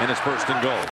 and 0.00 0.10
it's 0.10 0.20
first 0.20 0.48
and 0.48 0.62
goal. 0.62 0.90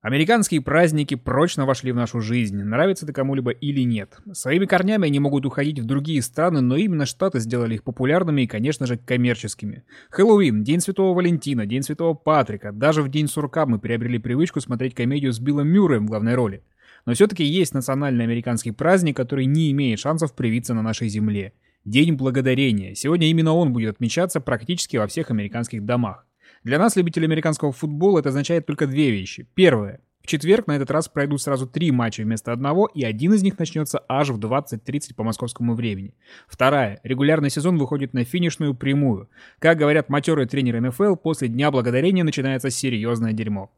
Американские 0.00 0.60
праздники 0.60 1.14
прочно 1.14 1.64
вошли 1.64 1.90
в 1.90 1.96
нашу 1.96 2.20
жизнь, 2.20 2.62
нравится 2.62 3.06
это 3.06 3.14
кому-либо 3.14 3.50
или 3.52 3.80
нет. 3.80 4.18
Своими 4.32 4.66
корнями 4.66 5.06
они 5.06 5.18
могут 5.18 5.46
уходить 5.46 5.78
в 5.78 5.86
другие 5.86 6.20
страны, 6.20 6.60
но 6.60 6.76
именно 6.76 7.06
Штаты 7.06 7.40
сделали 7.40 7.76
их 7.76 7.82
популярными 7.82 8.42
и, 8.42 8.46
конечно 8.46 8.86
же, 8.86 8.98
коммерческими. 8.98 9.82
Хэллоуин, 10.10 10.62
День 10.62 10.80
Святого 10.80 11.16
Валентина, 11.16 11.64
День 11.64 11.82
Святого 11.82 12.12
Патрика, 12.12 12.70
даже 12.70 13.02
в 13.02 13.08
День 13.08 13.28
сурка 13.28 13.64
мы 13.64 13.78
приобрели 13.78 14.18
привычку 14.18 14.60
смотреть 14.60 14.94
комедию 14.94 15.32
с 15.32 15.40
Биллом 15.40 15.68
Мюрреем 15.68 16.06
в 16.06 16.10
главной 16.10 16.34
роли. 16.34 16.62
Но 17.06 17.12
все-таки 17.14 17.44
есть 17.44 17.74
национальный 17.74 18.24
американский 18.24 18.70
праздник, 18.70 19.16
который 19.16 19.46
не 19.46 19.70
имеет 19.72 19.98
шансов 19.98 20.34
привиться 20.34 20.74
на 20.74 20.82
нашей 20.82 21.08
земле. 21.08 21.52
День 21.84 22.14
Благодарения. 22.14 22.94
Сегодня 22.94 23.28
именно 23.28 23.52
он 23.52 23.72
будет 23.72 23.96
отмечаться 23.96 24.40
практически 24.40 24.96
во 24.96 25.06
всех 25.06 25.30
американских 25.30 25.84
домах. 25.84 26.26
Для 26.62 26.78
нас, 26.78 26.96
любителей 26.96 27.26
американского 27.26 27.72
футбола, 27.72 28.20
это 28.20 28.30
означает 28.30 28.64
только 28.64 28.86
две 28.86 29.10
вещи. 29.10 29.46
Первое. 29.54 30.00
В 30.22 30.26
четверг 30.26 30.66
на 30.66 30.76
этот 30.76 30.90
раз 30.90 31.06
пройдут 31.06 31.42
сразу 31.42 31.66
три 31.66 31.90
матча 31.90 32.22
вместо 32.22 32.50
одного, 32.50 32.86
и 32.86 33.04
один 33.04 33.34
из 33.34 33.42
них 33.42 33.58
начнется 33.58 34.02
аж 34.08 34.30
в 34.30 34.38
20.30 34.38 35.14
по 35.14 35.22
московскому 35.22 35.74
времени. 35.74 36.14
Вторая. 36.48 36.98
Регулярный 37.02 37.50
сезон 37.50 37.76
выходит 37.76 38.14
на 38.14 38.24
финишную 38.24 38.74
прямую. 38.74 39.28
Как 39.58 39.76
говорят 39.76 40.08
матерые 40.08 40.48
тренеры 40.48 40.80
НФЛ, 40.80 41.16
после 41.16 41.48
Дня 41.48 41.70
Благодарения 41.70 42.24
начинается 42.24 42.70
серьезное 42.70 43.34
дерьмо. 43.34 43.70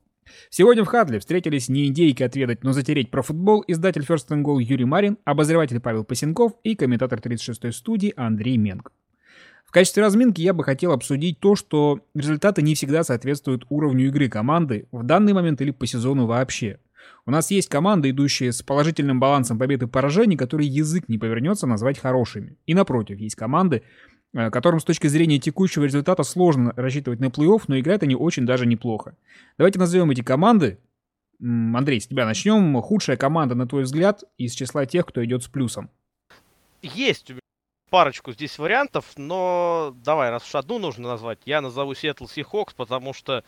Сегодня 0.51 0.85
в 0.85 0.87
Хадле 0.87 1.19
встретились 1.19 1.69
не 1.69 1.87
индейки 1.87 2.23
отведать, 2.23 2.65
но 2.65 2.73
затереть 2.73 3.11
про 3.11 3.23
футбол 3.23 3.65
издатель 3.67 4.03
First 4.03 4.29
and 4.29 4.43
Goal 4.43 4.63
Юрий 4.63 4.85
Марин, 4.85 5.19
обозреватель 5.25 5.81
Павел 5.81 6.05
Пасенков 6.05 6.53
и 6.63 6.75
комментатор 6.75 7.19
36-й 7.19 7.73
студии 7.73 8.13
Андрей 8.17 8.57
Менг. 8.57 8.93
В 9.65 9.73
качестве 9.73 10.03
разминки 10.03 10.41
я 10.41 10.53
бы 10.53 10.65
хотел 10.65 10.93
обсудить 10.93 11.41
то, 11.41 11.57
что 11.57 12.01
результаты 12.15 12.63
не 12.63 12.75
всегда 12.75 13.03
соответствуют 13.03 13.67
уровню 13.69 14.07
игры 14.07 14.29
команды 14.29 14.87
в 14.93 15.03
данный 15.03 15.33
момент 15.33 15.61
или 15.61 15.73
по 15.73 15.87
сезону 15.87 16.27
вообще. 16.27 16.79
У 17.25 17.31
нас 17.31 17.51
есть 17.51 17.69
команды, 17.69 18.11
идущие 18.11 18.53
с 18.53 18.63
положительным 18.63 19.19
балансом 19.19 19.59
побед 19.59 19.83
и 19.83 19.87
поражений, 19.87 20.37
которые 20.37 20.69
язык 20.69 21.09
не 21.09 21.19
повернется 21.19 21.67
назвать 21.67 21.99
хорошими. 21.99 22.57
И 22.67 22.75
напротив, 22.75 23.19
есть 23.19 23.35
команды, 23.35 23.83
которым 24.53 24.81
с 24.81 24.85
точки 24.85 25.07
зрения 25.07 25.39
текущего 25.39 25.85
результата 25.85 26.23
сложно 26.23 26.73
рассчитывать 26.77 27.21
на 27.21 27.27
плей-офф, 27.27 27.63
но 27.69 27.79
играют 27.79 28.03
они 28.03 28.15
очень 28.15 28.45
даже 28.45 28.67
неплохо. 28.67 29.17
Давайте 29.57 29.79
назовем 29.79 30.11
эти 30.11 30.23
команды. 30.23 30.79
Андрей, 31.41 32.01
с 32.01 32.07
тебя 32.07 32.27
начнем. 32.27 32.81
Худшая 32.83 33.17
команда, 33.17 33.55
на 33.55 33.67
твой 33.67 33.83
взгляд, 33.85 34.25
из 34.39 34.55
числа 34.55 34.87
тех, 34.87 35.07
кто 35.07 35.25
идет 35.25 35.43
с 35.43 35.49
плюсом. 35.49 35.91
Есть 36.83 37.31
у 37.31 37.35
меня 37.35 37.41
парочку 37.91 38.33
здесь 38.33 38.59
вариантов, 38.59 39.05
но 39.17 39.95
давай, 40.05 40.31
раз 40.31 40.47
уж 40.47 40.55
одну 40.55 40.79
нужно 40.79 41.09
назвать, 41.09 41.39
я 41.47 41.61
назову 41.61 41.93
Seattle 41.93 42.27
Seahawks, 42.27 42.73
потому 42.77 43.15
что 43.15 43.45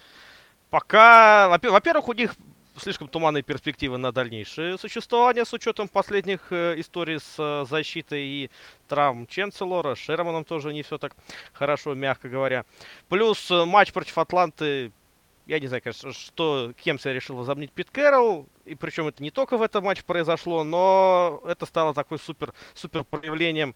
пока, 0.71 1.49
во-первых, 1.49 2.09
у 2.09 2.13
них 2.13 2.35
слишком 2.79 3.09
туманные 3.09 3.43
перспективы 3.43 3.99
на 3.99 4.13
дальнейшее 4.13 4.79
существование 4.79 5.45
с 5.45 5.53
учетом 5.53 5.89
последних 5.89 6.51
э, 6.51 6.75
историй 6.79 7.21
с 7.21 7.35
э, 7.39 7.67
защитой 7.69 8.25
и 8.25 8.51
травм 8.89 9.27
Ченселора, 9.27 9.95
Шерманом 9.95 10.45
тоже 10.45 10.73
не 10.73 10.83
все 10.83 10.99
так 10.99 11.15
хорошо, 11.53 11.95
мягко 11.95 12.29
говоря. 12.29 12.65
Плюс 13.09 13.51
э, 13.51 13.65
матч 13.65 13.93
против 13.93 14.19
Атланты 14.19 14.93
я 15.49 15.59
не 15.59 15.67
знаю, 15.67 15.83
конечно, 15.83 16.13
что, 16.13 16.75
кем 16.77 16.99
себя 16.99 17.15
решил 17.15 17.35
возомнить 17.35 17.73
Пит 17.73 17.89
Кэрролл. 17.91 18.47
И 18.67 18.75
причем 18.75 19.09
это 19.09 19.23
не 19.23 19.31
только 19.31 19.57
в 19.57 19.63
этом 19.63 19.83
матче 19.83 20.03
произошло, 20.05 20.63
но 20.63 21.41
это 21.47 21.65
стало 21.65 21.95
такой 21.95 22.19
супер, 22.19 22.53
супер 22.75 23.03
проявлением 23.03 23.75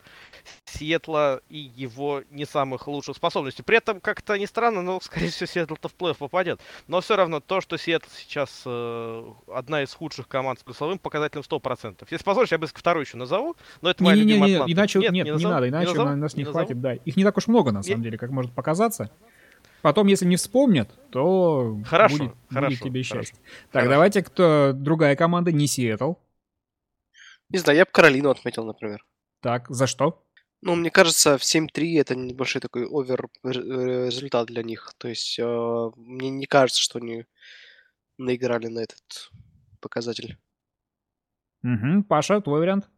Сиэтла 0.67 1.41
и 1.48 1.56
его 1.56 2.25
не 2.31 2.45
самых 2.45 2.87
лучших 2.89 3.17
способностей. 3.17 3.62
При 3.62 3.79
этом, 3.79 4.03
как-то 4.03 4.39
не 4.39 4.47
странно, 4.47 4.83
но, 4.83 5.01
скорее 5.03 5.31
всего, 5.31 5.47
Сиэтл-то 5.47 5.89
в 5.89 5.95
плей-офф 5.97 6.19
попадет. 6.19 6.61
Но 6.89 7.01
все 7.01 7.17
равно 7.17 7.41
то, 7.41 7.62
что 7.62 7.79
Сиэтл 7.79 8.07
сейчас 8.14 8.64
э, 8.67 9.33
одна 9.48 9.83
из 9.83 9.95
худших 9.95 10.29
команд 10.29 10.61
с 10.61 10.63
плюсовым 10.64 10.98
показателем 10.98 11.42
100%. 11.42 12.07
Если 12.11 12.23
позволишь, 12.23 12.52
я 12.52 12.58
бы 12.58 12.67
вторую 12.67 13.07
еще 13.07 13.17
назову, 13.17 13.57
но 13.80 13.89
это 13.89 14.05
моя 14.05 14.17
не, 14.17 14.24
не, 14.24 14.41
не, 14.41 14.58
не, 14.58 14.73
иначе, 14.74 14.98
нет, 14.98 15.13
нет, 15.13 15.24
не, 15.27 15.33
не 15.33 15.45
надо, 15.47 15.70
иначе 15.70 15.92
не 15.92 16.17
нас 16.17 16.36
не, 16.36 16.45
не 16.45 16.51
хватит, 16.51 16.83
да. 16.83 16.92
Их 16.92 17.17
не 17.17 17.24
так 17.24 17.35
уж 17.39 17.47
много, 17.47 17.73
на 17.73 17.83
самом 17.83 18.01
нет. 18.01 18.05
деле, 18.05 18.18
как 18.18 18.29
может 18.29 18.52
показаться. 18.52 19.11
Потом, 19.83 20.07
если 20.07 20.25
не 20.27 20.37
вспомнят, 20.37 20.91
то 21.11 21.79
хорошо, 21.85 22.17
будет, 22.17 22.33
хорошо, 22.48 22.69
будет 22.69 22.83
тебе 22.83 23.03
хорошо, 23.03 23.20
счастье. 23.25 23.43
Так, 23.65 23.83
хорошо. 23.83 23.91
давайте 23.91 24.23
кто 24.23 24.73
другая 24.75 25.17
команда, 25.17 25.53
не 25.53 25.67
Сиэтл. 25.67 26.15
Не 27.51 27.59
знаю, 27.59 27.79
я 27.79 27.85
бы 27.85 27.91
Каролину 27.91 28.31
отметил, 28.31 28.65
например. 28.65 29.05
Так, 29.41 29.69
за 29.69 29.87
что? 29.87 30.25
Ну, 30.63 30.77
мне 30.77 30.91
кажется, 30.91 31.37
в 31.37 31.42
7-3 31.42 32.01
это 32.01 32.15
небольшой 32.15 32.63
такой 32.63 32.87
овер 32.87 33.29
результат 33.42 34.47
для 34.47 34.63
них. 34.63 34.95
То 34.97 35.09
есть 35.09 35.39
э, 35.41 35.91
мне 35.97 36.31
не 36.31 36.47
кажется, 36.47 36.81
что 36.81 37.01
они 37.01 37.25
наиграли 38.17 38.69
на 38.69 38.79
этот 38.79 39.31
показатель. 39.81 40.39
Угу. 41.65 42.05
Паша, 42.09 42.41
твой 42.41 42.61
вариант? 42.61 42.89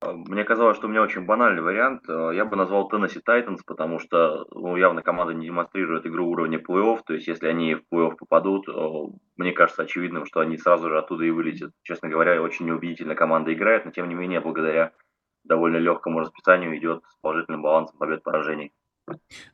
Мне 0.00 0.44
казалось, 0.44 0.76
что 0.76 0.86
у 0.86 0.90
меня 0.90 1.02
очень 1.02 1.26
банальный 1.26 1.60
вариант. 1.60 2.08
Э, 2.08 2.30
я 2.32 2.44
бы 2.44 2.54
назвал 2.54 2.88
Tennessee 2.88 3.22
Titans, 3.26 3.58
потому 3.66 3.98
что 3.98 4.46
ну, 4.52 4.76
явно 4.76 5.02
команда 5.02 5.34
не 5.34 5.46
демонстрирует 5.46 6.06
игру 6.06 6.30
уровня 6.30 6.58
плей-офф. 6.58 7.00
То 7.04 7.14
есть, 7.14 7.26
если 7.26 7.48
они 7.48 7.74
в 7.74 7.82
плей-офф 7.92 8.14
попадут, 8.16 8.68
э, 8.68 8.72
мне 9.36 9.52
кажется 9.52 9.82
очевидным, 9.82 10.24
что 10.24 10.38
они 10.38 10.56
сразу 10.56 10.88
же 10.88 10.98
оттуда 10.98 11.24
и 11.24 11.30
вылетят. 11.30 11.72
Честно 11.82 12.08
говоря, 12.08 12.40
очень 12.40 12.66
неубедительно 12.66 13.16
команда 13.16 13.52
играет, 13.52 13.86
но 13.86 13.90
тем 13.90 14.08
не 14.08 14.14
менее, 14.14 14.40
благодаря 14.40 14.92
довольно 15.42 15.78
легкому 15.78 16.20
расписанию 16.20 16.78
идет 16.78 17.02
с 17.04 17.16
положительным 17.20 17.62
балансом 17.62 17.98
побед-поражений. 17.98 18.72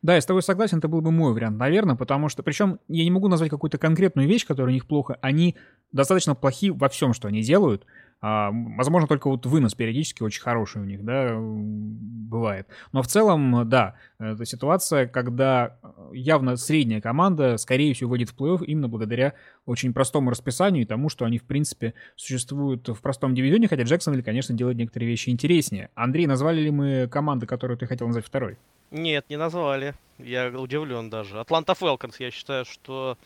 Да, 0.03 0.15
я 0.17 0.21
с 0.21 0.27
тобой 0.27 0.43
согласен, 0.43 0.79
это 0.79 0.89
был 0.89 1.01
бы 1.01 1.11
мой 1.11 1.33
вариант, 1.33 1.59
наверное, 1.59 1.95
потому 1.95 2.29
что, 2.29 2.43
причем 2.43 2.81
я 2.89 3.05
не 3.05 3.11
могу 3.11 3.29
назвать 3.29 3.51
какую-то 3.51 3.79
конкретную 3.79 4.29
вещь, 4.29 4.47
которая 4.47 4.73
у 4.73 4.75
них 4.75 4.87
плохо, 4.87 5.17
они 5.23 5.57
достаточно 5.93 6.35
плохи 6.35 6.71
во 6.71 6.89
всем, 6.89 7.15
что 7.15 7.29
они 7.29 7.41
делают, 7.41 7.87
а, 8.27 8.53
возможно, 8.55 9.07
только 9.07 9.29
вот 9.29 9.45
вынос 9.45 9.75
периодически 9.75 10.23
очень 10.23 10.41
хороший 10.41 10.81
у 10.81 10.87
них, 10.87 11.05
да, 11.05 11.37
бывает. 11.37 12.67
Но 12.91 13.03
в 13.03 13.07
целом, 13.07 13.69
да, 13.69 13.97
это 14.19 14.47
ситуация, 14.47 15.07
когда 15.07 15.77
явно 16.11 16.57
средняя 16.57 17.03
команда, 17.03 17.59
скорее 17.59 17.93
всего, 17.93 18.09
выйдет 18.09 18.31
в 18.31 18.35
плей-офф 18.35 18.65
именно 18.65 18.89
благодаря 18.89 19.35
очень 19.67 19.93
простому 19.93 20.31
расписанию 20.31 20.85
и 20.85 20.87
тому, 20.87 21.11
что 21.11 21.27
они, 21.27 21.37
в 21.37 21.45
принципе, 21.45 21.93
существуют 22.17 22.89
в 22.89 23.03
простом 23.03 23.35
дивизионе, 23.35 23.69
хотя 23.69 23.83
Джексонвилл, 23.83 24.25
конечно, 24.25 24.55
делает 24.55 24.79
некоторые 24.79 25.11
вещи 25.11 25.29
интереснее. 25.29 25.91
Андрей, 25.95 26.27
назвали 26.27 26.63
ли 26.63 26.71
мы 26.71 27.07
команды, 27.09 27.45
которую 27.45 27.77
ты 27.77 27.87
хотел 27.87 28.07
назвать 28.07 28.25
второй? 28.25 28.57
Нет, 28.91 29.27
не 29.29 29.37
назвали. 29.37 29.93
Я 30.19 30.49
удивлен 30.49 31.11
даже. 31.11 31.41
Атланта 31.41 31.75
Фелконс, 31.75 32.21
я 32.21 32.31
считаю, 32.31 32.65
что, 32.65 33.19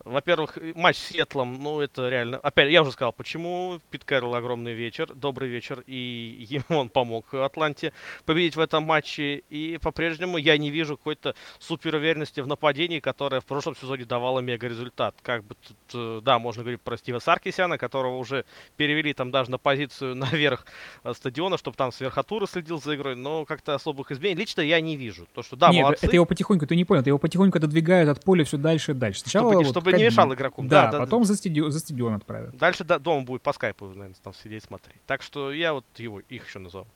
во-первых, 0.00 0.58
матч 0.74 0.96
с 0.96 1.08
Сетлом, 1.08 1.62
ну, 1.62 1.80
это 1.80 2.08
реально... 2.08 2.38
Опять, 2.38 2.72
я 2.72 2.82
уже 2.82 2.90
сказал, 2.90 3.12
почему 3.12 3.80
Пит 3.90 4.04
Кэрролл 4.04 4.34
огромный 4.34 4.74
вечер, 4.74 5.12
добрый 5.14 5.48
вечер, 5.48 5.84
и 5.86 6.44
ему 6.50 6.64
он 6.80 6.88
помог 6.88 7.32
Атланте 7.32 7.92
победить 8.24 8.56
в 8.56 8.60
этом 8.60 8.82
матче. 8.82 9.42
И 9.48 9.78
по-прежнему 9.80 10.36
я 10.36 10.58
не 10.58 10.70
вижу 10.70 10.96
какой-то 10.96 11.36
супер 11.60 11.94
уверенности 11.94 12.40
в 12.40 12.48
нападении, 12.48 12.98
которая 12.98 13.40
в 13.40 13.46
прошлом 13.46 13.76
сезоне 13.76 14.04
давала 14.04 14.40
мега 14.40 14.66
результат. 14.66 15.14
Как 15.22 15.44
бы 15.44 15.54
тут, 15.54 15.76
э, 15.94 16.20
да, 16.20 16.40
можно 16.40 16.62
говорить 16.62 16.80
про 16.80 16.96
Стива 16.96 17.20
Саркисяна, 17.20 17.78
которого 17.78 18.16
уже 18.16 18.44
перевели 18.76 19.14
там 19.14 19.30
даже 19.30 19.52
на 19.52 19.58
позицию 19.58 20.14
наверх 20.16 20.66
э, 21.04 21.14
стадиона, 21.14 21.58
чтобы 21.58 21.76
там 21.76 21.92
с 21.92 22.00
верхотуры 22.00 22.48
следил 22.48 22.80
за 22.82 22.96
игрой, 22.96 23.14
но 23.14 23.44
как-то 23.44 23.74
особых 23.74 24.10
изменений 24.10 24.40
лично 24.40 24.62
я 24.62 24.80
не 24.80 24.96
вижу. 24.96 25.28
То, 25.32 25.44
что 25.44 25.54
да, 25.54 25.70
Нет, 25.70 25.82
молодцы. 25.82 26.06
это 26.06 26.23
его 26.24 26.26
потихоньку, 26.26 26.66
ты 26.66 26.76
не 26.76 26.84
понял, 26.84 27.02
ты 27.02 27.10
его 27.10 27.18
потихоньку 27.18 27.58
отодвигают 27.58 28.08
от 28.08 28.24
поля 28.24 28.44
все 28.44 28.56
дальше 28.56 28.92
и 28.92 28.94
дальше. 28.94 29.20
Сначала 29.20 29.52
чтобы, 29.52 29.64
вот, 29.64 29.70
чтобы 29.70 29.92
не 29.92 30.04
мешал 30.04 30.32
игроку. 30.32 30.62
Да, 30.62 30.90
да 30.90 31.00
потом 31.00 31.22
да. 31.22 31.28
За, 31.28 31.36
стадион, 31.36 31.70
за 31.70 31.78
стадион 31.78 32.14
отправят. 32.14 32.56
Дальше 32.56 32.84
да, 32.84 32.98
дома 32.98 33.24
будет 33.24 33.42
по 33.42 33.52
скайпу, 33.52 33.86
наверное, 33.86 34.14
там 34.22 34.34
сидеть 34.34 34.64
смотреть. 34.64 35.00
Так 35.06 35.22
что 35.22 35.52
я 35.52 35.72
вот 35.74 35.84
его, 35.96 36.20
их 36.20 36.46
еще 36.46 36.58
назвал. 36.58 36.86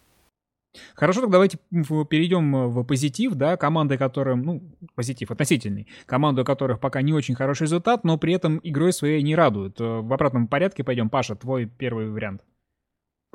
Хорошо, 0.94 1.22
так 1.22 1.30
давайте 1.30 1.58
перейдем 1.70 2.70
в 2.70 2.84
позитив, 2.84 3.34
да, 3.34 3.56
команды, 3.56 3.96
которым, 3.96 4.42
ну, 4.42 4.62
позитив 4.94 5.31
относительный, 5.31 5.88
команду, 6.06 6.42
у 6.42 6.44
которых 6.44 6.78
пока 6.78 7.02
не 7.02 7.12
очень 7.12 7.34
хороший 7.34 7.62
результат, 7.62 8.04
но 8.04 8.19
при 8.19 8.34
этом 8.34 8.60
игрой 8.62 8.92
своей 8.92 9.22
не 9.22 9.34
радуют. 9.34 9.81
Э, 9.81 10.00
в 10.00 10.12
обратном 10.12 10.46
порядке 10.46 10.84
пойдем. 10.84 11.08
Паша, 11.08 11.36
твой 11.36 11.66
первый 11.66 12.10
вариант. 12.10 12.42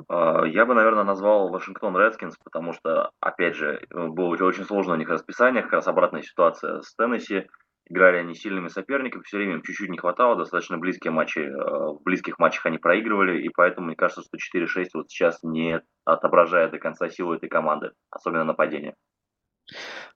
А, 0.08 0.44
я 0.46 0.66
бы, 0.66 0.74
наверное, 0.74 1.04
назвал 1.04 1.50
Вашингтон 1.50 1.96
Редскинс, 1.96 2.36
потому 2.42 2.72
что, 2.72 3.10
опять 3.20 3.54
же, 3.54 3.80
было 3.90 4.34
очень 4.44 4.64
сложно 4.64 4.94
у 4.94 4.96
них 4.96 5.08
расписание, 5.08 5.62
как 5.62 5.72
раз 5.72 5.88
обратная 5.88 6.22
ситуация 6.22 6.80
с 6.80 6.94
Теннесси. 6.94 7.46
Играли 7.86 8.16
они 8.16 8.34
сильными 8.34 8.68
соперниками, 8.68 9.22
все 9.24 9.36
время 9.36 9.54
им 9.56 9.62
чуть-чуть 9.62 9.90
не 9.90 9.98
хватало, 9.98 10.36
достаточно 10.36 10.78
близкие 10.78 11.10
матчи, 11.10 11.40
э, 11.40 11.52
в 11.52 12.00
близких 12.02 12.38
матчах 12.38 12.64
они 12.64 12.78
проигрывали, 12.78 13.42
и 13.42 13.50
поэтому 13.50 13.88
мне 13.88 13.96
кажется, 13.96 14.22
что 14.22 14.38
4-6 14.38 14.94
вот 14.94 15.10
сейчас 15.10 15.42
не 15.42 15.82
отображает 16.06 16.70
до 16.70 16.78
конца 16.78 17.10
силу 17.10 17.34
этой 17.34 17.50
команды, 17.50 17.92
особенно 18.10 18.44
нападение. 18.44 18.94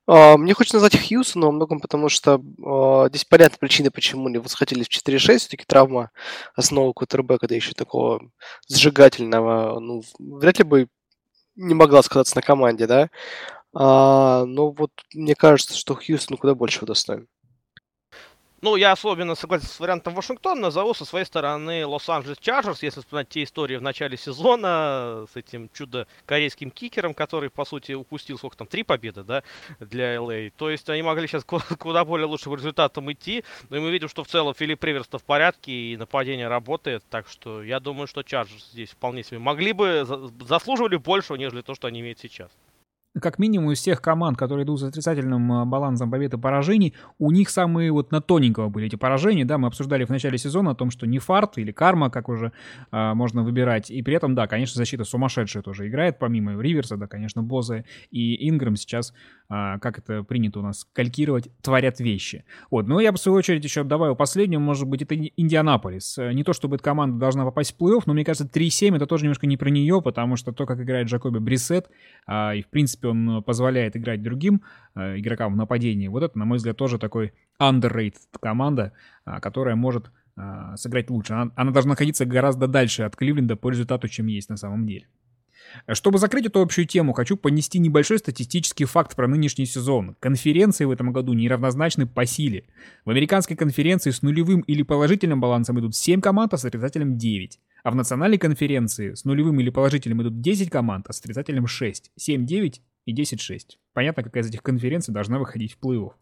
А, 0.06 0.36
мне 0.38 0.54
хочется 0.54 0.76
назвать 0.76 0.96
Хьюсона 0.96 1.46
во 1.46 1.52
многом, 1.52 1.80
потому 1.80 2.08
что 2.08 2.40
а, 2.64 3.08
здесь 3.08 3.24
понятна 3.24 3.58
причина, 3.60 3.90
почему 3.90 4.28
они 4.28 4.38
восходили 4.38 4.82
в 4.82 4.88
4-6. 4.88 5.38
Все-таки 5.38 5.64
травма 5.66 6.10
основы 6.54 6.94
квотербека, 6.94 7.46
да 7.46 7.54
еще 7.54 7.72
такого 7.72 8.22
сжигательного. 8.68 9.78
Ну, 9.80 10.02
вряд 10.18 10.58
ли 10.58 10.64
бы 10.64 10.88
не 11.56 11.74
могла 11.74 12.02
сказаться 12.02 12.36
на 12.36 12.42
команде, 12.42 12.86
да. 12.86 13.10
А, 13.74 14.44
но 14.46 14.70
вот 14.70 14.92
мне 15.14 15.34
кажется, 15.34 15.76
что 15.76 15.94
Хьюстон 15.94 16.38
куда 16.38 16.54
больше 16.54 16.86
достоин. 16.86 17.28
Ну, 18.60 18.74
я 18.74 18.90
особенно 18.90 19.36
согласен 19.36 19.68
с 19.68 19.78
вариантом 19.78 20.14
Вашингтона, 20.14 20.60
назову 20.60 20.92
со 20.92 21.04
своей 21.04 21.24
стороны 21.24 21.86
Лос-Анджелес 21.86 22.38
Чарджерс, 22.38 22.82
если 22.82 22.98
вспоминать 22.98 23.28
те 23.28 23.44
истории 23.44 23.76
в 23.76 23.82
начале 23.82 24.16
сезона 24.16 25.26
с 25.32 25.36
этим 25.36 25.70
чудо-корейским 25.72 26.72
кикером, 26.72 27.14
который, 27.14 27.50
по 27.50 27.64
сути, 27.64 27.92
упустил, 27.92 28.36
сколько 28.36 28.56
там, 28.56 28.66
три 28.66 28.82
победы, 28.82 29.22
да, 29.22 29.44
для 29.78 30.20
ЛА. 30.20 30.50
То 30.56 30.70
есть 30.70 30.90
они 30.90 31.02
могли 31.02 31.28
сейчас 31.28 31.44
куда 31.78 32.04
более 32.04 32.26
лучшим 32.26 32.52
результатом 32.52 33.12
идти, 33.12 33.44
но 33.70 33.76
и 33.76 33.80
мы 33.80 33.92
видим, 33.92 34.08
что 34.08 34.24
в 34.24 34.28
целом 34.28 34.54
Филипп 34.54 34.82
Риверс 34.82 35.06
в 35.08 35.22
порядке 35.22 35.70
и 35.70 35.96
нападение 35.96 36.48
работает, 36.48 37.04
так 37.08 37.28
что 37.28 37.62
я 37.62 37.78
думаю, 37.78 38.08
что 38.08 38.24
Чарджерс 38.24 38.70
здесь 38.72 38.90
вполне 38.90 39.22
себе 39.22 39.38
могли 39.38 39.72
бы, 39.72 40.04
заслуживали 40.40 40.96
большего, 40.96 41.36
нежели 41.36 41.62
то, 41.62 41.76
что 41.76 41.86
они 41.86 42.00
имеют 42.00 42.18
сейчас 42.18 42.50
как 43.20 43.38
минимум 43.38 43.72
из 43.72 43.78
всех 43.78 44.00
команд, 44.00 44.38
которые 44.38 44.64
идут 44.64 44.80
с 44.80 44.82
отрицательным 44.82 45.52
а, 45.52 45.64
балансом 45.64 46.10
побед 46.10 46.34
и 46.34 46.38
поражений, 46.38 46.94
у 47.18 47.30
них 47.30 47.50
самые 47.50 47.92
вот 47.92 48.12
на 48.12 48.20
тоненького 48.20 48.68
были 48.68 48.86
эти 48.86 48.96
поражения, 48.96 49.44
да, 49.44 49.58
мы 49.58 49.68
обсуждали 49.68 50.04
в 50.04 50.10
начале 50.10 50.38
сезона 50.38 50.72
о 50.72 50.74
том, 50.74 50.90
что 50.90 51.06
не 51.06 51.18
фарт 51.18 51.58
или 51.58 51.72
карма, 51.72 52.10
как 52.10 52.28
уже 52.28 52.52
э, 52.92 53.14
можно 53.14 53.42
выбирать, 53.42 53.90
и 53.90 54.02
при 54.02 54.14
этом, 54.14 54.34
да, 54.34 54.46
конечно, 54.46 54.76
защита 54.76 55.04
сумасшедшая 55.04 55.62
тоже 55.62 55.88
играет, 55.88 56.18
помимо 56.18 56.60
Риверса, 56.60 56.96
да, 56.96 57.06
конечно, 57.06 57.42
Боза 57.42 57.84
и 58.10 58.48
Инграм 58.48 58.76
сейчас, 58.76 59.12
э, 59.50 59.78
как 59.80 59.98
это 59.98 60.22
принято 60.22 60.60
у 60.60 60.62
нас 60.62 60.86
калькировать, 60.92 61.48
творят 61.62 62.00
вещи. 62.00 62.44
Вот, 62.70 62.86
ну 62.86 63.00
я 63.00 63.12
бы 63.12 63.18
в 63.18 63.20
свою 63.20 63.38
очередь 63.38 63.64
еще 63.64 63.84
добавил 63.84 64.16
последнюю, 64.16 64.60
может 64.60 64.86
быть, 64.86 65.02
это 65.02 65.14
Индианаполис. 65.16 66.18
Не 66.18 66.44
то, 66.44 66.52
чтобы 66.52 66.76
эта 66.76 66.84
команда 66.84 67.18
должна 67.18 67.44
попасть 67.44 67.74
в 67.74 67.82
плей-офф, 67.82 68.02
но 68.06 68.14
мне 68.14 68.24
кажется, 68.24 68.46
3-7 68.46 68.96
это 68.96 69.06
тоже 69.06 69.24
немножко 69.24 69.46
не 69.46 69.56
про 69.56 69.70
нее, 69.70 70.00
потому 70.02 70.36
что 70.36 70.52
то, 70.52 70.66
как 70.66 70.80
играет 70.80 71.08
Джакоби 71.08 71.38
Брисет, 71.38 71.90
э, 72.26 72.56
и 72.56 72.62
в 72.62 72.68
принципе 72.68 73.07
он 73.08 73.42
позволяет 73.42 73.96
играть 73.96 74.22
другим 74.22 74.62
э, 74.94 75.18
игрокам 75.18 75.54
в 75.54 75.56
нападении, 75.56 76.08
вот 76.08 76.22
это, 76.22 76.38
на 76.38 76.44
мой 76.44 76.58
взгляд, 76.58 76.76
тоже 76.76 76.98
такой 76.98 77.32
underrated 77.60 78.16
команда, 78.40 78.92
э, 79.26 79.40
которая 79.40 79.76
может 79.76 80.10
э, 80.36 80.74
сыграть 80.76 81.10
лучше. 81.10 81.34
Она, 81.34 81.50
она 81.56 81.70
должна 81.70 81.90
находиться 81.90 82.24
гораздо 82.24 82.66
дальше 82.66 83.02
от 83.02 83.16
Кливленда 83.16 83.56
по 83.56 83.70
результату, 83.70 84.08
чем 84.08 84.26
есть 84.26 84.50
на 84.50 84.56
самом 84.56 84.86
деле. 84.86 85.06
Чтобы 85.92 86.18
закрыть 86.18 86.46
эту 86.46 86.60
общую 86.60 86.86
тему, 86.86 87.12
хочу 87.12 87.36
понести 87.36 87.78
небольшой 87.78 88.18
статистический 88.18 88.84
факт 88.84 89.14
про 89.14 89.28
нынешний 89.28 89.66
сезон. 89.66 90.16
Конференции 90.20 90.84
в 90.84 90.90
этом 90.90 91.12
году 91.12 91.32
неравнозначны 91.34 92.06
по 92.06 92.26
силе. 92.26 92.64
В 93.04 93.10
американской 93.10 93.56
конференции 93.56 94.10
с 94.10 94.22
нулевым 94.22 94.60
или 94.60 94.82
положительным 94.82 95.40
балансом 95.40 95.78
идут 95.80 95.94
7 95.94 96.20
команд, 96.20 96.54
а 96.54 96.58
с 96.58 96.64
отрицательным 96.64 97.18
9. 97.18 97.60
А 97.84 97.90
в 97.90 97.94
национальной 97.94 98.38
конференции 98.38 99.14
с 99.14 99.24
нулевым 99.24 99.60
или 99.60 99.70
положительным 99.70 100.22
идут 100.22 100.40
10 100.40 100.70
команд, 100.70 101.06
а 101.08 101.12
с 101.12 101.20
отрицательным 101.20 101.66
6. 101.66 102.12
7-9 102.18 102.80
и 103.08 103.14
10-6. 103.14 103.78
Понятно, 103.94 104.22
какая 104.22 104.42
из 104.42 104.48
этих 104.48 104.62
конференций 104.62 105.14
должна 105.14 105.38
выходить 105.38 105.72
в 105.72 105.78
плей-офф. 105.84 106.12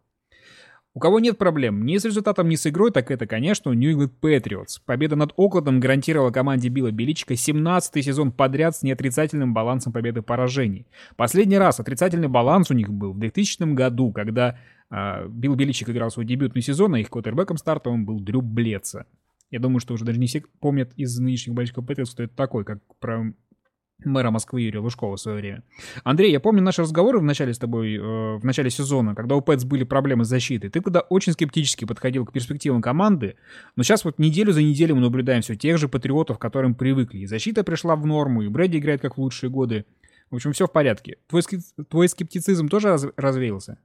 У 0.95 0.99
кого 0.99 1.21
нет 1.21 1.37
проблем 1.37 1.85
ни 1.85 1.99
с 1.99 2.07
результатом, 2.07 2.49
ни 2.49 2.55
с 2.55 2.67
игрой, 2.67 2.91
так 2.91 3.11
это, 3.11 3.27
конечно, 3.27 3.71
New 3.71 3.95
England 3.95 4.13
Patriots. 4.23 4.81
Победа 4.87 5.15
над 5.15 5.35
Оклендом 5.37 5.79
гарантировала 5.79 6.31
команде 6.31 6.71
Билла 6.71 6.91
Беличика 6.91 7.35
17-й 7.35 8.03
сезон 8.03 8.33
подряд 8.33 8.77
с 8.77 8.83
неотрицательным 8.83 9.53
балансом 9.53 9.93
победы 9.93 10.23
поражений. 10.23 10.87
Последний 11.17 11.59
раз 11.59 11.81
отрицательный 11.81 12.29
баланс 12.29 12.71
у 12.71 12.75
них 12.75 12.89
был 12.89 13.13
в 13.13 13.19
2000 13.19 13.75
году, 13.75 14.13
когда 14.13 14.59
э, 14.91 15.29
Билл 15.29 15.55
Беличик 15.55 15.91
играл 15.91 16.11
свой 16.11 16.25
дебютный 16.25 16.63
сезон, 16.63 16.95
а 16.95 17.01
их 17.01 17.11
квотербеком 17.11 17.59
стартовым 17.59 18.07
был 18.07 18.21
Дрю 18.21 18.41
Блеца. 18.41 19.05
Я 19.51 19.59
думаю, 19.59 19.81
что 19.81 19.93
уже 19.93 20.05
даже 20.05 20.19
не 20.19 20.29
все 20.29 20.45
помнят 20.61 20.93
из 20.97 21.19
нынешних 21.19 21.55
болельщиков 21.55 21.85
Патриотс, 21.85 22.13
что 22.13 22.23
это 22.23 22.35
такой, 22.35 22.65
как 22.65 22.79
про 23.01 23.35
мэра 24.05 24.31
Москвы 24.31 24.63
Юрия 24.63 24.81
Лужкова 24.81 25.17
в 25.17 25.21
свое 25.21 25.39
время. 25.39 25.63
Андрей, 26.05 26.31
я 26.31 26.41
помню 26.41 26.63
наши 26.63 26.83
разговоры 26.83 27.19
в 27.19 27.23
начале 27.23 27.55
с 27.55 27.59
тобой, 27.59 27.97
э, 27.97 28.37
в 28.37 28.45
начале 28.45 28.71
сезона, 28.71 29.15
когда 29.15 29.35
у 29.37 29.41
Пэтс 29.41 29.65
были 29.65 29.85
проблемы 29.85 30.25
с 30.25 30.29
защитой. 30.29 30.69
Ты 30.69 30.81
тогда 30.81 31.01
очень 31.01 31.33
скептически 31.33 31.85
подходил 31.85 32.27
к 32.27 32.33
перспективам 32.33 32.83
команды, 32.83 33.37
но 33.75 33.83
сейчас 33.83 34.05
вот 34.05 34.19
неделю 34.19 34.53
за 34.53 34.63
неделей 34.63 34.93
мы 34.93 35.01
наблюдаем 35.01 35.43
все 35.43 35.57
тех 35.57 35.79
же 35.79 35.89
патриотов, 35.89 36.39
к 36.39 36.41
которым 36.41 36.75
привыкли. 36.75 37.19
И 37.19 37.27
защита 37.27 37.65
пришла 37.65 37.97
в 37.97 38.07
норму, 38.07 38.43
и 38.43 38.49
Брэди 38.49 38.79
играет 38.79 39.01
как 39.01 39.17
в 39.17 39.21
лучшие 39.21 39.51
годы. 39.51 39.87
В 40.31 40.37
общем, 40.37 40.53
все 40.53 40.67
в 40.67 40.73
порядке. 40.73 41.19
Твой, 41.29 41.43
твой 41.89 42.09
скептицизм 42.09 42.69
тоже 42.69 42.89
раз 42.89 43.07
развеялся? 43.17 43.79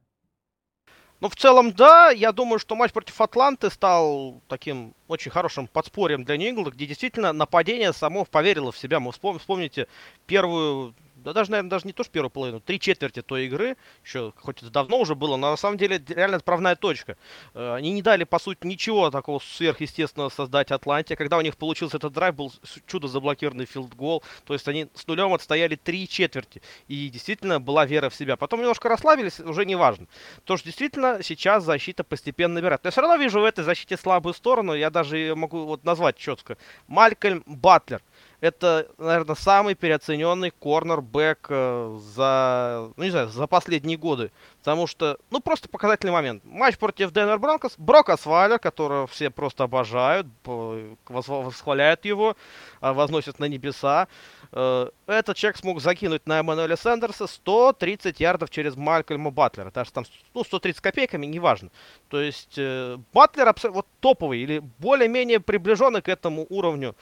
Ну, 1.21 1.29
в 1.29 1.35
целом, 1.35 1.71
да. 1.71 2.09
Я 2.09 2.31
думаю, 2.31 2.57
что 2.57 2.75
матч 2.75 2.91
против 2.91 3.21
Атланты 3.21 3.69
стал 3.69 4.41
таким 4.47 4.95
очень 5.07 5.29
хорошим 5.29 5.67
подспорьем 5.67 6.23
для 6.23 6.35
нью 6.35 6.63
где 6.63 6.87
действительно 6.87 7.31
нападение 7.31 7.93
само 7.93 8.25
поверило 8.25 8.71
в 8.71 8.77
себя. 8.77 8.99
Мы 8.99 9.11
вспомните 9.11 9.87
первую 10.25 10.95
да 11.23 11.33
даже, 11.33 11.51
наверное, 11.51 11.69
даже 11.69 11.87
не 11.87 11.93
то, 11.93 12.03
что 12.03 12.11
первую 12.11 12.29
половину, 12.29 12.59
три 12.59 12.79
четверти 12.79 13.21
той 13.21 13.45
игры, 13.45 13.77
еще 14.03 14.33
хоть 14.37 14.61
это 14.61 14.71
давно 14.71 14.99
уже 14.99 15.15
было, 15.15 15.37
но 15.37 15.51
на 15.51 15.57
самом 15.57 15.77
деле 15.77 16.03
реально 16.09 16.37
отправная 16.37 16.75
точка. 16.75 17.17
Э, 17.53 17.75
они 17.75 17.91
не 17.91 18.01
дали, 18.01 18.23
по 18.23 18.39
сути, 18.39 18.65
ничего 18.65 19.09
такого 19.11 19.39
сверхъестественного 19.39 20.29
создать 20.29 20.71
Атланте. 20.71 21.15
Когда 21.15 21.37
у 21.37 21.41
них 21.41 21.57
получился 21.57 21.97
этот 21.97 22.13
драйв, 22.13 22.35
был 22.35 22.53
чудо 22.87 23.07
заблокированный 23.07 23.65
field 23.65 23.94
goal. 23.94 24.23
То 24.45 24.53
есть 24.53 24.67
они 24.67 24.87
с 24.95 25.07
нулем 25.07 25.33
отстояли 25.33 25.75
три 25.75 26.07
четверти. 26.07 26.61
И 26.87 27.09
действительно 27.09 27.59
была 27.59 27.85
вера 27.85 28.09
в 28.09 28.15
себя. 28.15 28.37
Потом 28.37 28.59
немножко 28.59 28.89
расслабились, 28.89 29.39
уже 29.39 29.65
не 29.65 29.75
важно. 29.75 30.07
То, 30.43 30.57
что 30.57 30.65
действительно 30.65 31.19
сейчас 31.21 31.63
защита 31.63 32.03
постепенно 32.03 32.55
набирает. 32.55 32.83
Но 32.83 32.87
я 32.87 32.91
все 32.91 33.01
равно 33.01 33.15
вижу 33.17 33.39
в 33.39 33.45
этой 33.45 33.63
защите 33.63 33.97
слабую 33.97 34.33
сторону. 34.33 34.73
Я 34.73 34.89
даже 34.89 35.33
могу 35.35 35.65
вот 35.65 35.83
назвать 35.83 36.17
четко. 36.17 36.57
Малькольм 36.87 37.43
Батлер 37.45 38.01
это, 38.41 38.87
наверное, 38.97 39.35
самый 39.35 39.75
переоцененный 39.75 40.49
корнербэк 40.49 41.45
э, 41.49 41.99
за, 42.15 42.91
ну, 42.97 43.03
не 43.03 43.11
знаю, 43.11 43.29
за 43.29 43.45
последние 43.45 43.97
годы. 43.97 44.31
Потому 44.59 44.87
что, 44.87 45.17
ну, 45.29 45.39
просто 45.41 45.69
показательный 45.69 46.11
момент. 46.11 46.43
Матч 46.43 46.79
против 46.79 47.11
Денвер 47.11 47.37
Бронкос. 47.37 47.75
Брок 47.77 48.09
Асвайлер, 48.09 48.57
которого 48.57 49.05
все 49.05 49.29
просто 49.29 49.63
обожают, 49.63 50.25
восхваляют 50.43 52.03
его, 52.03 52.35
а, 52.79 52.93
возносят 52.93 53.37
на 53.37 53.45
небеса. 53.45 54.07
Э, 54.51 54.89
этот 55.05 55.37
человек 55.37 55.57
смог 55.57 55.79
закинуть 55.79 56.25
на 56.25 56.39
Эммануэля 56.39 56.77
Сандерса 56.77 57.27
130 57.27 58.19
ярдов 58.19 58.49
через 58.49 58.75
Малькольма 58.75 59.29
Батлера. 59.29 59.69
Даже 59.69 59.91
там, 59.91 60.03
ну, 60.33 60.43
130 60.43 60.81
копейками, 60.81 61.27
неважно. 61.27 61.69
То 62.09 62.19
есть, 62.19 62.55
э, 62.57 62.97
Батлер 63.13 63.53
вот 63.69 63.85
топовый 63.99 64.39
или 64.39 64.63
более-менее 64.79 65.39
приближенный 65.39 66.01
к 66.01 66.09
этому 66.09 66.47
уровню 66.49 66.95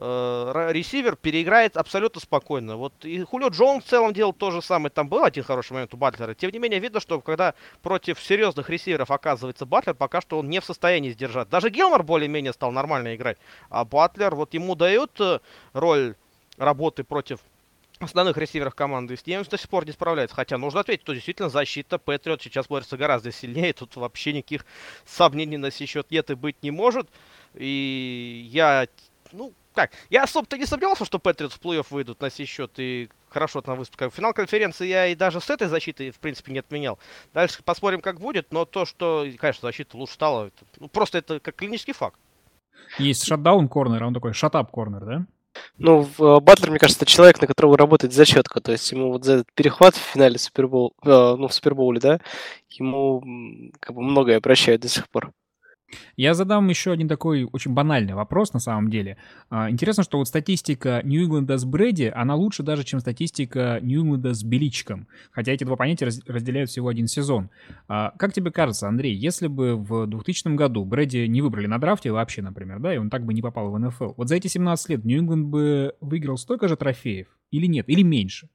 ресивер 0.00 1.14
переиграет 1.14 1.76
абсолютно 1.76 2.20
спокойно. 2.22 2.76
Вот 2.76 3.04
и 3.04 3.22
Хулио 3.22 3.48
Джон 3.48 3.82
в 3.82 3.84
целом 3.84 4.14
делал 4.14 4.32
то 4.32 4.50
же 4.50 4.62
самое. 4.62 4.90
Там 4.90 5.08
был 5.08 5.24
один 5.24 5.44
хороший 5.44 5.74
момент 5.74 5.92
у 5.92 5.98
Батлера. 5.98 6.34
Тем 6.34 6.50
не 6.52 6.58
менее, 6.58 6.80
видно, 6.80 7.00
что 7.00 7.20
когда 7.20 7.54
против 7.82 8.18
серьезных 8.20 8.70
ресиверов 8.70 9.10
оказывается 9.10 9.66
Батлер, 9.66 9.94
пока 9.94 10.22
что 10.22 10.38
он 10.38 10.48
не 10.48 10.60
в 10.60 10.64
состоянии 10.64 11.10
сдержать. 11.10 11.50
Даже 11.50 11.68
Гилмор 11.68 12.02
более-менее 12.02 12.54
стал 12.54 12.72
нормально 12.72 13.14
играть. 13.14 13.36
А 13.68 13.84
Батлер, 13.84 14.34
вот 14.34 14.54
ему 14.54 14.74
дают 14.74 15.20
э, 15.20 15.40
роль 15.74 16.14
работы 16.56 17.04
против 17.04 17.40
основных 17.98 18.38
ресиверов 18.38 18.74
команды, 18.74 19.18
с 19.18 19.26
ним 19.26 19.42
до 19.42 19.58
сих 19.58 19.68
пор 19.68 19.84
не 19.84 19.92
справляется. 19.92 20.34
Хотя 20.34 20.56
нужно 20.56 20.80
ответить, 20.80 21.02
что 21.02 21.12
действительно 21.12 21.50
защита 21.50 21.98
Патриот 21.98 22.40
сейчас 22.42 22.68
борется 22.68 22.96
гораздо 22.96 23.32
сильнее. 23.32 23.74
Тут 23.74 23.96
вообще 23.96 24.32
никаких 24.32 24.64
сомнений 25.04 25.58
на 25.58 25.70
сей 25.70 25.86
счет 25.86 26.10
нет 26.10 26.30
и 26.30 26.34
быть 26.34 26.56
не 26.62 26.70
может. 26.70 27.06
И 27.54 28.48
я, 28.50 28.86
ну, 29.32 29.52
как, 29.80 29.92
я 30.10 30.24
особо-то 30.24 30.58
не 30.58 30.66
сомневался, 30.66 31.04
что 31.04 31.18
Патриотс 31.18 31.54
в 31.54 31.60
плей-офф 31.60 31.86
выйдут 31.90 32.20
на 32.20 32.30
сей 32.30 32.44
счет 32.44 32.72
и 32.76 33.08
хорошо 33.30 33.62
там 33.62 33.78
выступят. 33.78 34.14
Финал 34.14 34.34
конференции 34.34 34.86
я 34.86 35.06
и 35.06 35.14
даже 35.14 35.40
с 35.40 35.48
этой 35.48 35.68
защитой, 35.68 36.10
в 36.10 36.18
принципе, 36.18 36.52
не 36.52 36.58
отменял. 36.58 36.98
Дальше 37.32 37.62
посмотрим, 37.62 38.00
как 38.00 38.20
будет, 38.20 38.52
но 38.52 38.64
то, 38.64 38.84
что, 38.84 39.26
конечно, 39.38 39.68
защита 39.68 39.96
лучше 39.96 40.14
стала, 40.14 40.48
это, 40.48 40.64
ну, 40.78 40.88
просто 40.88 41.18
это 41.18 41.40
как 41.40 41.56
клинический 41.56 41.94
факт. 41.94 42.18
Есть 42.98 43.24
шатдаун 43.24 43.68
корнер, 43.68 44.02
а 44.02 44.06
он 44.06 44.14
такой 44.14 44.34
шатап 44.34 44.70
корнер, 44.70 45.04
да? 45.04 45.26
Ну, 45.78 46.02
э, 46.02 46.40
Батлер, 46.40 46.70
мне 46.70 46.78
кажется, 46.78 47.04
это 47.04 47.10
человек, 47.10 47.40
на 47.40 47.46
которого 47.46 47.76
работает 47.76 48.12
зачетка. 48.12 48.60
То 48.60 48.72
есть 48.72 48.90
ему 48.92 49.12
вот 49.12 49.24
за 49.24 49.34
этот 49.34 49.52
перехват 49.54 49.94
в 49.94 49.98
финале 49.98 50.38
Супербол, 50.38 50.92
э, 51.02 51.08
ну, 51.08 51.48
в 51.48 51.54
Супербоуле, 51.54 52.00
да, 52.00 52.20
ему 52.68 53.72
как 53.80 53.96
бы 53.96 54.02
многое 54.02 54.40
прощают 54.40 54.82
до 54.82 54.88
сих 54.88 55.08
пор. 55.08 55.32
Я 56.16 56.34
задам 56.34 56.68
еще 56.68 56.92
один 56.92 57.08
такой 57.08 57.44
очень 57.44 57.72
банальный 57.72 58.14
вопрос 58.14 58.52
на 58.52 58.60
самом 58.60 58.90
деле. 58.90 59.16
А, 59.48 59.70
интересно, 59.70 60.02
что 60.02 60.18
вот 60.18 60.28
статистика 60.28 61.00
Нью-Ингланда 61.04 61.56
с 61.56 61.64
Брэди, 61.64 62.12
она 62.14 62.34
лучше 62.34 62.62
даже, 62.62 62.84
чем 62.84 63.00
статистика 63.00 63.78
Нью-Ингланда 63.82 64.34
с 64.34 64.42
Беличком. 64.42 65.08
Хотя 65.30 65.52
эти 65.52 65.64
два 65.64 65.76
понятия 65.76 66.06
разделяют 66.26 66.70
всего 66.70 66.88
один 66.88 67.06
сезон. 67.06 67.50
А, 67.88 68.12
как 68.18 68.32
тебе 68.32 68.50
кажется, 68.50 68.88
Андрей, 68.88 69.14
если 69.14 69.46
бы 69.46 69.76
в 69.76 70.06
2000 70.06 70.54
году 70.54 70.84
Брэди 70.84 71.26
не 71.26 71.42
выбрали 71.42 71.66
на 71.66 71.78
драфте 71.78 72.12
вообще, 72.12 72.42
например, 72.42 72.80
да, 72.80 72.94
и 72.94 72.98
он 72.98 73.10
так 73.10 73.24
бы 73.24 73.34
не 73.34 73.42
попал 73.42 73.70
в 73.70 73.78
НФЛ, 73.78 74.12
вот 74.16 74.28
за 74.28 74.36
эти 74.36 74.46
17 74.48 74.88
лет 74.90 75.04
Нью-Ингланд 75.04 75.46
бы 75.46 75.94
выиграл 76.00 76.36
столько 76.36 76.68
же 76.68 76.76
трофеев 76.76 77.28
или 77.50 77.66
нет, 77.66 77.88
или 77.88 78.02
меньше? 78.02 78.48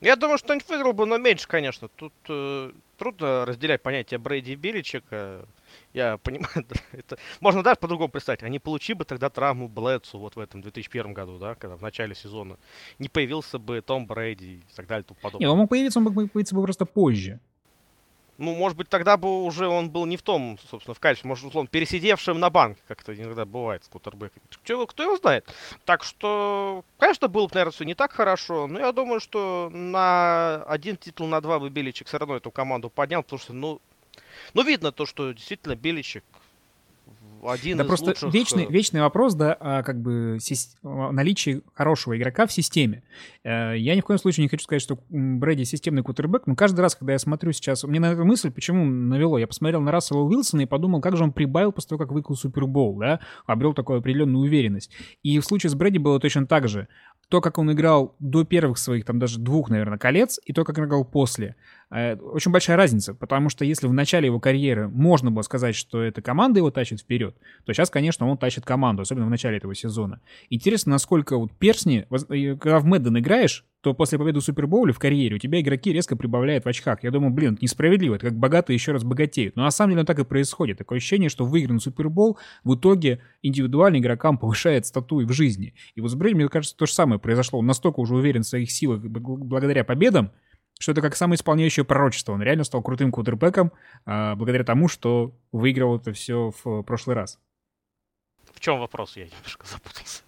Я 0.00 0.16
думаю, 0.16 0.38
что 0.38 0.52
он 0.52 0.60
выиграл 0.68 0.92
бы, 0.92 1.06
но 1.06 1.18
меньше, 1.18 1.48
конечно. 1.48 1.88
Тут 1.88 2.12
э, 2.28 2.72
трудно 2.96 3.44
разделять 3.44 3.82
понятие 3.82 4.18
Брейди 4.18 4.52
и 4.52 4.56
Биличека. 4.56 5.46
Я 5.92 6.18
понимаю, 6.18 6.66
это 6.92 7.18
можно 7.40 7.62
даже 7.62 7.76
по-другому 7.76 8.08
представить. 8.08 8.42
Они 8.42 8.58
получили 8.58 8.96
бы 8.96 9.04
тогда 9.04 9.30
травму 9.30 9.68
Блэдсу 9.68 10.18
вот 10.18 10.36
в 10.36 10.40
этом 10.40 10.60
2001 10.62 11.12
году, 11.12 11.38
да, 11.38 11.54
когда 11.54 11.76
в 11.76 11.82
начале 11.82 12.14
сезона 12.14 12.58
не 12.98 13.08
появился 13.08 13.58
бы 13.58 13.80
Том 13.80 14.06
Брейди 14.06 14.56
и 14.56 14.74
так 14.74 14.86
далее 14.86 15.02
и 15.02 15.06
тому 15.06 15.18
подобное. 15.20 15.46
Не, 15.46 15.52
он 15.52 15.58
мог 15.58 15.70
появиться, 15.70 15.98
он 15.98 16.04
мог 16.04 16.14
появиться 16.14 16.54
бы 16.54 16.62
просто 16.62 16.86
позже. 16.86 17.40
Ну, 18.36 18.54
может 18.54 18.76
быть, 18.76 18.88
тогда 18.88 19.16
бы 19.16 19.44
уже 19.44 19.68
он 19.68 19.90
был 19.90 20.06
не 20.06 20.16
в 20.16 20.22
том, 20.22 20.58
собственно, 20.70 20.94
в 20.94 21.00
качестве, 21.00 21.28
может, 21.28 21.44
условно, 21.44 21.68
пересидевшим 21.68 22.40
на 22.40 22.50
банк, 22.50 22.78
как 22.88 23.02
это 23.02 23.14
иногда 23.14 23.44
бывает 23.44 23.84
с 23.84 23.88
кутербэками. 23.88 24.42
Кто, 24.50 24.86
кто 24.86 25.02
его 25.04 25.16
знает? 25.16 25.48
Так 25.84 26.02
что, 26.02 26.84
конечно, 26.98 27.28
было 27.28 27.46
бы, 27.46 27.54
наверное, 27.54 27.72
все 27.72 27.84
не 27.84 27.94
так 27.94 28.12
хорошо, 28.12 28.66
но 28.66 28.80
я 28.80 28.92
думаю, 28.92 29.20
что 29.20 29.70
на 29.72 30.64
один 30.64 30.96
титул, 30.96 31.28
на 31.28 31.40
два 31.40 31.60
бы 31.60 31.70
Беличек 31.70 32.08
все 32.08 32.18
равно 32.18 32.36
эту 32.36 32.50
команду 32.50 32.90
поднял, 32.90 33.22
потому 33.22 33.40
что, 33.40 33.52
ну, 33.52 33.80
ну, 34.52 34.62
видно 34.62 34.90
то, 34.92 35.06
что 35.06 35.32
действительно 35.32 35.76
Беличек 35.76 36.24
один 37.48 37.78
да 37.78 37.84
из 37.84 37.88
просто 37.88 38.06
лучших... 38.06 38.32
вечный, 38.32 38.64
э, 38.64 38.70
вечный 38.70 39.00
вопрос, 39.00 39.34
да, 39.34 39.54
о, 39.54 39.82
как 39.82 40.00
бы 40.00 40.38
сис- 40.40 40.76
о 40.82 41.12
наличии 41.12 41.62
хорошего 41.74 42.16
игрока 42.16 42.46
в 42.46 42.52
системе. 42.52 43.02
Э, 43.42 43.76
Я 43.76 43.94
ни 43.94 44.00
в 44.00 44.04
коем 44.04 44.18
случае 44.18 44.44
не 44.44 44.48
хочу 44.48 44.64
сказать, 44.64 44.82
что 44.82 44.98
Брэди 45.08 45.64
системный 45.64 46.02
кутербэк, 46.02 46.46
но 46.46 46.54
каждый 46.54 46.80
раз, 46.80 46.94
когда 46.94 47.12
я 47.12 47.18
смотрю 47.18 47.52
сейчас, 47.52 47.84
мне 47.84 48.00
на 48.00 48.12
эту 48.12 48.24
мысль 48.24 48.50
почему 48.50 48.84
навело? 48.84 49.38
Я 49.38 49.46
посмотрел 49.46 49.80
на 49.80 49.90
Рассела 49.92 50.20
Уилсона 50.20 50.62
и 50.62 50.66
подумал, 50.66 51.00
как 51.00 51.16
же 51.16 51.24
он 51.24 51.32
прибавил 51.32 51.72
после 51.72 51.90
того, 51.90 51.98
как 51.98 52.12
выиграл 52.12 52.36
Супербол, 52.36 52.98
да, 52.98 53.20
обрел 53.46 53.74
такую 53.74 53.98
определенную 53.98 54.42
уверенность. 54.44 54.90
И 55.22 55.38
в 55.38 55.44
случае 55.44 55.70
с 55.70 55.74
Брэди 55.74 55.98
было 55.98 56.20
точно 56.20 56.46
так 56.46 56.68
же. 56.68 56.88
То, 57.30 57.40
как 57.40 57.56
он 57.56 57.72
играл 57.72 58.14
до 58.18 58.44
первых 58.44 58.76
своих, 58.76 59.06
там 59.06 59.18
даже 59.18 59.40
двух, 59.40 59.70
наверное, 59.70 59.98
колец, 59.98 60.38
и 60.44 60.52
то, 60.52 60.62
как 60.62 60.76
он 60.78 60.84
играл 60.84 61.04
после. 61.06 61.56
Э, 61.94 62.16
Очень 62.16 62.50
большая 62.50 62.76
разница, 62.76 63.14
потому 63.14 63.48
что 63.48 63.64
если 63.64 63.86
в 63.86 63.92
начале 63.92 64.26
его 64.26 64.40
карьеры 64.40 64.88
можно 64.88 65.30
было 65.30 65.42
сказать, 65.42 65.76
что 65.76 66.02
эта 66.02 66.22
команда 66.22 66.58
его 66.58 66.72
тащит 66.72 67.00
вперед, 67.00 67.36
то 67.64 67.72
сейчас, 67.72 67.88
конечно, 67.88 68.28
он 68.28 68.36
тащит 68.36 68.64
команду, 68.64 69.02
особенно 69.02 69.26
в 69.26 69.30
начале 69.30 69.58
этого 69.58 69.76
сезона. 69.76 70.20
Интересно, 70.50 70.90
насколько 70.90 71.38
вот 71.38 71.52
персни, 71.52 72.06
э, 72.10 72.56
когда 72.56 72.80
в 72.80 72.84
Мэдден 72.84 73.18
играешь, 73.18 73.64
то 73.80 73.94
после 73.94 74.18
победы 74.18 74.40
в 74.40 74.42
Супербоуле 74.42 74.92
в 74.92 74.98
карьере 74.98 75.36
у 75.36 75.38
тебя 75.38 75.60
игроки 75.60 75.92
резко 75.92 76.16
прибавляют 76.16 76.64
в 76.64 76.68
очках. 76.68 77.04
Я 77.04 77.12
думаю, 77.12 77.32
блин, 77.32 77.52
это 77.52 77.62
несправедливо, 77.62 78.16
это 78.16 78.26
как 78.26 78.38
богатые 78.38 78.74
еще 78.74 78.92
раз 78.92 79.04
богатеют. 79.04 79.54
Но 79.54 79.62
на 79.62 79.70
самом 79.70 79.92
деле 79.92 80.04
так 80.04 80.18
и 80.18 80.24
происходит. 80.24 80.78
Такое 80.78 80.98
ощущение, 80.98 81.28
что 81.28 81.44
выигран 81.44 81.78
Супербол 81.78 82.38
в 82.64 82.74
итоге 82.74 83.20
индивидуально 83.42 83.98
игрокам 83.98 84.38
повышает 84.38 84.86
статуи 84.86 85.24
в 85.26 85.32
жизни. 85.32 85.74
И 85.94 86.00
вот 86.00 86.10
с 86.10 86.14
Брэди, 86.14 86.34
мне 86.34 86.48
кажется, 86.48 86.76
то 86.76 86.86
же 86.86 86.92
самое 86.92 87.20
произошло. 87.20 87.58
Он 87.58 87.66
настолько 87.66 88.00
уже 88.00 88.16
уверен 88.16 88.42
в 88.42 88.46
своих 88.46 88.70
силах 88.70 89.00
благодаря 89.00 89.84
победам, 89.84 90.32
что 90.78 90.92
это 90.92 91.00
как 91.00 91.16
самоисполняющее 91.16 91.84
пророчество. 91.84 92.32
Он 92.32 92.42
реально 92.42 92.64
стал 92.64 92.82
крутым 92.82 93.12
квотербеком 93.12 93.72
а, 94.06 94.34
благодаря 94.36 94.64
тому, 94.64 94.88
что 94.88 95.34
выиграл 95.52 95.96
это 95.96 96.12
все 96.12 96.52
в 96.62 96.82
прошлый 96.82 97.16
раз. 97.16 97.38
В 98.52 98.60
чем 98.60 98.78
вопрос? 98.78 99.16
Я 99.16 99.26
немножко 99.26 99.66
запутался. 99.66 100.22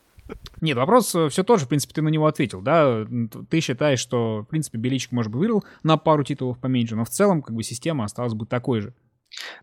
Нет, 0.61 0.76
вопрос 0.76 1.09
все 1.09 1.45
тот 1.45 1.61
же, 1.61 1.67
в 1.67 1.69
принципе, 1.69 1.95
ты 1.95 2.03
на 2.03 2.09
него 2.09 2.26
ответил, 2.26 2.61
да? 2.61 3.07
Ты 3.49 3.61
считаешь, 3.61 4.00
что, 4.00 4.41
в 4.41 4.45
принципе, 4.47 4.79
Беличик, 4.79 5.12
может 5.12 5.31
быть, 5.31 5.38
выиграл 5.38 5.65
на 5.83 5.97
пару 5.97 6.25
титулов 6.25 6.59
поменьше, 6.59 6.97
но 6.97 7.05
в 7.05 7.11
целом, 7.11 7.43
как 7.43 7.55
бы, 7.55 7.62
система 7.62 8.05
осталась 8.05 8.35
бы 8.35 8.47
такой 8.47 8.81
же. 8.81 8.95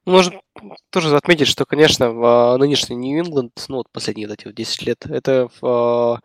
Ну, 0.06 0.14
Можно 0.14 0.42
тоже 0.92 1.16
отметить, 1.16 1.48
что, 1.48 1.66
конечно, 1.66 2.12
в 2.12 2.26
а, 2.26 2.58
нынешний 2.58 2.96
Нью-Ингланд, 2.96 3.66
ну, 3.68 3.78
вот 3.78 3.90
последние 3.92 4.28
вот 4.28 4.40
эти 4.40 4.46
вот 4.46 4.56
10 4.56 4.84
лет, 4.84 5.06
это 5.06 5.50
а, 5.62 6.20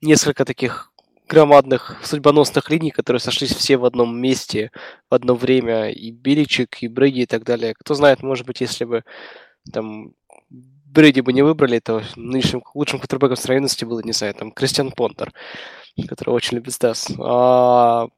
несколько 0.00 0.44
таких 0.44 0.92
громадных 1.30 2.00
судьбоносных 2.02 2.70
линий, 2.70 2.90
которые 2.90 3.20
сошлись 3.20 3.54
все 3.54 3.76
в 3.76 3.84
одном 3.84 4.20
месте 4.20 4.72
в 5.08 5.14
одно 5.14 5.36
время, 5.36 5.90
и 5.90 6.10
Биличик, 6.10 6.82
и 6.82 6.88
Брэди, 6.88 7.20
и 7.20 7.26
так 7.26 7.44
далее. 7.44 7.74
Кто 7.78 7.94
знает, 7.94 8.22
может 8.22 8.46
быть, 8.46 8.60
если 8.60 8.84
бы 8.84 9.04
там 9.72 10.12
Брэди 10.50 11.20
бы 11.20 11.32
не 11.32 11.42
выбрали, 11.42 11.78
то 11.78 12.02
нынешним 12.16 12.64
лучшим 12.74 12.98
квотербеком 12.98 13.36
сравненности 13.36 13.84
был, 13.84 14.00
не 14.00 14.12
знаю, 14.12 14.34
там, 14.34 14.50
Кристиан 14.50 14.90
Понтер, 14.90 15.32
который 16.08 16.30
очень 16.30 16.56
любит 16.56 16.74
Стас. 16.74 17.08
А, 17.20 18.08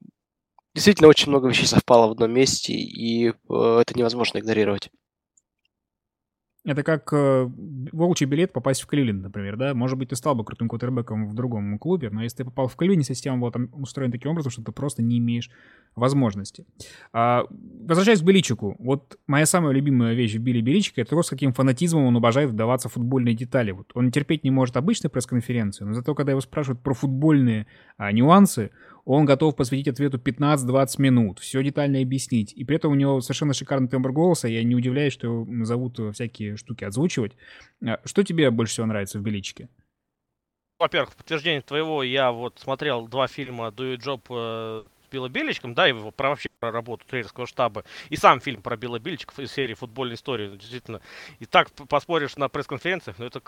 действительно, 0.75 1.09
очень 1.09 1.29
много 1.29 1.49
вещей 1.49 1.67
совпало 1.67 2.09
в 2.09 2.13
одном 2.13 2.33
месте, 2.33 2.73
и 2.73 3.29
э, 3.29 3.33
это 3.81 3.95
невозможно 3.95 4.39
игнорировать. 4.39 4.91
Это 6.65 6.85
как 6.85 7.13
э, 7.13 7.51
волчий 7.91 8.27
билет 8.27 8.53
попасть 8.53 8.83
в 8.83 8.87
Кливленд, 8.87 9.21
например, 9.21 9.57
да? 9.57 9.75
Может 9.75 9.99
быть, 9.99 10.11
ты 10.11 10.17
стал 10.17 10.37
бы 10.37 10.45
крутым 10.45 10.69
квотербеком 10.69 11.29
в 11.29 11.35
другом 11.35 11.77
клубе, 11.81 12.09
но 12.11 12.23
если 12.23 12.39
ты 12.39 12.45
попал 12.45 12.69
в 12.69 12.77
Кливленд, 12.77 13.05
система 13.05 13.39
была 13.39 13.51
там 13.51 13.69
устроена 13.73 14.13
таким 14.13 14.31
образом, 14.31 14.53
что 14.53 14.63
ты 14.63 14.71
просто 14.71 15.03
не 15.03 15.19
имеешь 15.19 15.51
возможности. 15.97 16.65
А, 17.13 17.47
возвращаясь 17.51 18.21
к 18.21 18.25
Беличику, 18.25 18.77
вот 18.79 19.19
моя 19.27 19.45
самая 19.45 19.73
любимая 19.73 20.15
вещь 20.15 20.37
в 20.37 20.39
Билли 20.39 20.61
Беличика 20.61 21.01
это 21.01 21.11
то, 21.11 21.23
с 21.25 21.31
каким 21.31 21.53
фанатизмом 21.53 22.05
он 22.05 22.17
обожает 22.17 22.51
вдаваться 22.51 22.89
в 22.89 22.93
футбольные 22.93 23.35
детали. 23.35 23.73
Вот 23.73 23.91
он 23.95 24.13
терпеть 24.13 24.45
не 24.45 24.53
может 24.53 24.77
обычной 24.77 25.11
пресс-конференции, 25.11 25.85
но 25.85 25.95
зато, 25.95 26.15
когда 26.15 26.31
его 26.31 26.41
спрашивают 26.41 26.81
про 26.81 26.95
футбольные 26.95 27.67
а, 27.97 28.13
нюансы, 28.13 28.71
он 29.05 29.25
готов 29.25 29.57
посвятить 29.57 29.89
ответу 29.89 30.19
15-20 30.19 30.87
минут, 30.99 31.39
все 31.41 31.63
детально 31.63 32.01
объяснить. 32.01 32.53
И 32.53 32.65
при 32.65 32.77
этом 32.77 32.93
у 32.93 32.95
него 32.95 33.21
совершенно 33.21 33.53
шикарный 33.53 33.89
тембр 33.89 34.13
голоса, 34.13 34.49
я 34.49 34.63
не 34.63 34.77
удивляюсь, 34.77 35.13
что 35.13 35.27
его 35.27 35.65
зовут 35.65 35.99
э, 35.99 36.13
всякие 36.13 36.57
штуки 36.57 36.85
озвучивать. 36.85 37.33
А, 37.85 38.01
Что 38.05 38.23
тебе 38.23 38.51
больше 38.51 38.75
всего 38.75 38.87
нравится 38.87 39.19
в 39.19 39.23
Беличике? 39.23 39.69
Во-первых, 40.79 41.13
в 41.13 41.17
подтверждение 41.17 41.63
твоего, 41.63 42.03
я 42.03 42.33
вот 42.33 42.59
смотрел 42.59 43.07
два 43.07 43.29
фильма 43.29 43.69
«Do 43.69 43.95
Your 43.95 43.99
Job» 43.99 44.87
Билла 45.13 45.29
да, 45.75 45.87
его 45.87 46.11
про 46.11 46.31
вообще 46.31 46.49
про 46.59 46.71
работу 46.71 47.07
тренерского 47.07 47.47
штаба, 47.47 47.85
и 48.09 48.17
сам 48.17 48.41
фильм 48.41 48.63
про 48.63 48.77
Билла 48.77 48.99
Беличка 48.99 49.43
из 49.43 49.53
серии 49.53 49.75
«Футбольная 49.75 50.17
история», 50.17 50.49
действительно. 50.49 51.01
И 51.39 51.47
так 51.47 51.71
поспоришь 51.89 52.37
на 52.37 52.49
пресс-конференциях, 52.49 53.19
но 53.19 53.27
это... 53.27 53.43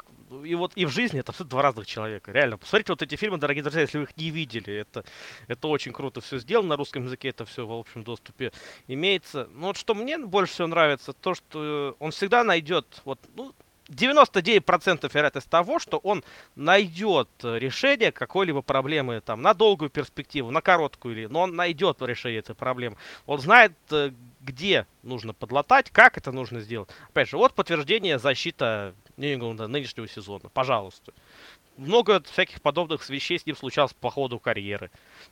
И 0.44 0.54
вот 0.54 0.72
и 0.74 0.84
в 0.84 0.90
жизни 0.90 1.20
это 1.20 1.32
все 1.32 1.44
два 1.44 1.62
разных 1.62 1.86
человека, 1.86 2.32
реально. 2.32 2.58
Посмотрите 2.58 2.92
вот 2.92 3.02
эти 3.02 3.16
фильмы, 3.16 3.38
дорогие 3.38 3.62
друзья, 3.62 3.82
если 3.82 3.98
вы 3.98 4.04
их 4.04 4.16
не 4.16 4.30
видели, 4.30 4.74
это, 4.74 5.04
это 5.48 5.68
очень 5.68 5.92
круто 5.92 6.20
все 6.20 6.38
сделано, 6.38 6.70
на 6.70 6.76
русском 6.76 7.04
языке 7.04 7.28
это 7.28 7.44
все 7.44 7.66
в 7.66 7.72
общем 7.72 8.04
доступе 8.04 8.52
имеется. 8.86 9.48
Но 9.54 9.68
вот 9.68 9.76
что 9.76 9.94
мне 9.94 10.18
больше 10.18 10.52
всего 10.52 10.68
нравится, 10.68 11.12
то, 11.12 11.34
что 11.34 11.96
он 11.98 12.10
всегда 12.10 12.44
найдет, 12.44 13.02
вот, 13.04 13.18
ну, 13.34 13.54
99% 13.88 15.10
вероятность 15.12 15.48
того, 15.48 15.78
что 15.78 15.98
он 15.98 16.24
найдет 16.56 17.28
решение 17.42 18.12
какой-либо 18.12 18.62
проблемы 18.62 19.20
там 19.20 19.42
на 19.42 19.54
долгую 19.54 19.90
перспективу, 19.90 20.50
на 20.50 20.60
короткую 20.60 21.16
или, 21.16 21.26
но 21.26 21.42
он 21.42 21.54
найдет 21.54 22.00
решение 22.02 22.40
этой 22.40 22.54
проблемы. 22.54 22.96
Он 23.26 23.38
знает, 23.40 23.72
э, 23.90 24.12
где 24.40 24.86
нужно 25.02 25.34
подлатать, 25.34 25.90
как 25.90 26.16
это 26.16 26.32
нужно 26.32 26.60
сделать. 26.60 26.88
Опять 27.08 27.28
же, 27.28 27.36
вот 27.36 27.54
подтверждение 27.54 28.18
защита 28.18 28.94
Нью-Ингланда 29.16 29.68
нынешнего 29.68 30.08
сезона. 30.08 30.48
Пожалуйста. 30.52 31.12
Много 31.76 32.22
всяких 32.22 32.62
подобных 32.62 33.08
вещей 33.08 33.38
с 33.38 33.46
ним 33.46 33.56
случалось 33.56 33.92
по 33.92 34.10
ходу 34.10 34.38
карьеры. 34.38 34.90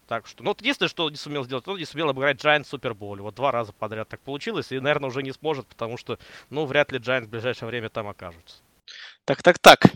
Так 0.08 0.26
что, 0.26 0.42
ну, 0.42 0.50
вот 0.50 0.60
единственное, 0.60 0.88
что 0.88 1.04
он 1.04 1.12
не 1.12 1.16
сумел 1.16 1.44
сделать, 1.44 1.66
он 1.68 1.78
не 1.78 1.84
сумел 1.84 2.08
обыграть 2.08 2.42
Giants 2.44 2.64
в 2.64 2.68
Суперболе. 2.68 3.22
Вот 3.22 3.34
два 3.36 3.52
раза 3.52 3.72
подряд 3.72 4.08
так 4.08 4.20
получилось, 4.20 4.72
и, 4.72 4.80
наверное, 4.80 5.08
уже 5.08 5.22
не 5.22 5.32
сможет, 5.32 5.66
потому 5.66 5.96
что, 5.96 6.18
ну, 6.50 6.66
вряд 6.66 6.90
ли 6.90 6.98
Giants 6.98 7.26
в 7.26 7.30
ближайшее 7.30 7.68
время 7.68 7.90
там 7.90 8.08
окажутся. 8.08 8.56
Так, 9.24 9.42
так, 9.42 9.58
так. 9.60 9.92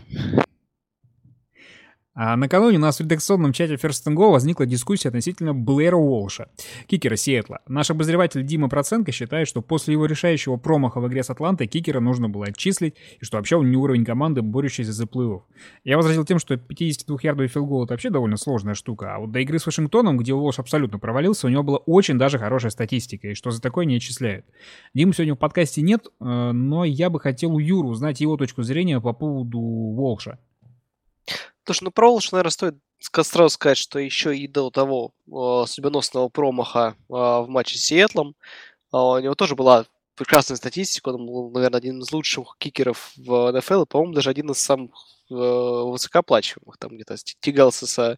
А 2.19 2.35
накануне 2.35 2.77
у 2.77 2.81
нас 2.81 2.97
в 2.97 3.01
редакционном 3.01 3.53
чате 3.53 3.75
First 3.75 4.03
Go 4.07 4.31
возникла 4.31 4.65
дискуссия 4.65 5.09
относительно 5.09 5.53
Блэра 5.53 5.97
Уолша, 5.97 6.49
кикера 6.87 7.15
Сиэтла. 7.15 7.59
Наш 7.67 7.91
обозреватель 7.91 8.43
Дима 8.43 8.69
Проценко 8.69 9.11
считает, 9.11 9.47
что 9.47 9.61
после 9.61 9.91
его 9.91 10.07
решающего 10.07 10.57
промаха 10.57 10.99
в 10.99 11.07
игре 11.07 11.21
с 11.21 11.29
Атлантой 11.29 11.67
кикера 11.67 11.99
нужно 11.99 12.27
было 12.27 12.47
отчислить, 12.47 12.95
и 13.21 13.23
что 13.23 13.37
вообще 13.37 13.57
он 13.57 13.69
не 13.69 13.77
уровень 13.77 14.03
команды, 14.03 14.41
борющейся 14.41 14.93
за 14.93 15.03
плей-офф. 15.03 15.41
Я 15.83 15.97
возразил 15.97 16.25
тем, 16.25 16.39
что 16.39 16.55
52-ярдовый 16.55 17.49
филгол 17.49 17.83
это 17.83 17.93
вообще 17.93 18.09
довольно 18.09 18.37
сложная 18.37 18.73
штука, 18.73 19.13
а 19.13 19.19
вот 19.19 19.31
до 19.31 19.37
игры 19.37 19.59
с 19.59 19.67
Вашингтоном, 19.67 20.17
где 20.17 20.33
Уолш 20.33 20.57
абсолютно 20.57 20.97
провалился, 20.97 21.45
у 21.45 21.51
него 21.51 21.61
была 21.61 21.77
очень 21.77 22.17
даже 22.17 22.39
хорошая 22.39 22.71
статистика, 22.71 23.27
и 23.27 23.35
что 23.35 23.51
за 23.51 23.61
такое 23.61 23.85
не 23.85 23.97
отчисляют. 23.97 24.43
Димы 24.95 25.13
сегодня 25.13 25.35
в 25.35 25.37
подкасте 25.37 25.83
нет, 25.83 26.07
э, 26.07 26.51
но 26.51 26.83
я 26.83 27.11
бы 27.11 27.19
хотел 27.19 27.53
у 27.53 27.59
Юры 27.59 27.89
узнать 27.89 28.21
его 28.21 28.37
точку 28.37 28.63
зрения 28.63 28.99
по 28.99 29.13
поводу 29.13 29.59
Уолша. 29.59 30.39
Слушай, 31.67 31.83
ну 31.83 31.91
про 31.91 32.09
Олш, 32.09 32.31
наверное, 32.31 32.49
стоит 32.49 32.75
сразу 33.01 33.49
сказать, 33.49 33.77
что 33.77 33.99
еще 33.99 34.33
и 34.37 34.47
до 34.47 34.69
того 34.69 35.11
э, 35.27 35.67
судьбоносного 35.67 36.29
промаха 36.29 36.95
э, 36.97 37.13
в 37.13 37.47
матче 37.49 37.77
с 37.77 37.81
Сиэтлом 37.81 38.37
э, 38.93 38.97
у 38.97 39.19
него 39.19 39.35
тоже 39.35 39.55
была 39.55 39.85
прекрасная 40.15 40.55
статистика. 40.55 41.09
Он 41.09 41.25
был, 41.25 41.51
наверное, 41.51 41.79
один 41.79 41.99
из 41.99 42.09
лучших 42.13 42.55
кикеров 42.57 43.11
в 43.17 43.51
НФЛ, 43.51 43.83
по-моему, 43.83 44.13
даже 44.13 44.29
один 44.29 44.49
из 44.51 44.59
самых 44.59 44.91
э, 45.29 45.33
высокооплачиваемых. 45.33 46.77
Там 46.77 46.95
где-то 46.95 47.17
тягался 47.41 47.85
со 47.85 48.17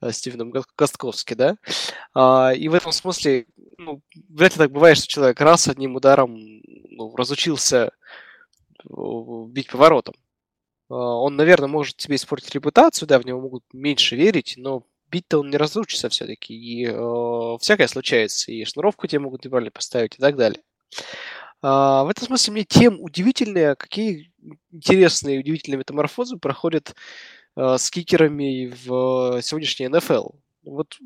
э, 0.00 0.10
Стивеном 0.10 0.50
Гостковски, 0.74 1.34
да? 1.34 1.58
А, 2.14 2.54
и 2.56 2.68
в 2.68 2.74
этом 2.74 2.92
смысле, 2.92 3.48
ну, 3.76 4.00
вряд 4.30 4.52
ли 4.52 4.58
так 4.60 4.72
бывает, 4.72 4.96
что 4.96 5.08
человек 5.08 5.38
раз 5.42 5.68
одним 5.68 5.96
ударом 5.96 6.38
ну, 6.64 7.14
разучился 7.14 7.90
э, 8.82 8.94
бить 9.48 9.70
поворотом. 9.70 10.14
А, 10.88 10.94
Он, 10.94 11.36
наверное, 11.36 11.68
может 11.68 11.96
тебе 11.96 12.16
испортить 12.16 12.54
репутацию, 12.54 13.08
да, 13.08 13.18
в 13.18 13.26
него 13.26 13.40
могут 13.40 13.64
меньше 13.72 14.16
верить, 14.16 14.54
но 14.56 14.84
бить-то 15.10 15.38
он 15.38 15.50
не 15.50 15.56
разрушится 15.56 16.08
все-таки, 16.08 16.54
и 16.54 16.86
э, 16.86 17.56
всякое 17.60 17.88
случается, 17.88 18.52
и 18.52 18.64
шнуровку 18.64 19.06
тебе 19.06 19.20
могут 19.20 19.44
неправильно 19.44 19.70
поставить 19.70 20.16
и 20.16 20.18
так 20.18 20.36
далее. 20.36 20.60
А, 21.62 22.04
в 22.04 22.08
этом 22.08 22.26
смысле 22.26 22.52
мне 22.52 22.64
тем 22.64 23.00
удивительные, 23.00 23.74
какие 23.74 24.32
интересные 24.70 25.40
удивительные 25.40 25.78
метаморфозы 25.78 26.36
проходят 26.36 26.94
э, 27.56 27.76
с 27.78 27.90
кикерами 27.90 28.72
в 28.84 29.40
сегодняшней 29.42 29.88
НФЛ. 29.88 30.28
Вот 30.64 30.98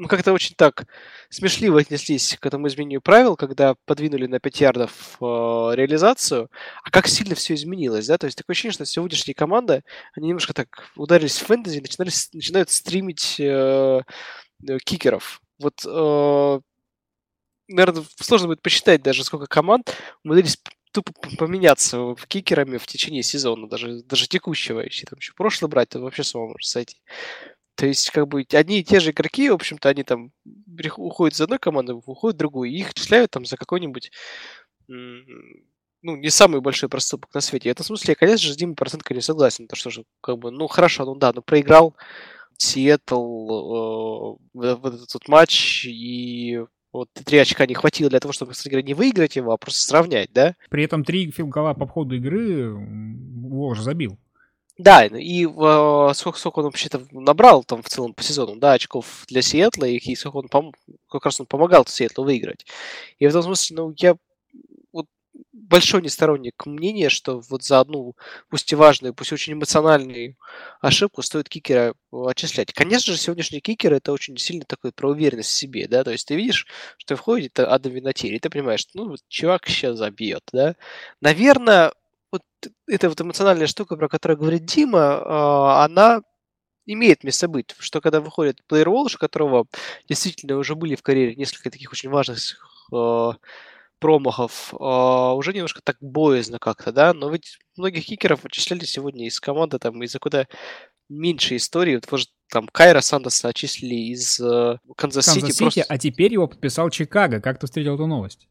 мы 0.00 0.08
как-то 0.08 0.32
очень 0.32 0.54
так 0.56 0.86
смешливо 1.28 1.80
отнеслись 1.80 2.36
к 2.40 2.46
этому 2.46 2.68
изменению 2.68 3.02
правил, 3.02 3.36
когда 3.36 3.74
подвинули 3.84 4.26
на 4.26 4.40
5 4.40 4.60
ярдов 4.60 5.18
э, 5.20 5.24
реализацию, 5.24 6.50
а 6.82 6.90
как 6.90 7.06
сильно 7.06 7.34
все 7.34 7.52
изменилось, 7.54 8.06
да, 8.06 8.16
то 8.16 8.24
есть 8.24 8.38
такое 8.38 8.54
ощущение, 8.54 8.72
что 8.72 8.86
сегодняшние 8.86 9.34
команды, 9.34 9.82
они 10.14 10.28
немножко 10.28 10.54
так 10.54 10.68
ударились 10.96 11.38
в 11.38 11.46
фэнтези, 11.46 11.80
начинали, 11.80 12.10
начинают 12.32 12.70
стримить 12.70 13.38
э, 13.38 14.00
э, 14.66 14.78
кикеров. 14.78 15.42
Вот, 15.58 15.84
э, 15.86 16.60
наверное, 17.68 18.04
сложно 18.20 18.48
будет 18.48 18.62
посчитать 18.62 19.02
даже, 19.02 19.22
сколько 19.22 19.46
команд 19.46 19.94
умудрились 20.24 20.58
тупо 20.92 21.12
поменяться 21.36 22.14
кикерами 22.26 22.78
в 22.78 22.86
течение 22.86 23.22
сезона, 23.22 23.68
даже, 23.68 24.02
даже 24.02 24.26
текущего, 24.26 24.80
если 24.80 25.04
там 25.04 25.18
еще 25.18 25.34
прошлый 25.34 25.68
брать, 25.70 25.90
то 25.90 26.00
вообще 26.00 26.24
с 26.24 26.34
ума 26.34 26.46
может 26.46 26.66
сойти. 26.66 27.02
То 27.80 27.86
есть, 27.86 28.10
как 28.10 28.28
бы, 28.28 28.44
одни 28.52 28.80
и 28.80 28.84
те 28.84 29.00
же 29.00 29.10
игроки, 29.10 29.48
в 29.48 29.54
общем-то, 29.54 29.88
они 29.88 30.02
там 30.02 30.32
уходят 30.98 31.34
из 31.34 31.40
одной 31.40 31.58
команды, 31.58 31.94
уходят 31.94 32.36
в 32.36 32.38
другую, 32.38 32.68
и 32.68 32.76
их 32.76 32.92
числяют 32.92 33.30
там 33.30 33.46
за 33.46 33.56
какой-нибудь 33.56 34.12
ну, 34.86 35.24
не 36.02 36.28
самый 36.28 36.60
большой 36.60 36.90
проступок 36.90 37.32
на 37.32 37.40
свете. 37.40 37.70
В 37.70 37.72
этом 37.72 37.86
смысле 37.86 38.12
я, 38.12 38.14
конечно 38.16 38.46
же, 38.46 38.52
с 38.52 38.56
Димой 38.58 38.76
процентка 38.76 39.14
не 39.14 39.22
согласен. 39.22 39.66
То, 39.66 39.76
что 39.76 39.88
же, 39.88 40.04
как 40.20 40.36
бы, 40.36 40.50
ну, 40.50 40.66
хорошо, 40.66 41.06
ну 41.06 41.14
да, 41.14 41.32
ну, 41.34 41.40
проиграл 41.40 41.96
Сиэтл 42.58 43.14
э, 43.16 44.36
в 44.52 44.86
этот 44.86 45.14
вот 45.14 45.28
матч, 45.28 45.86
и 45.86 46.62
вот 46.92 47.08
три 47.24 47.38
очка 47.38 47.64
не 47.64 47.74
хватило 47.74 48.10
для 48.10 48.20
того, 48.20 48.32
чтобы, 48.32 48.52
кстати 48.52 48.68
говоря, 48.68 48.86
не 48.86 48.92
выиграть 48.92 49.36
его, 49.36 49.52
а 49.52 49.56
просто 49.56 49.80
сравнять, 49.80 50.30
да? 50.34 50.54
При 50.68 50.84
этом 50.84 51.02
три 51.02 51.30
филгола 51.30 51.72
по 51.72 51.86
ходу 51.86 52.16
игры 52.16 52.74
Вож 52.74 53.78
забил. 53.78 54.18
Да, 54.82 55.04
и 55.04 55.44
э, 55.46 56.12
сколько, 56.14 56.38
сколько 56.38 56.60
он 56.60 56.64
вообще-то 56.66 57.02
набрал 57.10 57.64
там 57.64 57.82
в 57.82 57.88
целом 57.90 58.14
по 58.14 58.22
сезону, 58.22 58.56
да, 58.56 58.72
очков 58.72 59.24
для 59.28 59.42
Сиэтла, 59.42 59.84
и, 59.84 60.14
сколько 60.16 60.36
он 60.38 60.46
пом- 60.46 60.72
как 61.10 61.26
раз 61.26 61.38
он 61.38 61.44
помогал 61.46 61.84
Сиэтлу 61.86 62.24
выиграть. 62.24 62.64
И 63.18 63.26
в 63.26 63.28
этом 63.28 63.42
смысле, 63.42 63.76
ну, 63.76 63.94
я 63.98 64.16
вот 64.92 65.06
большой 65.52 66.02
несторонник 66.02 66.66
мнения, 66.66 67.10
что 67.10 67.40
вот 67.50 67.64
за 67.64 67.80
одну, 67.80 68.16
пусть 68.50 68.72
и 68.72 68.76
важную, 68.76 69.14
пусть 69.14 69.32
и 69.32 69.34
очень 69.34 69.54
эмоциональную 69.54 70.36
ошибку 70.80 71.22
стоит 71.22 71.48
кикера 71.48 71.94
отчислять. 72.12 72.72
Конечно 72.72 73.12
же, 73.14 73.18
сегодняшний 73.20 73.60
кикер 73.60 73.94
это 73.94 74.12
очень 74.12 74.38
сильно 74.38 74.64
такой 74.66 74.92
про 74.92 75.10
уверенность 75.10 75.50
в 75.50 75.54
себе, 75.56 75.88
да, 75.88 76.04
то 76.04 76.12
есть 76.12 76.28
ты 76.28 76.36
видишь, 76.36 76.66
что 76.98 77.16
входит 77.16 77.58
Адам 77.60 77.92
Винатери, 77.92 78.36
и 78.36 78.40
ты 78.40 78.50
понимаешь, 78.50 78.80
что, 78.80 79.04
ну, 79.04 79.16
чувак 79.28 79.68
сейчас 79.68 79.98
забьет, 79.98 80.42
да. 80.52 80.76
Наверное, 81.20 81.92
вот 82.32 82.42
эта 82.86 83.08
вот 83.08 83.20
эмоциональная 83.20 83.66
штука, 83.66 83.96
про 83.96 84.08
которую 84.08 84.38
говорит 84.38 84.64
Дима, 84.64 85.22
а, 85.24 85.84
она 85.84 86.22
имеет 86.86 87.24
место 87.24 87.48
быть, 87.48 87.74
что 87.78 88.00
когда 88.00 88.20
выходит 88.20 88.60
Walsh, 88.70 89.16
у 89.16 89.18
которого 89.18 89.66
действительно 90.08 90.56
уже 90.56 90.74
были 90.74 90.94
в 90.94 91.02
карьере 91.02 91.36
несколько 91.36 91.70
таких 91.70 91.92
очень 91.92 92.10
важных 92.10 92.38
э, 92.92 93.30
промахов, 94.00 94.74
э, 94.74 94.76
уже 95.34 95.52
немножко 95.52 95.82
так 95.84 95.96
боязно 96.00 96.58
как-то, 96.58 96.90
да, 96.92 97.14
но 97.14 97.30
ведь 97.30 97.58
многих 97.76 98.06
кикеров 98.06 98.44
отчисляли 98.44 98.84
сегодня 98.84 99.26
из 99.26 99.38
команды 99.38 99.78
там 99.78 100.02
из-за 100.02 100.18
куда 100.18 100.46
меньше 101.08 101.56
истории, 101.56 101.96
вот, 101.96 102.10
может, 102.10 102.30
там 102.50 102.66
Кайро 102.66 103.00
Сантоса 103.00 103.48
отчислили 103.48 104.12
из 104.12 104.40
э, 104.40 104.78
Канзас-Сити. 104.96 105.40
Канзас-Сити, 105.40 105.62
просто... 105.62 105.82
а 105.82 105.98
теперь 105.98 106.32
его 106.32 106.48
подписал 106.48 106.90
Чикаго. 106.90 107.40
Как 107.40 107.60
ты 107.60 107.66
встретил 107.66 107.94
эту 107.94 108.06
новость? 108.06 108.48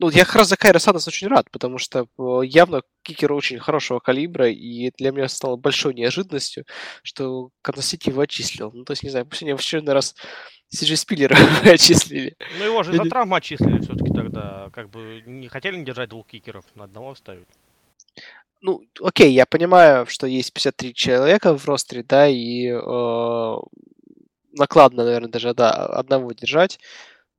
Ну, 0.00 0.10
я 0.10 0.24
как 0.24 0.36
раз 0.36 0.48
за 0.48 0.56
Кайра 0.56 0.78
Сандерса 0.78 1.10
очень 1.10 1.28
рад, 1.28 1.50
потому 1.52 1.78
что 1.78 2.08
э, 2.18 2.40
явно 2.44 2.82
кикер 3.02 3.32
очень 3.32 3.60
хорошего 3.60 4.00
калибра, 4.00 4.50
и 4.50 4.90
для 4.98 5.12
меня 5.12 5.28
стало 5.28 5.56
большой 5.56 5.94
неожиданностью, 5.94 6.64
что 7.04 7.50
Сити 7.80 8.08
его 8.08 8.22
отчислил. 8.22 8.72
Ну, 8.72 8.84
то 8.84 8.92
есть, 8.92 9.04
не 9.04 9.10
знаю, 9.10 9.26
пусть 9.26 9.42
они 9.42 9.52
в 9.52 9.60
очередной 9.60 9.94
раз 9.94 10.16
Сиджи 10.68 10.96
Спиллера 10.96 11.36
отчислили. 11.64 12.36
Ну, 12.58 12.64
его 12.64 12.82
же 12.82 12.92
из-за 12.92 13.04
травмы 13.04 13.36
отчислили 13.36 13.78
все-таки 13.78 14.12
тогда. 14.12 14.70
Как 14.72 14.90
бы 14.90 15.22
не 15.26 15.46
хотели 15.46 15.76
не 15.76 15.84
держать 15.84 16.08
двух 16.08 16.26
кикеров, 16.26 16.64
на 16.74 16.84
одного 16.84 17.12
оставить. 17.12 17.46
Ну, 18.62 18.82
окей, 19.00 19.32
я 19.32 19.46
понимаю, 19.46 20.06
что 20.06 20.26
есть 20.26 20.52
53 20.52 20.94
человека 20.94 21.56
в 21.56 21.66
ростере, 21.66 22.02
да, 22.02 22.26
и 22.26 22.66
э, 22.68 23.56
накладно, 24.52 25.04
наверное, 25.04 25.30
даже, 25.30 25.54
да, 25.54 25.70
одного 25.70 26.32
держать 26.32 26.80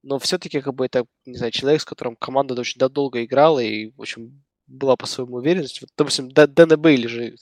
но 0.06 0.20
все-таки 0.20 0.62
как 0.62 0.74
бы 0.76 0.86
это, 0.86 1.06
не 1.26 1.36
знаю, 1.36 1.52
человек, 1.52 1.82
с 1.82 1.86
которым 1.86 2.16
команда 2.16 2.54
очень 2.60 2.80
долго 2.80 3.24
играла 3.26 3.60
и, 3.60 3.92
в 3.98 4.02
общем, 4.02 4.44
была 4.68 4.96
по 4.96 5.08
своему 5.08 5.38
уверенности. 5.38 5.82
Вот, 5.82 5.90
допустим, 5.98 6.30
Дэна 6.32 6.78
Бейли 6.78 7.08
же 7.08 7.36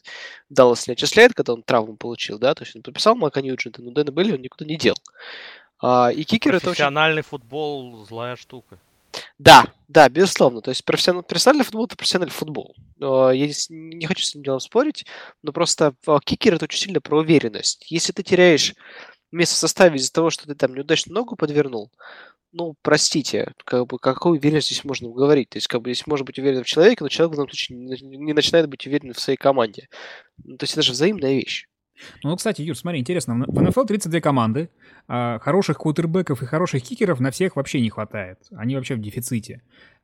Даллас 0.49 0.87
не 0.87 0.93
отчисляет, 0.93 1.33
когда 1.33 1.53
он 1.53 1.63
травму 1.63 1.97
получил, 1.97 2.39
да, 2.39 2.55
то 2.55 2.63
есть 2.63 2.75
он 2.75 2.81
подписал 2.81 3.15
Мака 3.15 3.41
Ньюджента, 3.41 3.81
но 3.81 3.91
Дэна 3.91 4.11
Бейли 4.11 4.33
он 4.33 4.41
никуда 4.41 4.65
не 4.65 4.77
дел. 4.77 4.95
А, 5.81 6.09
и 6.09 6.23
кикер 6.23 6.55
это 6.55 6.69
очень... 6.69 6.77
Профессиональный 6.77 7.21
футбол– 7.21 8.05
злая 8.09 8.37
штука. 8.37 8.79
Да, 9.37 9.65
да, 9.89 10.07
безусловно. 10.09 10.61
То 10.61 10.69
есть 10.71 10.85
профессиональный, 10.85 11.25
профессиональный 11.25 11.65
футбол– 11.65 11.85
это 11.87 11.97
профессиональный 11.97 12.31
футбол. 12.31 12.75
Я 12.99 13.49
не 13.69 14.05
хочу 14.05 14.23
с 14.23 14.29
этим 14.29 14.43
делом 14.43 14.61
спорить, 14.61 15.05
но 15.41 15.51
просто 15.51 15.93
а, 16.07 16.19
кикер– 16.19 16.53
это 16.55 16.65
очень 16.65 16.79
сильно 16.79 17.01
про 17.01 17.19
уверенность. 17.19 17.85
Если 17.91 18.13
ты 18.13 18.23
теряешь 18.23 18.73
место 19.31 19.55
в 19.55 19.59
составе 19.59 19.97
из-за 19.97 20.13
того, 20.13 20.29
что 20.29 20.45
ты 20.47 20.55
там 20.55 20.73
неудачно 20.73 21.13
ногу 21.13 21.35
подвернул, 21.35 21.91
ну, 22.53 22.75
простите, 22.81 23.51
как 23.65 23.87
бы, 23.87 23.97
какой 23.99 24.37
уверенность 24.37 24.67
здесь 24.67 24.83
можно 24.83 25.09
говорить? 25.09 25.49
То 25.49 25.57
есть, 25.57 25.67
как 25.67 25.81
бы, 25.81 25.91
здесь 25.91 26.07
может 26.07 26.25
быть 26.25 26.39
уверен 26.39 26.63
в 26.63 26.67
человеке, 26.67 26.99
но 27.01 27.09
человек 27.09 27.33
в 27.33 27.35
данном 27.35 27.49
случае 27.49 27.77
не 27.77 28.33
начинает 28.33 28.69
быть 28.69 28.85
уверен 28.87 29.11
в 29.11 29.19
своей 29.19 29.37
команде. 29.37 29.89
Ну, 30.43 30.57
то 30.57 30.63
есть, 30.63 30.73
это 30.73 30.83
же 30.83 30.93
взаимная 30.93 31.33
вещь. 31.33 31.67
Ну, 32.23 32.35
кстати, 32.35 32.61
Юр, 32.61 32.77
смотри, 32.77 32.99
интересно, 32.99 33.45
в 33.47 33.61
НФЛ 33.61 33.85
32 33.85 34.19
команды, 34.19 34.69
а 35.07 35.39
хороших 35.39 35.79
квотербеков 35.79 36.41
и 36.41 36.45
хороших 36.45 36.83
кикеров 36.83 37.19
на 37.19 37.31
всех 37.31 37.55
вообще 37.55 37.81
не 37.81 37.89
хватает. 37.89 38.39
Они 38.51 38.75
вообще 38.75 38.95
в 38.95 39.01
дефиците. 39.01 39.61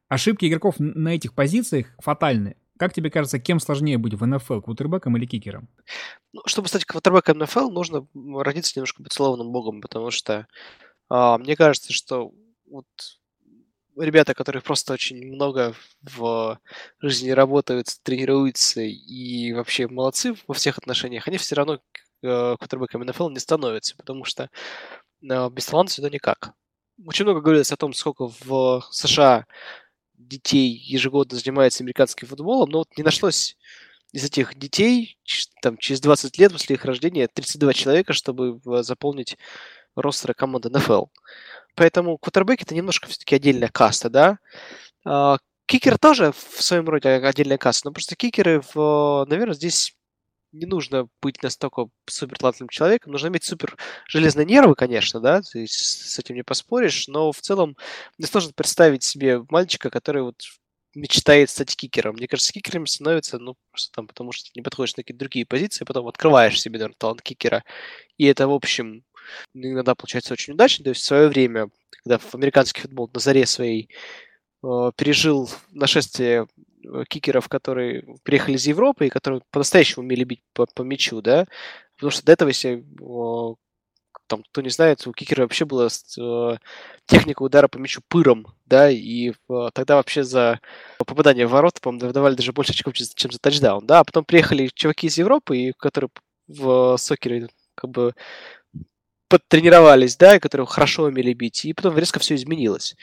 Ошибки 0.07 0.45
игроков 0.45 0.75
на 0.79 1.09
этих 1.09 1.33
позициях 1.33 1.87
фатальны. 1.99 2.55
Как 2.77 2.93
тебе 2.93 3.11
кажется, 3.11 3.39
кем 3.39 3.59
сложнее 3.59 3.97
быть 3.97 4.13
в 4.13 4.25
НФЛ, 4.25 4.61
квотербеком 4.61 5.17
или 5.17 5.25
кикером? 5.25 5.67
Ну, 6.31 6.41
чтобы 6.45 6.69
стать 6.69 6.85
квотербеком 6.85 7.37
НФЛ, 7.39 7.69
нужно 7.69 8.07
родиться 8.13 8.73
немножко 8.75 9.03
поцелованным 9.03 9.51
богом, 9.51 9.81
потому 9.81 10.11
что 10.11 10.47
мне 11.09 11.55
кажется, 11.55 11.93
что 11.93 12.31
вот 12.69 12.85
ребята, 13.97 14.33
которые 14.33 14.61
просто 14.61 14.93
очень 14.93 15.25
много 15.27 15.75
в 16.01 16.59
жизни 17.01 17.31
работают, 17.31 17.87
тренируются 18.03 18.81
и 18.81 19.53
вообще 19.53 19.87
молодцы 19.87 20.35
во 20.47 20.53
всех 20.53 20.77
отношениях, 20.77 21.27
они 21.27 21.37
все 21.37 21.55
равно 21.55 21.79
э, 22.21 22.55
квотербеками 22.57 23.03
НФЛ 23.05 23.29
не 23.29 23.39
становятся, 23.39 23.95
потому 23.97 24.23
что 24.23 24.49
э, 25.21 25.49
без 25.49 25.65
таланта 25.65 25.93
сюда 25.93 26.09
никак. 26.09 26.53
Очень 27.05 27.25
много 27.25 27.41
говорилось 27.41 27.71
о 27.71 27.77
том, 27.77 27.93
сколько 27.93 28.27
в 28.27 28.83
США 28.91 29.45
детей 30.13 30.69
ежегодно 30.69 31.37
занимается 31.37 31.83
американским 31.83 32.27
футболом, 32.27 32.69
но 32.69 32.79
вот 32.79 32.97
не 32.97 33.03
нашлось 33.03 33.57
из 34.11 34.23
этих 34.23 34.57
детей 34.57 35.17
там, 35.61 35.77
через 35.77 36.01
20 36.01 36.37
лет 36.39 36.51
после 36.51 36.75
их 36.75 36.83
рождения 36.83 37.27
32 37.27 37.73
человека, 37.73 38.13
чтобы 38.13 38.59
заполнить 38.83 39.37
ростера 40.01 40.33
команды 40.33 40.69
НФЛ. 40.69 41.05
Поэтому 41.75 42.17
квотербек 42.17 42.61
это 42.61 42.75
немножко 42.75 43.07
все-таки 43.07 43.35
отдельная 43.35 43.69
каста, 43.69 44.09
да. 44.09 44.39
А, 45.05 45.37
кикер 45.65 45.97
тоже 45.97 46.31
в 46.31 46.61
своем 46.61 46.87
роде 46.89 47.09
отдельная 47.09 47.57
каста, 47.57 47.87
но 47.87 47.93
просто 47.93 48.15
кикеры, 48.15 48.61
в, 48.73 49.25
наверное, 49.29 49.55
здесь 49.55 49.95
не 50.51 50.65
нужно 50.65 51.07
быть 51.21 51.43
настолько 51.43 51.87
супер 52.07 52.37
человеком, 52.69 53.11
нужно 53.11 53.27
иметь 53.27 53.43
супер 53.43 53.77
железные 54.07 54.45
нервы, 54.45 54.75
конечно, 54.75 55.19
да, 55.19 55.41
есть 55.53 56.09
с 56.11 56.19
этим 56.19 56.35
не 56.35 56.43
поспоришь, 56.43 57.07
но 57.07 57.31
в 57.31 57.39
целом 57.39 57.77
мне 58.17 58.27
сложно 58.27 58.51
представить 58.55 59.03
себе 59.03 59.43
мальчика, 59.49 59.89
который 59.89 60.23
вот 60.23 60.41
мечтает 60.95 61.49
стать 61.49 61.75
кикером. 61.75 62.15
Мне 62.15 62.27
кажется, 62.27 62.51
кикером 62.51 62.87
становится, 62.87 63.37
ну, 63.37 63.55
просто 63.71 63.91
там, 63.93 64.07
потому 64.07 64.31
что 64.31 64.45
ты 64.45 64.51
не 64.55 64.61
подходишь 64.63 64.95
на 64.97 65.03
какие-то 65.03 65.19
другие 65.19 65.45
позиции, 65.45 65.83
а 65.83 65.85
потом 65.85 66.07
открываешь 66.07 66.59
себе, 66.59 66.79
наверное, 66.79 66.95
талант 66.97 67.21
кикера. 67.21 67.63
И 68.17 68.25
это, 68.25 68.47
в 68.47 68.53
общем, 68.53 69.03
иногда 69.53 69.95
получается 69.95 70.33
очень 70.33 70.53
удачно. 70.53 70.83
То 70.83 70.89
есть 70.91 71.01
в 71.01 71.05
свое 71.05 71.27
время, 71.27 71.69
когда 72.03 72.17
в 72.17 72.35
американский 72.35 72.81
футбол 72.81 73.09
на 73.13 73.19
заре 73.19 73.45
своей 73.45 73.89
э, 74.63 74.91
пережил 74.95 75.49
нашествие 75.71 76.47
э, 76.83 77.03
кикеров, 77.07 77.47
которые 77.49 78.15
приехали 78.23 78.55
из 78.55 78.67
Европы 78.67 79.07
и 79.07 79.09
которые 79.09 79.41
по-настоящему 79.51 80.03
умели 80.03 80.23
бить 80.23 80.43
по, 80.53 80.65
по 80.65 80.83
мячу, 80.83 81.21
да, 81.21 81.45
потому 81.95 82.11
что 82.11 82.25
до 82.25 82.31
этого, 82.31 82.49
если 82.49 82.79
э, 82.79 83.55
там, 84.29 84.43
кто 84.43 84.61
не 84.61 84.69
знает, 84.69 85.05
у 85.07 85.11
кикера 85.11 85.41
вообще 85.41 85.65
была 85.65 85.87
э, 85.87 86.57
техника 87.07 87.41
удара 87.41 87.67
по 87.67 87.77
мячу 87.77 88.01
пыром, 88.07 88.47
да, 88.65 88.89
и 88.89 89.31
э, 89.31 89.69
тогда 89.73 89.95
вообще 89.95 90.23
за 90.23 90.59
попадание 90.99 91.47
в 91.47 91.51
ворота, 91.51 91.81
по-моему, 91.81 92.13
давали 92.13 92.35
даже 92.35 92.53
больше 92.53 92.71
очков, 92.71 92.93
чем 92.93 93.31
за 93.31 93.39
тачдаун, 93.39 93.85
да, 93.85 93.99
а 93.99 94.03
потом 94.03 94.23
приехали 94.25 94.69
чуваки 94.73 95.07
из 95.07 95.17
Европы, 95.17 95.57
и 95.57 95.73
которые 95.73 96.09
в 96.47 96.97
сокере 96.97 97.49
как 97.75 97.91
бы 97.91 98.13
подтренировались, 99.29 100.17
да, 100.17 100.35
и 100.35 100.39
которые 100.39 100.67
хорошо 100.67 101.03
умели 101.03 101.33
бить, 101.33 101.65
и 101.65 101.73
потом 101.73 101.97
резко 101.97 102.19
все 102.19 102.35
изменилось. 102.35 102.95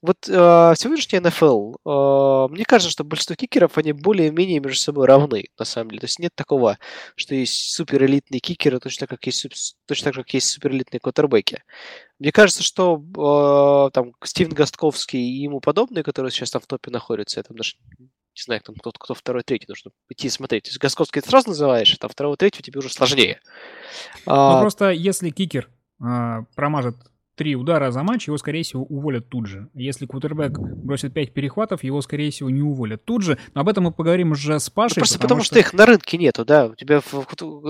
Вот 0.00 0.28
э, 0.28 0.74
сегодняшний 0.76 1.18
НФЛ, 1.18 1.74
э, 1.84 2.48
мне 2.52 2.64
кажется, 2.64 2.90
что 2.90 3.04
большинство 3.04 3.34
кикеров, 3.34 3.78
они 3.78 3.92
более-менее 3.92 4.60
между 4.60 4.78
собой 4.78 5.06
равны, 5.06 5.46
на 5.58 5.64
самом 5.64 5.90
деле. 5.90 6.00
То 6.00 6.04
есть 6.06 6.18
нет 6.20 6.32
такого, 6.34 6.78
что 7.16 7.34
есть 7.34 7.74
суперэлитные 7.74 8.40
кикеры, 8.40 8.78
точно 8.78 9.06
как 9.08 9.26
есть, 9.26 9.74
точно 9.86 10.04
так 10.12 10.14
как 10.14 10.34
есть 10.34 10.48
суперэлитные 10.48 11.00
квотербеки. 11.00 11.64
Мне 12.20 12.30
кажется, 12.32 12.62
что 12.62 13.02
э, 13.02 13.90
там 13.92 14.12
Стивен 14.22 14.52
Гостковский 14.52 15.20
и 15.20 15.42
ему 15.42 15.60
подобные, 15.60 16.04
которые 16.04 16.30
сейчас 16.30 16.52
там 16.52 16.62
в 16.62 16.66
топе 16.66 16.90
находятся, 16.90 17.40
это 17.40 17.52
даже 17.54 17.74
не 18.38 18.44
знаю, 18.44 18.60
там 18.60 18.74
кто, 18.76 18.92
кто 18.92 19.14
второй, 19.14 19.42
третий, 19.42 19.66
нужно 19.68 19.90
идти 20.08 20.28
смотреть. 20.28 20.64
То 20.64 20.68
есть 20.68 20.78
Гостковский 20.78 21.20
ты 21.20 21.28
сразу 21.28 21.48
называешь, 21.48 21.96
а 22.00 22.08
второго, 22.08 22.36
третьего 22.36 22.62
тебе 22.62 22.78
уже 22.78 22.88
сложнее. 22.88 23.40
Ну, 24.26 24.32
а... 24.32 24.60
просто 24.60 24.90
если 24.90 25.30
кикер 25.30 25.68
э, 26.00 26.44
промажет 26.54 26.96
три 27.34 27.54
удара 27.54 27.90
за 27.90 28.02
матч, 28.02 28.26
его, 28.26 28.36
скорее 28.36 28.64
всего, 28.64 28.82
уволят 28.82 29.28
тут 29.28 29.46
же. 29.46 29.68
Если 29.72 30.06
кутербэк 30.06 30.58
бросит 30.58 31.14
пять 31.14 31.32
перехватов, 31.32 31.84
его, 31.84 32.02
скорее 32.02 32.30
всего, 32.30 32.50
не 32.50 32.62
уволят 32.62 33.04
тут 33.04 33.22
же. 33.22 33.38
Но 33.54 33.60
об 33.60 33.68
этом 33.68 33.84
мы 33.84 33.92
поговорим 33.92 34.32
уже 34.32 34.58
с 34.58 34.68
Пашей. 34.68 34.96
Ну, 34.96 35.00
просто 35.02 35.18
потому, 35.18 35.40
потому 35.40 35.44
что... 35.44 35.54
что 35.54 35.60
их 35.60 35.72
на 35.72 35.86
рынке 35.86 36.18
нету, 36.18 36.44
да. 36.44 36.66
У 36.66 36.74
тебя 36.74 37.00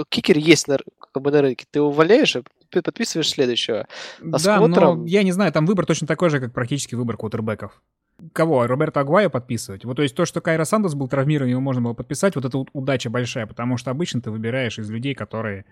кикер 0.08 0.38
есть 0.38 0.68
на, 0.68 0.78
как 1.12 1.22
бы 1.22 1.30
на 1.30 1.42
рынке. 1.42 1.66
Ты 1.70 1.82
увольняешь, 1.82 2.34
а 2.36 2.42
подписываешь 2.70 3.28
следующего. 3.28 3.86
А 4.20 4.38
да, 4.42 4.66
но 4.66 5.06
я 5.06 5.22
не 5.22 5.32
знаю, 5.32 5.52
там 5.52 5.66
выбор 5.66 5.84
точно 5.84 6.06
такой 6.06 6.30
же, 6.30 6.40
как 6.40 6.52
практически 6.52 6.94
выбор 6.94 7.18
кутербэков. 7.18 7.80
Кого? 8.32 8.66
Роберто 8.66 9.00
Агвайо 9.00 9.30
подписывать? 9.30 9.84
Вот 9.84 9.96
то 9.96 10.02
есть 10.02 10.14
то, 10.16 10.24
что 10.24 10.40
Кайра 10.40 10.64
Сандос 10.64 10.94
был 10.94 11.08
травмирован, 11.08 11.50
его 11.50 11.60
можно 11.60 11.82
было 11.82 11.94
подписать, 11.94 12.34
вот 12.34 12.44
это 12.44 12.58
вот 12.58 12.68
удача 12.72 13.10
большая, 13.10 13.46
потому 13.46 13.76
что 13.76 13.90
обычно 13.92 14.20
ты 14.20 14.30
выбираешь 14.30 14.78
из 14.78 14.90
людей, 14.90 15.14
которые, 15.14 15.64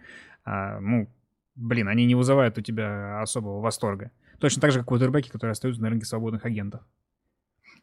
а, 0.44 0.78
ну, 0.78 1.08
блин, 1.56 1.88
они 1.88 2.06
не 2.06 2.14
вызывают 2.14 2.56
у 2.56 2.60
тебя 2.60 3.20
особого 3.20 3.60
восторга. 3.60 4.12
Точно 4.38 4.60
так 4.60 4.70
же, 4.70 4.78
как 4.78 4.88
квотербеки, 4.88 5.28
которые 5.28 5.52
остаются 5.52 5.82
на 5.82 5.90
рынке 5.90 6.06
свободных 6.06 6.44
агентов. 6.44 6.82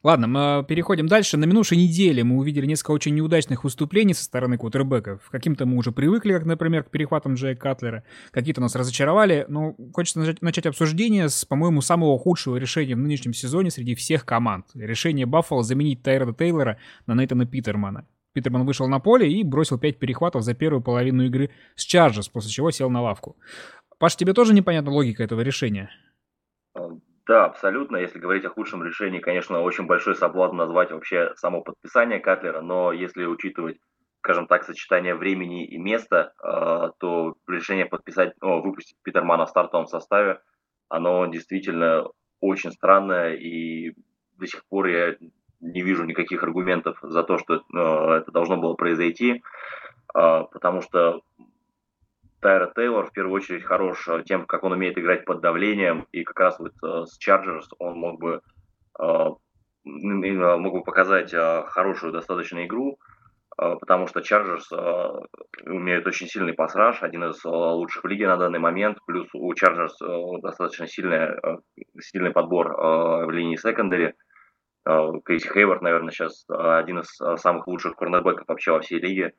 Ладно, 0.03 0.27
мы 0.27 0.65
переходим 0.67 1.07
дальше. 1.07 1.37
На 1.37 1.45
минувшей 1.45 1.77
неделе 1.77 2.25
мы 2.25 2.35
увидели 2.37 2.65
несколько 2.65 2.91
очень 2.91 3.15
неудачных 3.15 3.63
выступлений 3.63 4.13
со 4.13 4.25
стороны 4.25 4.57
квотербеков. 4.57 5.29
Каким-то 5.31 5.65
мы 5.65 5.77
уже 5.77 5.93
привыкли, 5.93 6.33
как, 6.33 6.45
например, 6.45 6.83
к 6.83 6.91
перехватам 6.91 7.35
Джея 7.35 7.55
Катлера. 7.55 8.03
Какие-то 8.31 8.59
нас 8.59 8.75
разочаровали. 8.75 9.45
Но 9.47 9.77
хочется 9.93 10.19
начать, 10.19 10.41
начать 10.41 10.65
обсуждение 10.65 11.29
с, 11.29 11.45
по-моему, 11.45 11.79
самого 11.79 12.19
худшего 12.19 12.57
решения 12.57 12.95
в 12.95 12.99
нынешнем 12.99 13.33
сезоне 13.33 13.71
среди 13.71 13.95
всех 13.95 14.25
команд. 14.25 14.65
Решение 14.73 15.25
Баффало 15.25 15.63
заменить 15.63 16.03
Тайрода 16.03 16.33
Тейлора 16.33 16.79
на 17.07 17.15
Нейтана 17.15 17.45
Питермана. 17.45 18.05
Питерман 18.33 18.65
вышел 18.65 18.89
на 18.89 18.99
поле 18.99 19.31
и 19.31 19.41
бросил 19.43 19.79
5 19.79 19.99
перехватов 19.99 20.43
за 20.43 20.53
первую 20.53 20.81
половину 20.81 21.23
игры 21.23 21.51
с 21.75 21.85
Чарджерс, 21.85 22.27
после 22.27 22.51
чего 22.51 22.71
сел 22.71 22.89
на 22.89 23.01
лавку. 23.01 23.37
Паш, 23.99 24.17
тебе 24.17 24.33
тоже 24.33 24.53
непонятна 24.53 24.91
логика 24.91 25.23
этого 25.23 25.39
решения? 25.39 25.89
Да, 27.25 27.45
абсолютно. 27.45 27.97
Если 27.97 28.19
говорить 28.19 28.43
о 28.45 28.49
худшем 28.49 28.83
решении, 28.83 29.19
конечно, 29.19 29.61
очень 29.61 29.85
большой 29.85 30.15
соблазн 30.15 30.57
назвать 30.57 30.91
вообще 30.91 31.33
само 31.35 31.61
подписание 31.61 32.19
Катлера, 32.19 32.61
но 32.61 32.91
если 32.91 33.25
учитывать, 33.25 33.77
скажем 34.19 34.45
так, 34.47 34.63
сочетание 34.65 35.15
времени 35.15 35.65
и 35.65 35.77
места, 35.77 36.33
э, 36.43 36.91
то 36.99 37.35
решение 37.47 37.85
подписать, 37.85 38.33
о, 38.41 38.61
выпустить 38.61 38.97
Питермана 39.03 39.45
в 39.45 39.49
стартовом 39.49 39.87
составе, 39.87 40.41
оно 40.89 41.25
действительно 41.27 42.07
очень 42.41 42.71
странное, 42.73 43.35
и 43.35 43.93
до 44.37 44.45
сих 44.45 44.65
пор 44.65 44.87
я 44.87 45.15
не 45.61 45.81
вижу 45.81 46.03
никаких 46.03 46.43
аргументов 46.43 46.97
за 47.01 47.23
то, 47.23 47.37
что 47.37 47.55
э, 47.55 47.59
это 48.17 48.31
должно 48.33 48.57
было 48.57 48.73
произойти, 48.73 49.41
э, 50.13 50.43
потому 50.51 50.81
что 50.81 51.21
Тайра 52.43 52.71
Тейлор 52.75 53.07
в 53.07 53.13
первую 53.13 53.35
очередь 53.35 53.63
хорош 53.63 54.05
э, 54.09 54.21
тем, 54.25 54.45
как 54.45 54.63
он 54.63 54.73
умеет 54.73 54.97
играть 54.97 55.23
под 55.23 55.39
давлением, 55.39 56.05
и 56.11 56.23
как 56.23 56.39
раз 56.39 56.59
вот 56.59 56.73
э, 56.83 57.05
с 57.05 57.17
Chargers 57.17 57.67
он 57.79 57.97
мог 57.97 58.19
бы, 58.19 58.41
э, 58.99 59.29
мог 59.85 60.73
бы 60.73 60.83
показать 60.83 61.33
хорошую 61.33 62.11
достаточно 62.11 62.65
игру, 62.65 62.97
потому 63.57 64.07
что 64.07 64.21
Chargers 64.21 65.27
умеют 65.65 66.07
очень 66.07 66.27
сильный 66.27 66.53
пассаж, 66.53 67.03
один 67.03 67.25
из 67.25 67.43
лучших 67.43 68.03
в 68.03 68.07
лиге 68.07 68.27
на 68.27 68.37
данный 68.37 68.59
момент, 68.59 68.99
плюс 69.05 69.27
у 69.33 69.53
Chargers 69.53 70.41
достаточно 70.41 70.87
сильный, 70.87 71.37
сильный 71.99 72.31
подбор 72.31 72.73
в 73.25 73.29
линии 73.29 73.57
секондари. 73.57 74.13
Кейси 74.85 75.51
Хейвард, 75.51 75.81
наверное, 75.81 76.11
сейчас 76.11 76.45
один 76.47 76.99
из 76.99 77.41
самых 77.41 77.67
лучших 77.67 77.95
корнербеков 77.95 78.47
вообще 78.47 78.71
во 78.71 78.79
всей 78.79 78.99
лиге 78.99 79.33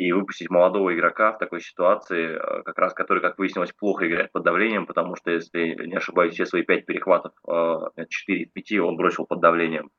и 0.00 0.12
выпустить 0.12 0.48
молодого 0.48 0.94
игрока 0.94 1.32
в 1.32 1.38
такой 1.38 1.60
ситуации, 1.60 2.36
э, 2.36 2.62
как 2.62 2.78
раз 2.78 2.94
который, 2.94 3.20
как 3.20 3.38
выяснилось, 3.38 3.72
плохо 3.72 4.08
играет 4.08 4.32
под 4.32 4.44
давлением, 4.44 4.86
потому 4.86 5.14
что, 5.14 5.30
если 5.30 5.86
не 5.86 5.96
ошибаюсь, 5.96 6.32
все 6.32 6.46
свои 6.46 6.62
пять 6.62 6.86
перехватов, 6.86 7.32
4 7.44 8.42
из 8.42 8.50
5 8.50 8.72
он 8.80 8.96
бросил 8.96 9.26
под 9.26 9.40
давлением. 9.40 9.90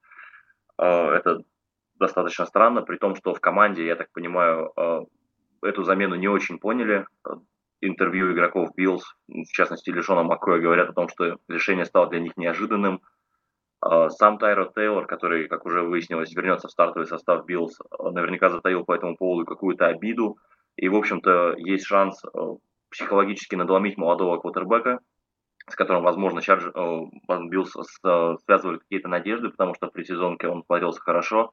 Э, 0.79 1.11
это 1.11 1.43
достаточно 1.99 2.45
странно, 2.45 2.81
при 2.81 2.97
том, 2.97 3.15
что 3.15 3.35
в 3.35 3.39
команде, 3.39 3.85
я 3.85 3.95
так 3.95 4.11
понимаю, 4.11 4.71
э, 4.75 5.01
эту 5.61 5.83
замену 5.83 6.15
не 6.15 6.27
очень 6.27 6.57
поняли. 6.57 7.05
Интервью 7.81 8.33
игроков 8.33 8.69
Биллс, 8.75 9.03
в 9.27 9.51
частности, 9.51 9.91
Лишона 9.91 10.23
Маккоя, 10.23 10.59
говорят 10.59 10.89
о 10.89 10.93
том, 10.93 11.09
что 11.09 11.37
решение 11.47 11.85
стало 11.85 12.07
для 12.07 12.19
них 12.19 12.37
неожиданным, 12.37 13.01
сам 14.09 14.37
Тайрод 14.38 14.71
Тейлор, 14.75 15.07
который, 15.07 15.47
как 15.47 15.65
уже 15.65 15.81
выяснилось, 15.81 16.33
вернется 16.35 16.67
в 16.67 16.71
стартовый 16.71 17.07
состав 17.07 17.45
Биллс, 17.45 17.79
наверняка 17.99 18.49
затаил 18.49 18.85
по 18.85 18.93
этому 18.93 19.17
поводу 19.17 19.45
какую-то 19.45 19.87
обиду. 19.87 20.37
И, 20.77 20.87
в 20.87 20.95
общем-то, 20.95 21.55
есть 21.57 21.85
шанс 21.85 22.23
э, 22.23 22.39
психологически 22.89 23.55
надломить 23.55 23.97
молодого 23.97 24.37
квотербека, 24.37 24.99
с 25.67 25.75
которым, 25.75 26.03
возможно, 26.03 26.41
Чардж, 26.41 26.69
Биллс 27.49 27.75
э, 27.75 28.35
связывали 28.45 28.77
какие-то 28.77 29.07
надежды, 29.07 29.49
потому 29.49 29.73
что 29.75 29.87
в 29.88 30.03
пресезонке 30.03 30.47
он 30.47 30.63
смотрелся 30.63 31.01
хорошо. 31.01 31.51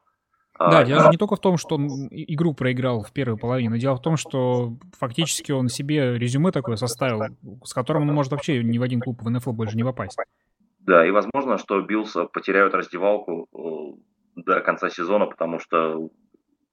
А, 0.57 0.71
да, 0.71 0.83
дело 0.83 1.09
не 1.09 1.17
только 1.17 1.35
в 1.35 1.39
том, 1.39 1.57
что 1.57 1.75
он 1.75 1.87
игру 2.11 2.53
проиграл 2.53 3.01
в 3.01 3.13
первой 3.13 3.37
половине, 3.37 3.69
но 3.69 3.77
дело 3.77 3.95
в 3.95 4.01
том, 4.01 4.17
что 4.17 4.73
фактически 4.97 5.51
он 5.53 5.69
себе 5.69 6.17
резюме 6.17 6.51
такое 6.51 6.75
составил, 6.75 7.35
с 7.63 7.73
которым 7.73 8.09
он 8.09 8.13
может 8.13 8.31
вообще 8.31 8.61
ни 8.63 8.77
в 8.77 8.81
один 8.81 8.99
клуб 8.99 9.21
в 9.21 9.29
НФЛ 9.29 9.53
больше 9.53 9.77
не 9.77 9.83
попасть. 9.83 10.17
Да, 10.89 11.05
и 11.05 11.11
возможно, 11.11 11.59
что 11.59 11.79
Биллс 11.81 12.17
потеряют 12.33 12.73
раздевалку 12.73 13.47
э, 13.53 14.41
до 14.41 14.59
конца 14.61 14.89
сезона, 14.89 15.27
потому 15.27 15.59
что 15.59 16.09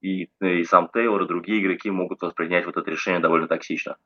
и, 0.01 0.31
и 0.41 0.63
сам 0.63 0.89
Тейлор, 0.91 1.21
и 1.21 1.27
другие 1.27 1.61
игроки 1.61 1.91
могут 1.91 2.23
воспринять 2.23 2.65
вот 2.65 2.77
это 2.77 2.89
решение 2.89 3.21
довольно 3.21 3.47
токсично. 3.47 3.97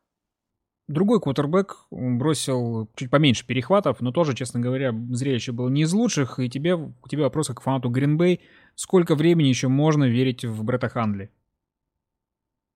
Другой 0.90 1.22
квотербек 1.22 1.78
бросил 1.92 2.90
чуть 2.98 3.10
поменьше 3.10 3.48
перехватов, 3.48 4.02
но 4.02 4.12
тоже, 4.12 4.36
честно 4.36 4.60
говоря, 4.60 4.92
зрелище 5.12 5.54
было 5.54 5.70
не 5.70 5.84
из 5.84 5.94
лучших. 5.94 6.40
И 6.40 6.50
тебе, 6.50 6.74
у 6.74 7.08
тебя 7.08 7.24
вопрос 7.24 7.48
как 7.48 7.62
фанату 7.62 7.88
Гринбей. 7.88 8.42
Сколько 8.76 9.16
времени 9.16 9.48
еще 9.48 9.70
можно 9.70 10.10
верить 10.10 10.44
в 10.44 10.62
Бретта 10.66 10.90
Хандли? 10.90 11.32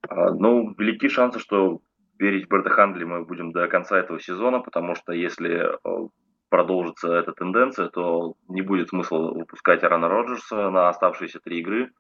А, 0.08 0.34
ну, 0.34 0.74
велики 0.78 1.10
шансы, 1.10 1.39
что 1.39 1.82
верить 2.17 2.45
в 2.45 2.48
Бретта 2.48 2.69
Хандли 2.69 3.04
мы 3.04 3.26
будем 3.26 3.52
до 3.52 3.67
конца 3.67 4.00
этого 4.00 4.21
сезона, 4.21 4.62
потому 4.62 4.95
что 4.95 5.12
если 5.12 5.76
э, 5.84 6.08
продолжится 6.49 7.13
эта 7.13 7.34
тенденция, 7.34 7.89
то 7.89 8.36
не 8.47 8.62
будет 8.62 8.89
смысла 8.89 9.31
выпускать 9.31 9.84
Арана 9.84 10.08
Роджерса 10.08 10.69
на 10.69 10.89
оставшиеся 10.89 11.39
три 11.39 11.60
игры. 11.60 11.91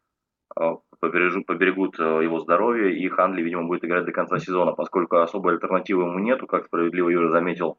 А, 0.55 0.75
поберегут 0.99 1.99
э, 1.99 2.23
его 2.23 2.39
здоровье, 2.39 2.97
и 2.97 3.09
Ханли, 3.09 3.41
видимо, 3.41 3.63
будет 3.63 3.83
играть 3.83 4.05
до 4.05 4.11
конца 4.11 4.37
сезона, 4.39 4.73
поскольку 4.73 5.17
особой 5.17 5.55
альтернативы 5.55 6.03
ему 6.03 6.19
нету, 6.19 6.47
как 6.47 6.65
справедливо 6.65 7.09
Юра 7.09 7.31
заметил, 7.31 7.77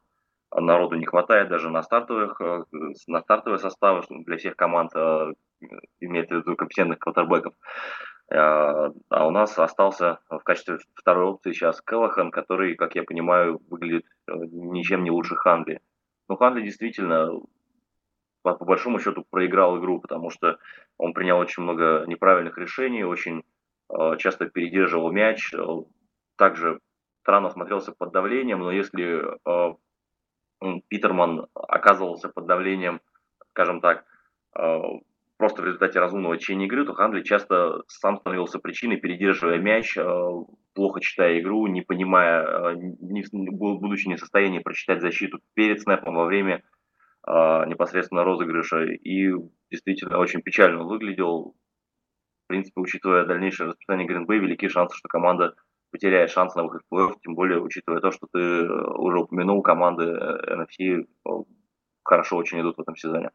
народу 0.53 0.95
не 0.95 1.05
хватает 1.05 1.49
даже 1.49 1.69
на 1.69 1.81
стартовых, 1.81 2.39
э, 2.41 2.63
на 3.07 3.21
стартовые 3.21 3.59
составы 3.59 4.03
для 4.09 4.37
всех 4.37 4.55
команд, 4.55 4.91
э, 4.95 5.33
имеется 6.01 6.35
в 6.35 6.37
виду 6.39 6.55
компетентных 6.55 6.99
квотербеков. 6.99 7.53
А 8.29 8.91
у 9.09 9.31
нас 9.31 9.57
остался 9.57 10.19
в 10.29 10.39
качестве 10.39 10.79
второй 10.95 11.27
опции 11.27 11.53
сейчас 11.53 11.81
Келлахан, 11.81 12.29
который, 12.29 12.75
как 12.75 12.93
я 12.95 13.03
понимаю, 13.03 13.61
выглядит 13.69 14.03
ничем 14.27 15.05
не 15.05 15.11
лучше 15.11 15.37
Ханли. 15.37 15.79
Но 16.29 16.35
Ханли 16.35 16.61
действительно, 16.61 17.41
по, 18.41 18.55
по 18.55 18.65
большому 18.65 18.99
счету, 18.99 19.25
проиграл 19.29 19.79
игру, 19.79 19.99
потому 19.99 20.29
что 20.29 20.57
он 20.97 21.13
принял 21.13 21.37
очень 21.37 21.63
много 21.63 22.03
неправильных 22.07 22.57
решений, 22.57 23.03
очень 23.03 23.43
э, 23.89 24.17
часто 24.17 24.49
передерживал 24.49 25.11
мяч, 25.11 25.53
э, 25.53 25.57
также 26.35 26.79
странно 27.21 27.49
смотрелся 27.49 27.91
под 27.91 28.11
давлением, 28.11 28.59
но 28.59 28.71
если 28.71 29.37
э, 29.45 29.75
Питерман 30.87 31.47
оказывался 31.53 32.29
под 32.29 32.45
давлением, 32.45 33.01
скажем 33.51 33.81
так, 33.81 34.05
э, 34.55 34.81
просто 35.37 35.61
в 35.61 35.65
результате 35.65 35.99
разумного 35.99 36.37
течения 36.37 36.65
игры, 36.65 36.85
то 36.85 36.93
Ханли 36.93 37.21
часто 37.21 37.83
сам 37.87 38.17
становился 38.17 38.59
причиной, 38.59 38.97
передерживая 38.97 39.59
мяч, 39.59 39.95
э, 39.95 40.03
плохо 40.73 40.99
читая 40.99 41.39
игру, 41.39 41.67
не 41.67 41.81
понимая, 41.81 42.43
э, 42.43 42.75
не, 42.75 43.23
будучи 43.31 44.07
не 44.07 44.15
в 44.15 44.19
состоянии 44.19 44.59
прочитать 44.59 45.01
защиту 45.01 45.39
перед 45.53 45.81
снэпом 45.81 46.15
во 46.15 46.25
время 46.25 46.63
э, 47.27 47.31
непосредственно 47.67 48.23
розыгрыша. 48.23 48.83
И 48.85 49.31
действительно 49.69 50.17
очень 50.17 50.41
печально 50.41 50.83
выглядел. 50.83 51.55
В 52.45 52.47
принципе, 52.47 52.79
учитывая 52.81 53.25
дальнейшее 53.25 53.67
расписание 53.67 54.07
Гринбей, 54.07 54.39
велики 54.39 54.69
шансы, 54.69 54.95
что 54.95 55.09
команда 55.09 55.55
потеряет 55.91 56.31
шанс 56.31 56.55
на 56.55 56.63
выход 56.63 56.81
в 56.89 56.93
плей-офф, 56.93 57.15
тем 57.21 57.35
более 57.35 57.61
учитывая 57.61 57.99
то, 57.99 58.11
что 58.11 58.27
ты 58.31 58.39
уже 58.39 59.19
упомянул, 59.19 59.61
команды 59.61 60.03
NFC 60.03 61.05
хорошо 62.03 62.37
очень 62.37 62.61
идут 62.61 62.77
в 62.77 62.81
этом 62.81 62.95
сезоне. 62.95 63.31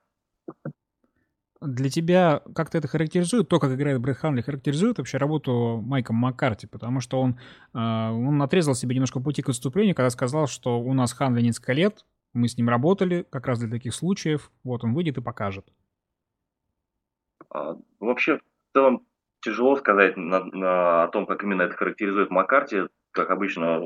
Для 1.62 1.90
тебя 1.90 2.42
как-то 2.54 2.78
это 2.78 2.88
характеризует, 2.88 3.48
то, 3.48 3.60
как 3.60 3.72
играет 3.72 4.00
Брэд 4.00 4.18
Ханли, 4.18 4.42
характеризует 4.42 4.98
вообще 4.98 5.18
работу 5.18 5.80
Майка 5.82 6.12
Маккарти, 6.12 6.66
потому 6.66 7.00
что 7.00 7.20
он, 7.20 7.38
э, 7.74 7.78
он 7.78 8.42
отрезал 8.42 8.74
себе 8.74 8.94
немножко 8.94 9.20
пути 9.20 9.42
к 9.42 9.48
отступлению, 9.48 9.94
когда 9.94 10.10
сказал, 10.10 10.46
что 10.46 10.80
у 10.80 10.92
нас 10.92 11.12
Ханли 11.12 11.40
несколько 11.40 11.72
лет, 11.72 12.04
мы 12.32 12.48
с 12.48 12.56
ним 12.56 12.68
работали 12.68 13.26
как 13.30 13.46
раз 13.46 13.60
для 13.60 13.70
таких 13.70 13.94
случаев, 13.94 14.50
вот 14.64 14.84
он 14.84 14.94
выйдет 14.94 15.18
и 15.18 15.22
покажет. 15.22 15.66
А, 17.50 17.76
вообще, 18.00 18.38
в 18.38 18.42
целом, 18.72 19.06
тяжело 19.42 19.76
сказать 19.76 20.16
на, 20.16 20.44
на, 20.44 21.04
о 21.04 21.08
том, 21.08 21.26
как 21.26 21.42
именно 21.42 21.62
это 21.62 21.76
характеризует 21.76 22.30
Маккарти. 22.30 22.84
Как 23.10 23.30
обычно, 23.30 23.80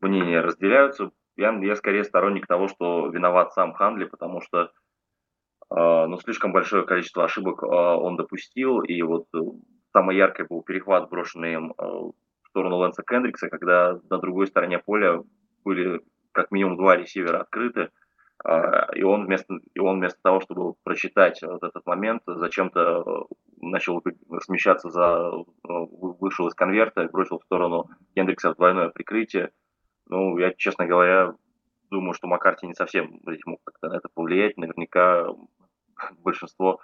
мнения 0.00 0.40
разделяются. 0.40 1.12
Я, 1.36 1.52
я 1.52 1.76
скорее 1.76 2.04
сторонник 2.04 2.46
того, 2.46 2.68
что 2.68 3.06
виноват 3.08 3.52
сам 3.52 3.72
Ханли, 3.72 4.04
потому 4.04 4.40
что 4.40 4.72
э, 5.76 6.06
ну, 6.06 6.18
слишком 6.18 6.52
большое 6.52 6.84
количество 6.84 7.24
ошибок 7.24 7.62
э, 7.62 7.66
он 7.66 8.16
допустил. 8.16 8.80
И 8.82 9.00
вот 9.02 9.26
э, 9.34 9.38
самый 9.92 10.16
яркий 10.16 10.44
был 10.44 10.62
перехват, 10.62 11.08
брошенный 11.10 11.54
им 11.54 11.72
э, 11.72 11.84
в 11.84 12.14
сторону 12.48 12.76
Лэнса 12.76 13.02
Кендрикса, 13.02 13.48
когда 13.48 13.98
на 14.10 14.18
другой 14.18 14.46
стороне 14.46 14.78
поля 14.78 15.22
были 15.64 16.00
как 16.32 16.50
минимум 16.50 16.76
два 16.76 16.96
ресивера 16.96 17.40
открыты. 17.40 17.90
А, 18.44 18.88
и 18.94 19.02
он 19.02 19.26
вместо, 19.26 19.54
и 19.74 19.78
он 19.78 19.98
вместо 19.98 20.18
того, 20.22 20.40
чтобы 20.40 20.74
прочитать 20.82 21.40
вот 21.42 21.62
этот 21.62 21.86
момент, 21.86 22.22
зачем-то 22.26 22.80
э, 22.80 23.34
начал 23.60 24.02
смещаться 24.40 24.90
за, 24.90 25.30
э, 25.32 25.68
вышел 25.68 26.48
из 26.48 26.54
конверта 26.54 27.04
и 27.04 27.08
бросил 27.08 27.38
в 27.38 27.44
сторону 27.44 27.88
Хендрикса 28.14 28.52
в 28.52 28.56
двойное 28.56 28.88
прикрытие. 28.88 29.52
Ну, 30.08 30.36
я, 30.38 30.52
честно 30.54 30.86
говоря, 30.86 31.34
думаю, 31.90 32.14
что 32.14 32.26
Маккарти 32.26 32.66
не 32.66 32.74
совсем 32.74 33.20
мог 33.46 33.60
как-то 33.64 33.88
на 33.88 33.96
это 33.96 34.08
повлиять. 34.12 34.56
Наверняка 34.56 35.28
большинство 36.18 36.80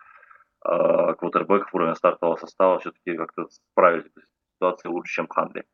э, 0.65 1.15
квотербеков 1.19 1.75
уровня 1.75 1.95
стартового 1.95 2.37
состава 2.37 2.79
все-таки 2.79 3.17
как-то 3.17 3.47
справились 3.49 4.13
с 4.13 4.55
ситуацией 4.57 4.93
лучше, 4.93 5.15
чем 5.15 5.29
Хандли. 5.29 5.65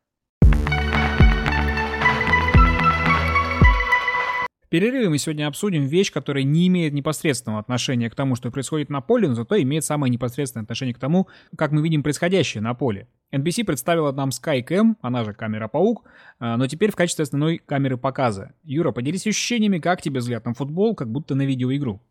В 4.65 4.67
перерыве 4.67 5.09
мы 5.09 5.19
сегодня 5.19 5.45
обсудим 5.45 5.85
вещь, 5.85 6.11
которая 6.11 6.43
не 6.43 6.67
имеет 6.67 6.91
непосредственного 6.91 7.61
отношения 7.61 8.09
к 8.09 8.15
тому, 8.15 8.35
что 8.35 8.49
происходит 8.49 8.89
на 8.89 8.99
поле, 8.99 9.27
но 9.27 9.35
зато 9.35 9.61
имеет 9.61 9.85
самое 9.85 10.11
непосредственное 10.11 10.63
отношение 10.63 10.95
к 10.95 10.99
тому, 10.99 11.27
как 11.55 11.71
мы 11.71 11.83
видим 11.83 12.01
происходящее 12.01 12.63
на 12.63 12.73
поле. 12.73 13.07
NBC 13.31 13.63
представила 13.63 14.11
нам 14.11 14.29
SkyCam, 14.29 14.95
она 15.01 15.23
же 15.23 15.33
камера-паук, 15.33 16.05
а, 16.39 16.57
но 16.57 16.65
теперь 16.65 16.91
в 16.91 16.95
качестве 16.95 17.23
основной 17.23 17.59
камеры 17.59 17.97
показа. 17.97 18.53
Юра, 18.63 18.91
поделись 18.91 19.27
ощущениями, 19.27 19.77
как 19.77 20.01
тебе 20.01 20.19
взгляд 20.19 20.45
на 20.45 20.55
футбол, 20.55 20.95
как 20.95 21.11
будто 21.11 21.35
на 21.35 21.45
видеоигру. 21.45 22.01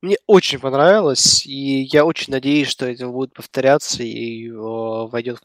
Мне 0.00 0.16
очень 0.26 0.60
понравилось, 0.60 1.44
и 1.44 1.82
я 1.82 2.04
очень 2.04 2.32
надеюсь, 2.32 2.68
что 2.68 2.86
это 2.86 3.08
будет 3.08 3.32
повторяться 3.32 4.02
и 4.02 4.48
э, 4.48 4.52
войдет 4.54 5.40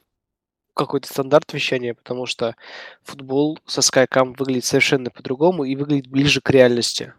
какой-то 0.75 1.07
стандарт 1.07 1.53
вещания, 1.53 1.93
потому 1.93 2.25
что 2.25 2.55
футбол 3.03 3.59
со 3.65 3.81
Skycam 3.81 4.35
выглядит 4.37 4.65
совершенно 4.65 5.09
по-другому 5.09 5.63
и 5.63 5.75
выглядит 5.75 6.07
ближе 6.07 6.41
к 6.41 6.49
реальности. 6.49 7.13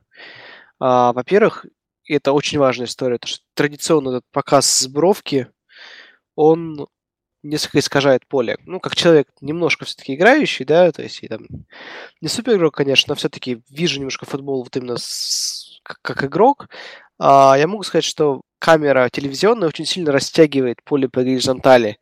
А, 0.78 1.12
во-первых, 1.12 1.66
это 2.06 2.32
очень 2.32 2.58
важная 2.58 2.86
история, 2.86 3.18
то 3.18 3.26
что 3.26 3.44
традиционно 3.54 4.10
этот 4.10 4.24
показ 4.30 4.66
с 4.66 4.88
бровки, 4.88 5.48
он 6.34 6.86
несколько 7.44 7.78
искажает 7.78 8.26
поле. 8.26 8.58
Ну, 8.66 8.80
как 8.80 8.96
человек 8.96 9.28
немножко 9.40 9.84
все-таки 9.84 10.14
играющий, 10.14 10.64
да, 10.64 10.90
то 10.92 11.02
есть 11.02 11.22
и 11.22 11.28
там 11.28 11.46
не 12.20 12.28
супер 12.28 12.56
игрок, 12.56 12.74
конечно, 12.74 13.12
но 13.12 13.14
все-таки 13.14 13.62
вижу 13.70 13.98
немножко 13.98 14.26
футбол 14.26 14.64
вот 14.64 14.76
именно 14.76 14.96
с, 14.96 15.80
как, 15.82 15.98
как 16.02 16.24
игрок. 16.24 16.68
А, 17.18 17.54
я 17.56 17.66
могу 17.66 17.82
сказать, 17.82 18.04
что 18.04 18.40
камера 18.58 19.08
телевизионная 19.10 19.68
очень 19.68 19.84
сильно 19.84 20.10
растягивает 20.10 20.82
поле 20.82 21.08
по 21.08 21.22
горизонтали 21.22 21.98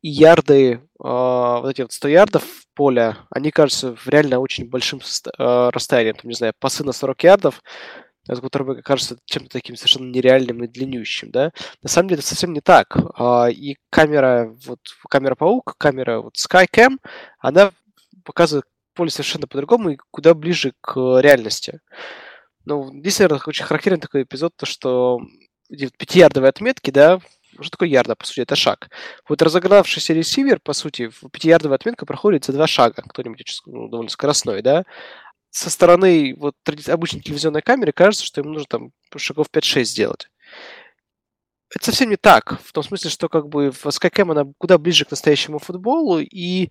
и 0.00 0.10
ярды, 0.10 0.72
э, 0.72 0.78
вот 0.98 1.68
эти 1.68 1.80
вот 1.80 1.92
100 1.92 2.08
ярдов 2.08 2.44
поля, 2.74 3.16
они 3.30 3.50
кажутся 3.50 3.96
реально 4.06 4.38
очень 4.38 4.68
большим 4.68 5.00
э, 5.00 5.70
расстоянием. 5.70 6.14
Там, 6.14 6.28
не 6.28 6.36
знаю, 6.36 6.52
пасы 6.60 6.84
на 6.84 6.92
40 6.92 7.24
ярдов, 7.24 7.62
от 8.26 8.40
которого 8.40 8.80
кажется 8.80 9.18
чем-то 9.24 9.50
таким 9.50 9.76
совершенно 9.76 10.10
нереальным 10.10 10.64
и 10.64 10.68
длиннющим, 10.68 11.30
да. 11.30 11.52
На 11.82 11.88
самом 11.88 12.08
деле 12.08 12.20
это 12.20 12.28
совсем 12.28 12.52
не 12.52 12.60
так. 12.60 12.96
А, 13.18 13.48
и 13.50 13.76
камера, 13.90 14.54
вот 14.66 14.80
камера 15.08 15.34
Паук, 15.34 15.74
камера 15.78 16.20
вот 16.20 16.36
Skycam, 16.36 16.98
она 17.38 17.72
показывает 18.24 18.64
поле 18.94 19.10
совершенно 19.10 19.46
по-другому 19.46 19.90
и 19.90 19.98
куда 20.10 20.34
ближе 20.34 20.72
к 20.80 21.20
реальности. 21.20 21.80
Ну, 22.64 22.90
здесь, 23.00 23.18
наверное, 23.18 23.42
очень 23.46 23.64
характерен 23.64 24.00
такой 24.00 24.22
эпизод, 24.22 24.54
то 24.56 24.66
что 24.66 25.20
пятиярдовые 25.68 26.48
отметки, 26.48 26.90
да, 26.90 27.20
что 27.60 27.70
такое 27.70 27.88
ярда, 27.88 28.16
по 28.16 28.26
сути, 28.26 28.40
это 28.40 28.56
шаг. 28.56 28.88
Вот 29.28 29.42
разогнавшийся 29.42 30.12
ресивер, 30.12 30.60
по 30.60 30.72
сути, 30.72 31.08
в 31.08 31.28
пятиярдовая 31.30 31.76
отметка 31.76 32.06
проходит 32.06 32.44
за 32.44 32.52
два 32.52 32.66
шага, 32.66 33.02
кто-нибудь 33.02 33.60
ну, 33.66 33.88
довольно 33.88 34.10
скоростной, 34.10 34.62
да. 34.62 34.84
Со 35.54 35.70
стороны 35.70 36.34
вот 36.36 36.56
обычной 36.88 37.20
телевизионной 37.20 37.62
камеры 37.62 37.92
кажется, 37.92 38.26
что 38.26 38.40
ему 38.40 38.50
нужно 38.50 38.66
там 38.68 38.92
шагов 39.16 39.46
5-6 39.52 39.84
сделать. 39.84 40.28
Это 41.72 41.84
совсем 41.84 42.10
не 42.10 42.16
так, 42.16 42.60
в 42.64 42.72
том 42.72 42.82
смысле, 42.82 43.08
что 43.08 43.28
как 43.28 43.48
бы 43.48 43.70
в 43.70 43.86
SkyCam 43.86 44.32
она 44.32 44.52
куда 44.58 44.78
ближе 44.78 45.04
к 45.04 45.12
настоящему 45.12 45.60
футболу, 45.60 46.18
и 46.18 46.70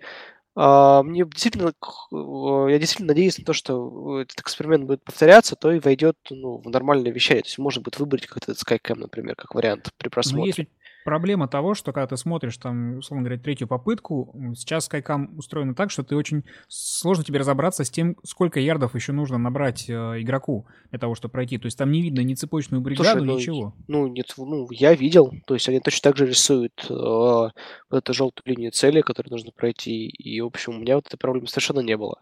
а, 0.56 1.02
мне 1.02 1.24
действительно, 1.24 1.70
э, 1.70 2.72
я 2.74 2.78
действительно 2.78 3.08
надеюсь 3.08 3.38
на 3.38 3.46
то, 3.46 3.54
что 3.54 4.20
этот 4.20 4.42
эксперимент 4.42 4.84
будет 4.84 5.02
повторяться, 5.06 5.56
то 5.56 5.72
и 5.72 5.80
войдет 5.80 6.18
ну, 6.30 6.58
в 6.58 6.70
нормальное 6.70 7.14
вещание. 7.14 7.44
То 7.44 7.48
есть 7.48 7.60
можно 7.60 7.82
будет 7.82 8.00
выбрать 8.00 8.28
как-то 8.28 8.52
этот 8.52 8.68
Skycam, 8.68 8.96
например, 8.96 9.36
как 9.38 9.56
вариант 9.56 9.92
при 9.98 10.10
просмотре. 10.10 10.42
Но 10.42 10.64
есть 10.64 10.70
проблема 11.04 11.48
того, 11.48 11.74
что 11.74 11.92
когда 11.92 12.08
ты 12.08 12.18
смотришь 12.18 12.58
там, 12.58 12.98
условно 12.98 13.26
говоря, 13.26 13.42
третью 13.42 13.68
попытку, 13.68 14.34
сейчас 14.56 14.90
Skycam 14.90 15.36
устроена 15.36 15.76
так, 15.76 15.92
что 15.92 16.04
ты 16.04 16.16
очень 16.16 16.44
сложно 16.68 17.24
тебе 17.24 17.40
разобраться 17.40 17.84
с 17.84 17.90
тем, 17.90 18.18
сколько 18.24 18.60
ярдов 18.60 18.96
еще 18.96 19.12
нужно 19.12 19.38
набрать 19.38 19.90
э, 19.90 19.94
игроку 19.94 20.68
для 20.90 21.00
того, 21.00 21.16
чтобы 21.16 21.34
пройти. 21.34 21.58
То 21.58 21.66
есть 21.66 21.78
там 21.78 21.92
не 21.92 22.02
видно 22.02 22.22
ни 22.22 22.34
цепочную 22.34 22.82
бригаду, 22.82 23.10
Слушай, 23.10 23.26
ну, 23.26 23.38
ничего. 23.38 23.76
Ну, 23.88 24.08
нет, 24.08 24.34
ну, 24.38 24.68
я 24.72 24.94
видел. 24.94 25.34
То 25.46 25.54
есть 25.54 25.68
они 25.70 25.80
точно 25.80 26.10
так 26.10 26.18
же 26.18 26.26
рисуют 26.26 26.86
э, 26.90 26.94
вот 26.94 27.54
эту 27.92 28.14
желтую 28.14 28.44
линию 28.46 28.72
цели, 28.72 29.02
которую 29.02 29.32
нужно 29.32 29.52
пройти. 29.52 30.08
И, 30.08 30.42
в 30.42 30.48
общем, 30.48 30.76
у 30.76 30.80
меня 30.80 30.96
вот 30.96 31.08
этой 31.08 31.18
проблемы 31.18 31.48
совершенно 31.48 31.80
не 31.80 31.98
было. 31.98 32.22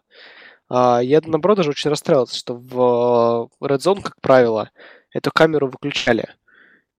А, 0.68 1.00
я, 1.00 1.20
наоборот, 1.24 1.58
даже 1.58 1.70
очень 1.70 1.90
расстраивался, 1.90 2.36
что 2.36 2.54
в 2.54 3.50
э, 3.62 3.66
Red 3.66 3.78
Zone, 3.78 4.00
как 4.00 4.20
правило, 4.20 4.70
эту 5.12 5.30
камеру 5.30 5.68
выключали 5.68 6.26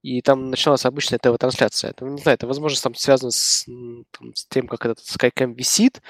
и 0.04 0.22
там 0.22 0.52
начиналась 0.52 0.86
обычная 0.86 1.18
ТВ-трансляция. 1.18 1.92
Это, 1.92 2.06
не 2.06 2.22
знаю, 2.22 2.36
это, 2.36 2.46
возможно, 2.46 2.78
там 2.82 2.94
связано 2.94 3.32
с, 3.32 3.66
там, 3.66 4.36
с 4.36 4.46
тем, 4.48 4.68
как 4.68 4.86
этот 4.86 5.00
Skycam 5.00 5.56
висит, 5.56 6.02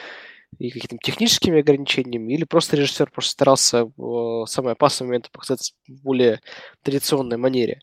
и 0.59 0.71
какими-то 0.71 0.97
техническими 1.03 1.59
ограничениями, 1.59 2.33
или 2.33 2.43
просто 2.43 2.75
режиссер 2.75 3.11
просто 3.11 3.31
старался 3.31 3.85
в 3.97 4.45
самый 4.47 4.73
опасный 4.73 5.05
момент 5.05 5.29
показать 5.31 5.73
в 5.87 6.01
более 6.01 6.41
традиционной 6.81 7.37
манере. 7.37 7.81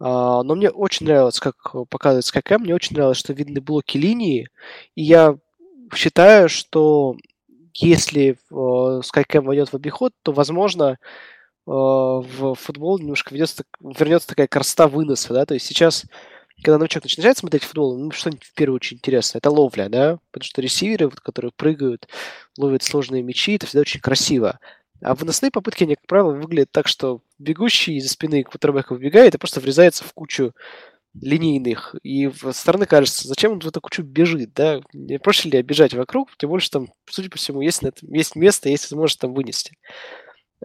А, 0.00 0.42
но 0.42 0.56
мне 0.56 0.68
очень 0.70 1.06
нравилось, 1.06 1.38
как 1.38 1.56
показывает 1.88 2.24
Skycam, 2.24 2.58
мне 2.58 2.74
очень 2.74 2.96
нравилось, 2.96 3.18
что 3.18 3.32
видны 3.32 3.60
блоки 3.60 3.98
линии, 3.98 4.48
и 4.96 5.02
я 5.02 5.36
считаю, 5.94 6.48
что 6.48 7.16
если 7.74 8.36
Skycam 8.50 9.42
войдет 9.42 9.68
в 9.72 9.76
обиход, 9.76 10.12
то, 10.22 10.32
возможно, 10.32 10.98
в 11.64 12.54
футбол 12.54 12.98
немножко 12.98 13.34
ведется, 13.34 13.64
вернется 13.80 14.28
такая 14.28 14.48
красота 14.48 14.88
выноса, 14.88 15.32
да, 15.32 15.46
то 15.46 15.54
есть 15.54 15.66
сейчас, 15.66 16.04
когда 16.62 16.78
новичок 16.78 17.04
начинает 17.04 17.38
смотреть 17.38 17.64
футбол, 17.64 17.96
ну, 17.96 18.10
что-нибудь 18.10 18.44
в 18.44 18.54
первую 18.54 18.76
очередь 18.76 18.98
интересно, 18.98 19.38
это 19.38 19.50
ловля, 19.50 19.88
да, 19.88 20.18
потому 20.30 20.44
что 20.46 20.60
ресиверы, 20.60 21.08
вот, 21.08 21.20
которые 21.20 21.52
прыгают, 21.54 22.08
ловят 22.58 22.82
сложные 22.82 23.22
мячи, 23.22 23.54
это 23.54 23.66
всегда 23.66 23.82
очень 23.82 24.00
красиво. 24.00 24.58
А 25.04 25.14
выносные 25.14 25.50
попытки, 25.50 25.84
они, 25.84 25.96
как 25.96 26.06
правило, 26.06 26.32
выглядят 26.32 26.70
так, 26.70 26.86
что 26.86 27.22
бегущий 27.38 27.96
из-за 27.96 28.08
спины 28.08 28.44
квотербека 28.44 28.92
выбегает 28.92 29.34
и 29.34 29.38
просто 29.38 29.58
врезается 29.60 30.04
в 30.04 30.12
кучу 30.12 30.54
линейных. 31.20 31.96
И 32.02 32.30
со 32.30 32.52
стороны 32.52 32.86
кажется, 32.86 33.26
зачем 33.26 33.52
он 33.52 33.60
в 33.60 33.66
эту 33.66 33.80
кучу 33.80 34.02
бежит, 34.02 34.54
да? 34.54 34.80
Не 34.92 35.18
проще 35.18 35.48
ли 35.50 35.60
бежать 35.62 35.92
вокруг, 35.92 36.30
тем 36.38 36.50
более, 36.50 36.62
что 36.62 36.78
там, 36.80 36.92
судя 37.10 37.30
по 37.30 37.36
всему, 37.36 37.60
есть, 37.62 37.82
есть 38.02 38.36
место, 38.36 38.68
есть 38.68 38.90
возможность 38.90 39.20
там 39.20 39.34
вынести. 39.34 39.76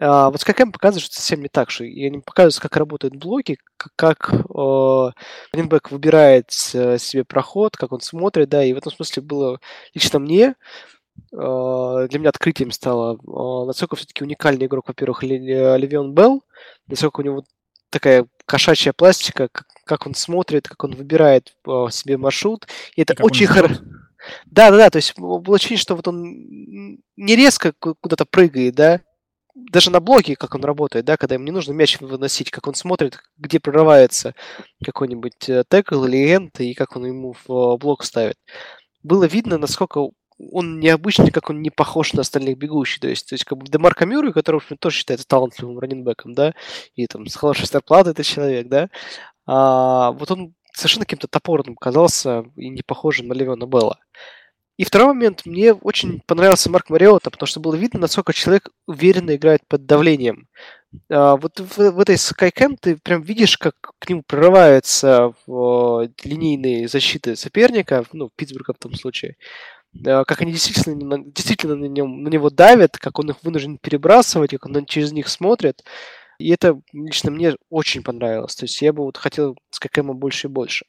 А, 0.00 0.30
вот 0.30 0.40
Skycam 0.40 0.70
показывает, 0.70 1.04
что 1.04 1.16
совсем 1.16 1.42
не 1.42 1.48
так, 1.48 1.70
что 1.70 1.84
и 1.84 2.06
они 2.06 2.20
показывают, 2.20 2.60
как 2.60 2.76
работают 2.76 3.16
блоки, 3.16 3.58
как, 3.76 3.92
как 3.96 4.32
э, 4.32 5.10
выбирает 5.90 6.50
э, 6.72 6.98
себе 6.98 7.24
проход, 7.24 7.76
как 7.76 7.92
он 7.92 8.00
смотрит, 8.00 8.48
да, 8.48 8.62
и 8.62 8.72
в 8.72 8.78
этом 8.78 8.92
смысле 8.92 9.22
было 9.22 9.60
лично 9.94 10.20
мне, 10.20 10.54
э, 11.32 12.06
для 12.10 12.18
меня 12.18 12.28
открытием 12.28 12.70
стало, 12.70 13.16
э, 13.16 13.66
насколько 13.66 13.96
все-таки 13.96 14.22
уникальный 14.22 14.66
игрок, 14.66 14.86
во-первых, 14.86 15.24
Левион 15.24 16.14
Белл, 16.14 16.44
насколько 16.86 17.20
у 17.20 17.24
него 17.24 17.44
такая 17.90 18.26
кошачья 18.46 18.92
пластика, 18.92 19.48
как, 19.84 20.06
он 20.06 20.14
смотрит, 20.14 20.68
как 20.68 20.84
он 20.84 20.94
выбирает 20.94 21.54
э, 21.66 21.86
себе 21.90 22.16
маршрут. 22.18 22.68
И 22.94 23.02
это 23.02 23.14
и 23.14 23.22
очень 23.22 23.46
хорошо. 23.46 23.80
Да, 24.46 24.70
да, 24.70 24.76
да, 24.76 24.90
то 24.90 24.96
есть 24.96 25.18
было 25.18 25.56
ощущение, 25.56 25.80
что 25.80 25.96
вот 25.96 26.06
он 26.08 26.22
не 27.16 27.36
резко 27.36 27.72
куда-то 27.72 28.26
прыгает, 28.26 28.74
да, 28.74 29.00
даже 29.70 29.90
на 29.90 30.00
блоке, 30.00 30.36
как 30.36 30.54
он 30.54 30.64
работает, 30.64 31.04
да, 31.04 31.16
когда 31.16 31.34
ему 31.34 31.44
не 31.44 31.50
нужно 31.50 31.72
мяч 31.72 32.00
выносить, 32.00 32.50
как 32.50 32.66
он 32.66 32.74
смотрит, 32.74 33.20
где 33.36 33.60
прорывается 33.60 34.34
какой-нибудь 34.84 35.48
э, 35.48 35.64
текл 35.68 36.04
или 36.04 36.32
энд, 36.32 36.60
и 36.60 36.74
как 36.74 36.96
он 36.96 37.06
ему 37.06 37.32
в 37.32 37.50
э, 37.50 37.76
блок 37.78 38.04
ставит. 38.04 38.36
Было 39.02 39.24
видно, 39.24 39.58
насколько 39.58 40.10
он 40.38 40.78
необычный, 40.78 41.30
как 41.30 41.50
он 41.50 41.62
не 41.62 41.70
похож 41.70 42.12
на 42.12 42.20
остальных 42.20 42.58
бегущих. 42.58 43.00
То 43.00 43.08
есть, 43.08 43.28
то 43.28 43.34
есть 43.34 43.44
как 43.44 43.58
бы 43.58 43.66
Демарко 43.66 44.06
Мюррей, 44.06 44.32
который, 44.32 44.60
в 44.60 44.64
общем, 44.64 44.76
тоже 44.78 44.96
считается 44.98 45.26
талантливым 45.26 45.78
раненбеком, 45.78 46.34
да, 46.34 46.54
и 46.94 47.06
там 47.06 47.26
с 47.26 47.34
хорошей 47.34 47.66
зарплатой 47.66 48.12
этот 48.12 48.26
человек, 48.26 48.68
да, 48.68 48.88
а, 49.46 50.12
вот 50.12 50.30
он 50.30 50.54
совершенно 50.74 51.04
каким-то 51.04 51.28
топорным 51.28 51.74
казался 51.74 52.44
и 52.56 52.68
не 52.68 52.82
похожим 52.82 53.28
на 53.28 53.32
Левиона 53.32 53.66
Белла. 53.66 53.98
И 54.78 54.84
второй 54.84 55.08
момент, 55.08 55.44
мне 55.44 55.72
очень 55.74 56.22
понравился 56.24 56.70
Марк 56.70 56.88
Мариота, 56.88 57.30
потому 57.30 57.48
что 57.48 57.58
было 57.58 57.74
видно, 57.74 57.98
насколько 57.98 58.32
человек 58.32 58.70
уверенно 58.86 59.34
играет 59.34 59.62
под 59.66 59.86
давлением. 59.86 60.46
А, 61.10 61.36
вот 61.36 61.58
в, 61.58 61.76
в 61.76 61.98
этой 61.98 62.14
Skycam 62.14 62.76
ты 62.80 62.96
прям 62.96 63.22
видишь, 63.22 63.58
как 63.58 63.74
к 63.98 64.08
нему 64.08 64.22
прорываются 64.24 65.34
в, 65.46 66.08
линейные 66.22 66.86
защиты 66.86 67.34
соперника, 67.34 68.04
ну, 68.12 68.30
Питтсбурга 68.36 68.72
в 68.72 68.78
том 68.78 68.94
случае, 68.94 69.36
а, 70.06 70.24
как 70.24 70.42
они 70.42 70.52
действительно, 70.52 71.24
действительно 71.24 71.74
на, 71.74 71.86
нем, 71.86 72.22
на 72.22 72.28
него 72.28 72.48
давят, 72.48 72.98
как 72.98 73.18
он 73.18 73.30
их 73.30 73.36
вынужден 73.42 73.78
перебрасывать, 73.78 74.52
как 74.52 74.66
он 74.66 74.86
через 74.86 75.10
них 75.10 75.26
смотрит. 75.28 75.82
И 76.38 76.50
это 76.50 76.80
лично 76.92 77.32
мне 77.32 77.56
очень 77.68 78.04
понравилось. 78.04 78.54
То 78.54 78.64
есть 78.64 78.80
я 78.80 78.92
бы 78.92 79.02
вот 79.02 79.16
хотел 79.16 79.56
с 79.70 79.80
ККМ 79.80 80.12
больше 80.12 80.46
и 80.46 80.50
больше. 80.50 80.86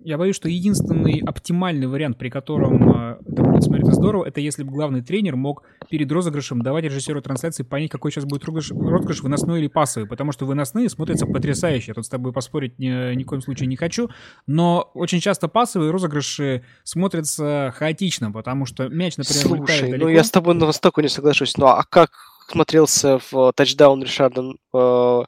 Я 0.00 0.18
боюсь, 0.18 0.34
что 0.34 0.48
единственный 0.48 1.22
оптимальный 1.24 1.86
вариант, 1.86 2.18
при 2.18 2.28
котором 2.28 2.90
э, 2.92 3.18
это 3.24 3.42
будет 3.42 3.62
смотреться 3.62 3.92
здорово, 3.92 4.24
это 4.26 4.40
если 4.40 4.64
бы 4.64 4.72
главный 4.72 5.02
тренер 5.02 5.36
мог 5.36 5.62
перед 5.88 6.10
розыгрышем 6.10 6.62
давать 6.62 6.84
режиссеру 6.84 7.22
трансляции 7.22 7.62
понять, 7.62 7.90
какой 7.90 8.10
сейчас 8.10 8.24
будет 8.24 8.44
розыгрыш, 8.44 8.72
розыгрыш 8.72 9.22
выносной 9.22 9.60
или 9.60 9.68
пасовый. 9.68 10.08
Потому 10.08 10.32
что 10.32 10.44
выносные 10.44 10.88
смотрятся 10.88 11.26
потрясающе. 11.26 11.86
Я 11.88 11.94
тут 11.94 12.06
с 12.06 12.08
тобой 12.08 12.32
поспорить 12.32 12.78
ни, 12.80 13.14
ни 13.14 13.22
в 13.22 13.26
коем 13.26 13.42
случае 13.42 13.68
не 13.68 13.76
хочу. 13.76 14.10
Но 14.48 14.90
очень 14.94 15.20
часто 15.20 15.46
пасовые 15.46 15.92
розыгрыши 15.92 16.64
смотрятся 16.82 17.72
хаотично, 17.76 18.32
потому 18.32 18.66
что 18.66 18.88
мяч, 18.88 19.16
например, 19.16 19.40
Слушай, 19.40 19.98
ну 19.98 20.08
я 20.08 20.24
с 20.24 20.30
тобой 20.32 20.54
на 20.54 20.66
востоку 20.66 21.00
не 21.00 21.08
соглашусь. 21.08 21.56
Ну 21.56 21.66
а 21.66 21.84
как 21.88 22.10
смотрелся 22.50 23.20
в 23.30 23.52
тачдаун 23.52 24.02
Ришарда 24.02 24.52
э, 24.74 24.76
э, 24.76 25.24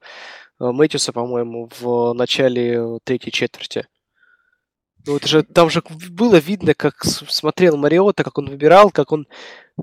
Мэтьюса, 0.59 1.13
по-моему, 1.13 1.69
в 1.81 2.13
начале 2.15 2.99
третьей 3.05 3.33
четверти. 3.33 3.87
Это 5.07 5.27
же, 5.27 5.43
там 5.43 5.69
же 5.69 5.83
было 6.11 6.37
видно, 6.37 6.75
как 6.75 7.05
смотрел 7.05 7.77
Мариота, 7.77 8.23
как 8.23 8.39
он 8.39 8.49
выбирал, 8.49 8.91
как 8.91 9.11
он 9.11 9.27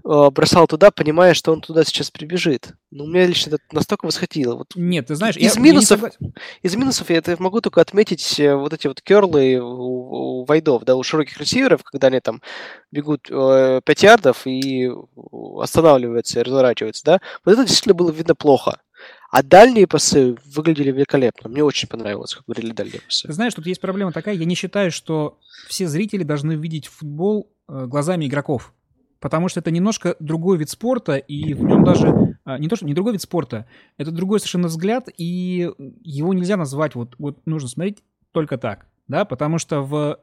бросал 0.03 0.67
туда, 0.67 0.91
понимая, 0.91 1.33
что 1.33 1.51
он 1.51 1.61
туда 1.61 1.83
сейчас 1.83 2.11
прибежит. 2.11 2.73
Ну, 2.91 3.05
меня 3.07 3.25
лично 3.25 3.55
это 3.55 3.63
настолько 3.71 4.05
восхитило. 4.05 4.55
Вот 4.55 4.73
Нет, 4.75 5.07
ты 5.07 5.15
знаешь, 5.15 5.37
из 5.37 5.55
я, 5.55 5.61
минусов, 5.61 6.01
я 6.01 6.29
из 6.63 6.75
минусов 6.75 7.09
я 7.09 7.17
это 7.17 7.35
могу 7.41 7.61
только 7.61 7.81
отметить 7.81 8.39
э, 8.39 8.55
вот 8.55 8.73
эти 8.73 8.87
вот 8.87 9.01
керлы 9.01 9.59
у, 9.59 10.41
у 10.41 10.45
вайдов, 10.45 10.83
да, 10.83 10.95
у 10.95 11.03
широких 11.03 11.39
ресиверов, 11.39 11.83
когда 11.83 12.07
они 12.07 12.19
там 12.19 12.41
бегут 12.91 13.27
э, 13.29 13.81
5 13.83 14.03
ярдов 14.03 14.47
и 14.47 14.89
останавливаются, 15.59 16.43
разворачиваются, 16.43 17.03
да. 17.05 17.21
Вот 17.45 17.53
это 17.53 17.63
действительно 17.63 17.95
было 17.95 18.11
видно 18.11 18.35
плохо. 18.35 18.79
А 19.31 19.43
дальние 19.43 19.85
пасы 19.85 20.35
выглядели 20.45 20.91
великолепно. 20.91 21.49
Мне 21.49 21.63
очень 21.63 21.87
понравилось, 21.87 22.33
как 22.33 22.43
выглядели 22.47 22.73
дальние 22.73 23.01
пасы. 23.01 23.31
Знаешь, 23.31 23.53
тут 23.53 23.67
есть 23.67 23.79
проблема 23.79 24.11
такая. 24.11 24.33
Я 24.33 24.45
не 24.45 24.55
считаю, 24.55 24.91
что 24.91 25.37
все 25.67 25.87
зрители 25.87 26.23
должны 26.23 26.53
видеть 26.53 26.87
футбол 26.87 27.51
э, 27.67 27.85
глазами 27.85 28.25
игроков. 28.25 28.73
Потому 29.19 29.49
что 29.49 29.59
это 29.59 29.71
немножко 29.71 30.15
другой 30.19 30.57
вид 30.57 30.69
спорта, 30.69 31.17
и 31.17 31.53
в 31.53 31.63
нем 31.63 31.83
даже 31.83 32.37
а, 32.45 32.57
не 32.57 32.67
то, 32.67 32.75
что 32.75 32.85
не 32.85 32.93
другой 32.93 33.13
вид 33.13 33.21
спорта, 33.21 33.67
это 33.97 34.11
другой 34.11 34.39
совершенно 34.39 34.67
взгляд, 34.67 35.09
и 35.17 35.69
его 36.03 36.33
нельзя 36.33 36.57
назвать 36.57 36.95
вот, 36.95 37.15
вот 37.19 37.45
нужно 37.45 37.67
смотреть 37.67 38.03
только 38.31 38.57
так, 38.57 38.87
да, 39.07 39.25
потому 39.25 39.57
что 39.57 39.81
в 39.81 40.19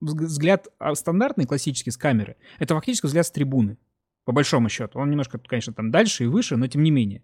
взгляд 0.00 0.68
а, 0.78 0.94
стандартный, 0.94 1.46
классический 1.46 1.90
с 1.90 1.96
камеры, 1.96 2.36
это 2.58 2.74
фактически 2.74 3.06
взгляд 3.06 3.26
с 3.26 3.30
трибуны, 3.30 3.78
по 4.24 4.32
большому 4.32 4.68
счету. 4.68 4.98
Он 4.98 5.08
немножко, 5.08 5.38
конечно, 5.38 5.72
там 5.72 5.90
дальше 5.90 6.24
и 6.24 6.26
выше, 6.26 6.56
но 6.56 6.66
тем 6.66 6.82
не 6.82 6.90
менее 6.90 7.22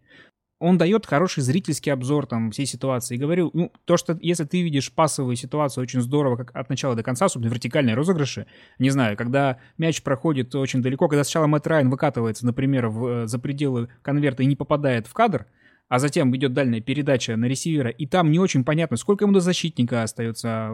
он 0.62 0.79
дает 0.79 1.07
хороший 1.07 1.42
зрительский 1.42 1.92
обзор 1.92 2.27
там 2.27 2.53
всей 2.53 2.66
ситуации. 2.66 3.16
И 3.16 3.18
говорю, 3.18 3.51
ну, 3.53 3.72
то, 3.85 3.96
что 3.96 4.16
если 4.22 4.44
ты 4.44 4.62
видишь 4.62 4.92
пасовую 4.92 5.35
ситуацию 5.35 5.83
очень 5.83 6.01
здорово, 6.01 6.37
как 6.37 6.55
от 6.55 6.70
начала 6.70 6.94
до 6.94 7.03
конца, 7.03 7.25
особенно 7.25 7.51
вертикальные 7.51 7.96
розыгрыши, 7.96 8.46
не 8.79 8.90
знаю, 8.90 9.16
когда 9.16 9.59
мяч 9.77 10.03
проходит 10.03 10.55
очень 10.55 10.81
далеко, 10.81 11.09
когда 11.09 11.25
сначала 11.25 11.48
Мэтт 11.48 11.66
Райан 11.66 11.90
выкатывается, 11.90 12.46
например, 12.46 12.87
в, 12.88 13.07
э, 13.07 13.27
за 13.27 13.40
пределы 13.40 13.88
конверта 14.03 14.44
и 14.44 14.46
не 14.46 14.55
попадает 14.55 15.09
в 15.09 15.12
кадр, 15.12 15.46
а 15.88 15.98
затем 15.98 16.35
идет 16.37 16.53
дальняя 16.53 16.81
передача 16.81 17.37
на 17.37 17.46
ресивера, 17.46 17.90
и 17.90 18.07
там 18.07 18.31
не 18.31 18.38
очень 18.38 18.64
понятно, 18.64 18.96
сколько 18.96 19.25
ему 19.25 19.35
до 19.35 19.40
защитника 19.40 20.05
остается 20.05 20.70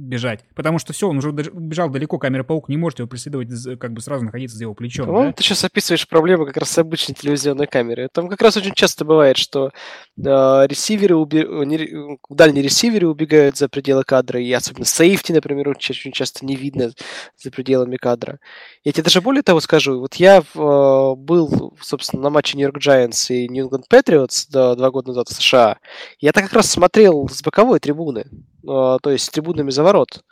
бежать. 0.00 0.44
Потому 0.54 0.78
что 0.78 0.92
все, 0.92 1.08
он 1.08 1.18
уже 1.18 1.30
бежал 1.32 1.90
далеко, 1.90 2.18
камера 2.18 2.42
паук 2.42 2.68
не 2.68 2.76
может 2.76 2.98
его 2.98 3.08
преследовать, 3.08 3.48
как 3.78 3.92
бы 3.92 4.00
сразу 4.00 4.24
находиться 4.24 4.56
за 4.56 4.64
его 4.64 4.74
плечом. 4.74 5.06
По-моему, 5.06 5.30
да? 5.30 5.32
ты 5.34 5.42
сейчас 5.42 5.64
описываешь 5.64 6.08
проблему 6.08 6.46
как 6.46 6.56
раз 6.56 6.70
с 6.70 6.78
обычной 6.78 7.14
телевизионной 7.14 7.66
камерой. 7.66 8.08
Там 8.12 8.28
как 8.28 8.40
раз 8.40 8.56
очень 8.56 8.74
часто 8.74 9.04
бывает, 9.04 9.36
что 9.36 9.68
э, 9.68 9.70
ресиверы, 10.16 11.16
уби... 11.16 11.44
не... 11.66 12.18
дальние 12.28 12.62
ресиверы 12.62 13.08
убегают 13.08 13.56
за 13.56 13.68
пределы 13.68 14.04
кадра, 14.04 14.40
и 14.40 14.50
особенно 14.52 14.84
сейфти, 14.84 15.32
например, 15.32 15.68
очень 15.68 16.12
часто 16.12 16.44
не 16.44 16.56
видно 16.56 16.92
за 17.36 17.50
пределами 17.50 17.96
кадра. 17.96 18.38
Я 18.84 18.92
тебе 18.92 19.04
даже 19.04 19.20
более 19.20 19.42
того 19.42 19.60
скажу, 19.60 20.00
вот 20.00 20.14
я 20.14 20.38
э, 20.38 21.14
был, 21.16 21.76
собственно, 21.80 22.22
на 22.22 22.30
матче 22.30 22.56
Нью-Йорк 22.56 22.78
Giants 22.78 23.32
и 23.34 23.48
Нью-Ингланд 23.48 23.88
Патриотс 23.88 24.46
два 24.46 24.90
года 24.90 25.08
назад 25.08 25.28
в 25.28 25.34
США. 25.34 25.78
Я 26.18 26.32
так 26.32 26.44
как 26.44 26.54
раз 26.54 26.70
смотрел 26.70 27.28
с 27.28 27.42
боковой 27.42 27.80
трибуны. 27.80 28.24
А, 28.66 28.98
то 28.98 29.10
есть 29.10 29.24
с 29.24 29.30
трибунами 29.30 29.70
за 29.70 29.82
ворот. 29.82 30.22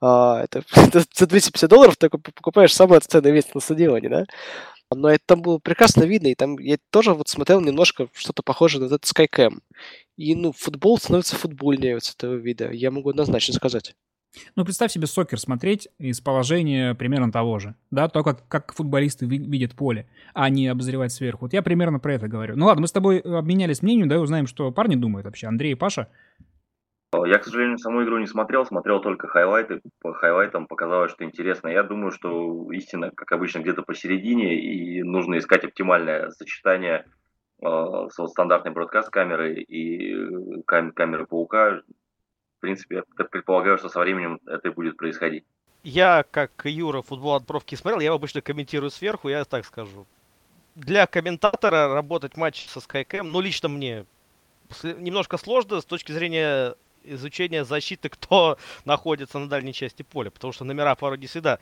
А, 0.00 0.42
это, 0.42 0.62
за 1.14 1.26
250 1.26 1.68
долларов 1.68 1.96
ты 1.96 2.08
покупаешь 2.08 2.74
самое 2.74 3.00
ценное 3.00 3.32
место 3.32 3.52
на 3.54 3.60
стадионе, 3.60 4.08
да? 4.08 4.24
Но 4.92 5.08
это 5.08 5.22
там 5.24 5.42
было 5.42 5.58
прекрасно 5.58 6.02
видно, 6.02 6.28
и 6.28 6.34
там 6.34 6.58
я 6.58 6.76
тоже 6.90 7.14
вот 7.14 7.28
смотрел 7.28 7.60
немножко 7.60 8.08
что-то 8.12 8.42
похожее 8.42 8.80
на 8.80 8.86
этот 8.86 9.04
Skycam. 9.04 9.60
И, 10.16 10.34
ну, 10.34 10.52
футбол 10.52 10.98
становится 10.98 11.36
футбольнее 11.36 11.94
вот 11.94 12.04
с 12.04 12.14
этого 12.14 12.34
вида, 12.34 12.72
я 12.72 12.90
могу 12.90 13.10
однозначно 13.10 13.54
сказать. 13.54 13.94
Ну, 14.54 14.64
представь 14.64 14.92
себе 14.92 15.06
сокер 15.06 15.40
смотреть 15.40 15.88
из 15.98 16.20
положения 16.20 16.94
примерно 16.94 17.32
того 17.32 17.58
же, 17.58 17.74
да, 17.90 18.08
то, 18.08 18.22
как, 18.22 18.46
как 18.48 18.74
футболисты 18.74 19.26
видят 19.26 19.74
поле, 19.74 20.08
а 20.34 20.48
не 20.48 20.68
обозревать 20.68 21.12
сверху. 21.12 21.46
Вот 21.46 21.52
я 21.52 21.62
примерно 21.62 21.98
про 21.98 22.14
это 22.14 22.28
говорю. 22.28 22.56
Ну 22.56 22.66
ладно, 22.66 22.82
мы 22.82 22.88
с 22.88 22.92
тобой 22.92 23.18
обменялись 23.18 23.82
мнением, 23.82 24.08
да, 24.08 24.20
узнаем, 24.20 24.46
что 24.46 24.70
парни 24.70 24.94
думают 24.94 25.24
вообще, 25.24 25.46
Андрей 25.48 25.72
и 25.72 25.76
Паша. 25.76 26.08
Я, 27.12 27.38
к 27.38 27.44
сожалению, 27.44 27.78
саму 27.78 28.04
игру 28.04 28.18
не 28.18 28.26
смотрел, 28.26 28.64
смотрел 28.64 29.00
только 29.00 29.26
хайлайты. 29.26 29.80
По 30.00 30.14
хайлайтам 30.14 30.68
показалось, 30.68 31.10
что 31.10 31.24
интересно. 31.24 31.66
Я 31.66 31.82
думаю, 31.82 32.12
что 32.12 32.70
истина, 32.70 33.10
как 33.10 33.32
обычно, 33.32 33.58
где-то 33.58 33.82
посередине, 33.82 34.54
и 34.54 35.02
нужно 35.02 35.38
искать 35.38 35.64
оптимальное 35.64 36.30
сочетание 36.30 37.04
э, 37.62 38.08
стандартной 38.28 38.70
бродкаст 38.70 39.10
камеры 39.10 39.54
и 39.54 40.14
э, 40.14 40.62
кам- 40.66 40.92
камеры 40.92 41.26
паука. 41.26 41.82
В 42.58 42.60
принципе, 42.60 43.02
я 43.18 43.24
предполагаю, 43.24 43.76
что 43.78 43.88
со 43.88 43.98
временем 43.98 44.38
это 44.46 44.68
и 44.68 44.72
будет 44.72 44.96
происходить. 44.96 45.44
Я, 45.82 46.24
как 46.30 46.52
Юра, 46.64 47.02
футбол 47.02 47.34
от 47.34 47.44
бровки 47.44 47.74
смотрел, 47.74 48.00
я 48.00 48.12
обычно 48.12 48.40
комментирую 48.40 48.90
сверху, 48.90 49.28
я 49.28 49.44
так 49.44 49.64
скажу. 49.64 50.06
Для 50.76 51.08
комментатора 51.08 51.92
работать 51.92 52.36
матч 52.36 52.68
со 52.68 52.78
Skycam, 52.78 53.24
ну, 53.24 53.40
лично 53.40 53.68
мне 53.68 54.04
немножко 54.84 55.36
сложно 55.38 55.80
с 55.80 55.84
точки 55.84 56.12
зрения 56.12 56.76
изучение 57.04 57.64
защиты, 57.64 58.08
кто 58.08 58.58
находится 58.84 59.38
на 59.38 59.48
дальней 59.48 59.72
части 59.72 60.02
поля, 60.02 60.30
потому 60.30 60.52
что 60.52 60.64
номера 60.64 60.94
порой 60.94 61.18
не 61.18 61.26
всегда 61.26 61.58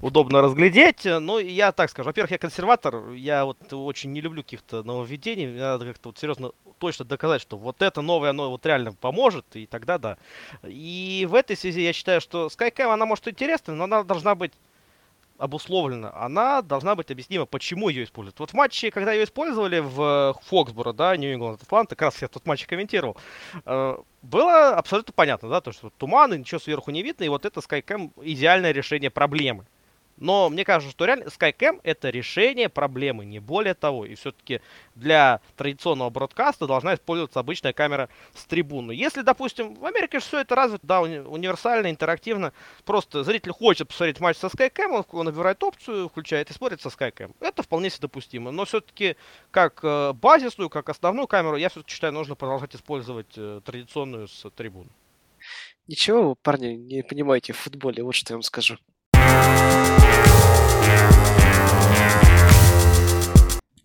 удобно 0.00 0.42
разглядеть. 0.42 1.04
Ну, 1.04 1.38
я 1.38 1.72
так 1.72 1.90
скажу. 1.90 2.08
Во-первых, 2.08 2.30
я 2.30 2.38
консерватор, 2.38 3.10
я 3.10 3.44
вот 3.44 3.72
очень 3.72 4.12
не 4.12 4.20
люблю 4.20 4.42
каких-то 4.42 4.82
нововведений, 4.82 5.46
мне 5.46 5.60
надо 5.60 5.86
как-то 5.86 6.08
вот 6.10 6.18
серьезно 6.18 6.52
точно 6.78 7.04
доказать, 7.04 7.40
что 7.40 7.56
вот 7.56 7.80
это 7.80 8.02
новое, 8.02 8.30
оно 8.30 8.50
вот 8.50 8.66
реально 8.66 8.92
поможет, 8.92 9.44
и 9.54 9.66
тогда 9.66 9.98
да. 9.98 10.18
И 10.64 11.26
в 11.30 11.34
этой 11.34 11.56
связи 11.56 11.80
я 11.80 11.92
считаю, 11.92 12.20
что 12.20 12.46
Skycam, 12.46 12.92
она 12.92 13.06
может 13.06 13.28
интересна, 13.28 13.74
но 13.74 13.84
она 13.84 14.02
должна 14.02 14.34
быть 14.34 14.52
обусловлена, 15.38 16.12
она 16.14 16.62
должна 16.62 16.94
быть 16.94 17.10
объяснима, 17.10 17.46
почему 17.46 17.88
ее 17.88 18.04
используют. 18.04 18.38
Вот 18.40 18.50
в 18.50 18.54
матче, 18.54 18.90
когда 18.90 19.12
ее 19.12 19.24
использовали 19.24 19.80
в 19.80 20.36
Фоксборо, 20.44 20.92
да, 20.92 21.16
Нью-Ингланд, 21.16 21.62
Атланта, 21.62 21.96
как 21.96 22.06
раз 22.12 22.22
я 22.22 22.28
тот 22.28 22.46
матч 22.46 22.66
комментировал, 22.66 23.16
э, 23.64 23.96
было 24.22 24.70
абсолютно 24.70 25.12
понятно, 25.12 25.48
да, 25.48 25.60
то, 25.60 25.72
что 25.72 25.90
туман, 25.90 26.34
и 26.34 26.38
ничего 26.38 26.60
сверху 26.60 26.90
не 26.90 27.02
видно, 27.02 27.24
и 27.24 27.28
вот 27.28 27.44
это 27.44 27.60
Skycam 27.60 28.12
идеальное 28.22 28.72
решение 28.72 29.10
проблемы. 29.10 29.66
Но 30.22 30.48
мне 30.48 30.64
кажется, 30.64 30.92
что 30.92 31.04
реально 31.04 31.24
SkyCam 31.24 31.80
это 31.82 32.08
решение 32.08 32.68
проблемы, 32.68 33.24
не 33.24 33.40
более 33.40 33.74
того. 33.74 34.06
И 34.06 34.14
все-таки 34.14 34.60
для 34.94 35.40
традиционного 35.56 36.10
бродкаста 36.10 36.68
должна 36.68 36.94
использоваться 36.94 37.40
обычная 37.40 37.72
камера 37.72 38.08
с 38.32 38.44
трибуны. 38.44 38.92
Если, 38.92 39.22
допустим, 39.22 39.74
в 39.74 39.84
Америке 39.84 40.20
все 40.20 40.38
это 40.38 40.54
развито, 40.54 40.86
да, 40.86 41.00
уни- 41.00 41.26
универсально, 41.26 41.90
интерактивно, 41.90 42.52
просто 42.84 43.24
зритель 43.24 43.50
хочет 43.50 43.88
посмотреть 43.88 44.20
матч 44.20 44.36
со 44.36 44.46
SkyCam, 44.46 44.92
он, 44.92 45.04
он 45.10 45.26
набирает 45.26 45.60
опцию, 45.64 46.08
включает 46.08 46.50
и 46.50 46.54
смотрит 46.54 46.80
со 46.80 46.88
SkyCam. 46.88 47.34
Это 47.40 47.64
вполне 47.64 47.90
себе 47.90 48.02
допустимо. 48.02 48.52
Но 48.52 48.64
все-таки 48.64 49.16
как 49.50 49.80
э, 49.82 50.12
базисную, 50.12 50.70
как 50.70 50.88
основную 50.88 51.26
камеру, 51.26 51.56
я 51.56 51.68
все-таки 51.68 51.92
считаю, 51.92 52.12
нужно 52.12 52.36
продолжать 52.36 52.76
использовать 52.76 53.32
э, 53.36 53.60
традиционную 53.64 54.28
с 54.28 54.48
трибун. 54.50 54.88
Ничего 55.88 56.36
парни, 56.36 56.74
не 56.74 57.02
понимаете 57.02 57.54
в 57.54 57.56
футболе, 57.56 58.04
вот 58.04 58.14
что 58.14 58.34
я 58.34 58.36
вам 58.36 58.42
скажу. 58.42 58.78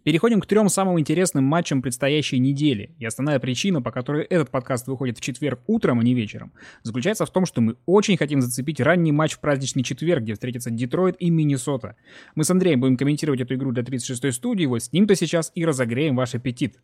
Переходим 0.07 0.39
к 0.39 0.45
трем 0.45 0.69
самым 0.69 1.01
интересным 1.01 1.43
матчам 1.43 1.81
предстоящей 1.81 2.39
недели. 2.39 2.95
И 2.97 3.05
основная 3.05 3.41
причина, 3.41 3.81
по 3.81 3.91
которой 3.91 4.23
этот 4.23 4.49
подкаст 4.49 4.87
выходит 4.87 5.17
в 5.17 5.21
четверг 5.21 5.59
утром, 5.67 5.99
а 5.99 6.03
не 6.05 6.13
вечером, 6.13 6.53
заключается 6.81 7.25
в 7.25 7.29
том, 7.29 7.45
что 7.45 7.59
мы 7.59 7.75
очень 7.85 8.15
хотим 8.15 8.41
зацепить 8.41 8.79
ранний 8.79 9.11
матч 9.11 9.33
в 9.33 9.41
праздничный 9.41 9.83
четверг, 9.83 10.23
где 10.23 10.35
встретятся 10.35 10.71
Детройт 10.71 11.17
и 11.19 11.29
Миннесота. 11.29 11.97
Мы 12.35 12.45
с 12.45 12.49
Андреем 12.49 12.79
будем 12.79 12.95
комментировать 12.95 13.41
эту 13.41 13.55
игру 13.55 13.73
для 13.73 13.83
36-й 13.83 14.31
студии, 14.31 14.65
вот 14.65 14.81
с 14.81 14.93
ним-то 14.93 15.13
сейчас 15.13 15.51
и 15.55 15.65
разогреем 15.65 16.15
ваш 16.15 16.35
аппетит. 16.35 16.79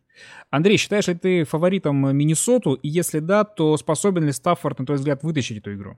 Андрей, 0.50 0.76
считаешь 0.76 1.08
ли 1.08 1.14
ты 1.14 1.44
фаворитом 1.44 2.14
Миннесоту? 2.14 2.74
И 2.74 2.90
если 2.90 3.20
да, 3.20 3.44
то 3.44 3.74
способен 3.78 4.26
ли 4.26 4.32
Стаффорд, 4.32 4.80
на 4.80 4.84
твой 4.84 4.98
взгляд, 4.98 5.22
вытащить 5.22 5.56
эту 5.56 5.72
игру? 5.72 5.96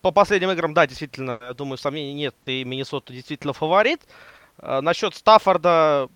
По 0.00 0.10
последним 0.10 0.50
играм, 0.50 0.74
да, 0.74 0.88
действительно, 0.88 1.38
я 1.40 1.54
думаю, 1.54 1.78
сомнений 1.78 2.14
нет, 2.14 2.34
и 2.46 2.64
Миннесота 2.64 3.12
действительно 3.12 3.52
фаворит. 3.52 4.00
А, 4.58 4.82
насчет 4.82 5.14
Стаффорда 5.14 6.08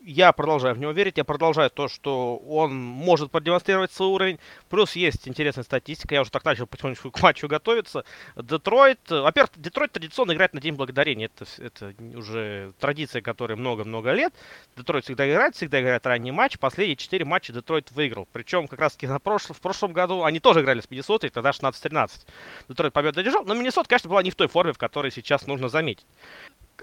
я 0.00 0.32
продолжаю 0.32 0.74
в 0.74 0.78
него 0.78 0.92
верить, 0.92 1.18
я 1.18 1.24
продолжаю 1.24 1.70
то, 1.70 1.88
что 1.88 2.36
он 2.38 2.74
может 2.74 3.30
продемонстрировать 3.30 3.92
свой 3.92 4.08
уровень. 4.08 4.38
Плюс 4.68 4.96
есть 4.96 5.28
интересная 5.28 5.64
статистика, 5.64 6.14
я 6.14 6.22
уже 6.22 6.30
так 6.30 6.44
начал 6.44 6.66
потихонечку 6.66 7.10
к 7.10 7.22
матчу 7.22 7.48
готовиться. 7.48 8.04
Детройт, 8.36 8.98
во-первых, 9.08 9.50
Детройт 9.56 9.92
традиционно 9.92 10.32
играет 10.32 10.54
на 10.54 10.60
День 10.60 10.74
Благодарения, 10.74 11.26
это, 11.26 11.44
это 11.62 11.94
уже 12.16 12.72
традиция, 12.80 13.20
которой 13.22 13.56
много-много 13.56 14.12
лет. 14.12 14.32
Детройт 14.76 15.04
всегда 15.04 15.30
играет, 15.30 15.54
всегда 15.54 15.80
играет 15.80 16.06
ранний 16.06 16.32
матч, 16.32 16.58
последние 16.58 16.96
четыре 16.96 17.24
матча 17.24 17.52
Детройт 17.52 17.90
выиграл. 17.92 18.26
Причем 18.32 18.68
как 18.68 18.80
раз 18.80 18.94
таки 18.94 19.06
на 19.06 19.18
прошлом, 19.18 19.54
в 19.56 19.60
прошлом 19.60 19.92
году 19.92 20.24
они 20.24 20.40
тоже 20.40 20.62
играли 20.62 20.80
с 20.80 20.90
Миннесотой, 20.90 21.30
тогда 21.30 21.50
16-13. 21.50 22.26
Детройт 22.68 22.92
победу 22.92 23.20
одержал, 23.20 23.44
но 23.44 23.54
Миннесота, 23.54 23.88
конечно, 23.88 24.08
была 24.08 24.22
не 24.22 24.30
в 24.30 24.34
той 24.34 24.48
форме, 24.48 24.72
в 24.72 24.78
которой 24.78 25.10
сейчас 25.10 25.46
нужно 25.46 25.68
заметить 25.68 26.06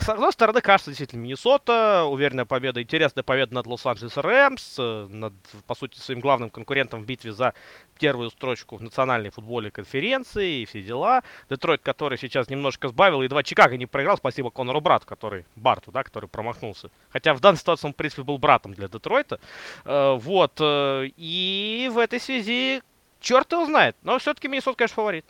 с 0.02 0.10
одной 0.10 0.32
стороны, 0.32 0.62
кажется, 0.62 0.92
действительно, 0.92 1.22
Миннесота, 1.22 2.06
уверенная 2.06 2.46
победа, 2.46 2.82
интересная 2.82 3.24
победа 3.24 3.54
над 3.56 3.68
Лос-Анджелес 3.68 4.18
Рэмс, 4.18 4.76
э, 4.80 5.08
над, 5.10 5.34
по 5.66 5.76
сути, 5.76 5.98
своим 6.00 6.20
главным 6.20 6.50
конкурентом 6.50 7.02
в 7.02 7.06
битве 7.06 7.32
за 7.32 7.54
первую 8.00 8.30
строчку 8.30 8.78
в 8.78 8.82
национальной 8.82 9.30
футбольной 9.30 9.72
конференции 9.72 10.62
и 10.62 10.66
все 10.66 10.82
дела. 10.82 11.24
Детройт, 11.50 11.82
который 11.82 12.18
сейчас 12.18 12.50
немножко 12.50 12.90
сбавил, 12.90 13.22
едва 13.22 13.44
Чикаго 13.44 13.78
не 13.78 13.86
проиграл, 13.86 14.18
спасибо 14.18 14.52
Конору 14.52 14.82
Брату, 14.82 15.06
который, 15.06 15.46
Барту, 15.56 15.92
да, 15.92 16.04
который 16.04 16.30
промахнулся. 16.30 16.90
Хотя 17.10 17.34
в 17.34 17.40
данной 17.40 17.58
ситуации 17.58 17.88
он, 17.88 17.94
в 17.94 17.98
принципе, 17.98 18.24
был 18.24 18.38
братом 18.38 18.74
для 18.74 18.88
Детройта. 18.88 19.40
Э, 19.86 20.16
вот, 20.16 20.54
э, 20.60 21.10
и 21.16 21.90
в 21.92 21.98
этой 21.98 22.20
связи 22.20 22.82
черт 23.20 23.52
его 23.52 23.66
знает, 23.66 23.96
но 24.04 24.20
все-таки 24.20 24.48
Миннесота, 24.48 24.78
конечно, 24.78 24.96
фаворит. 24.96 25.26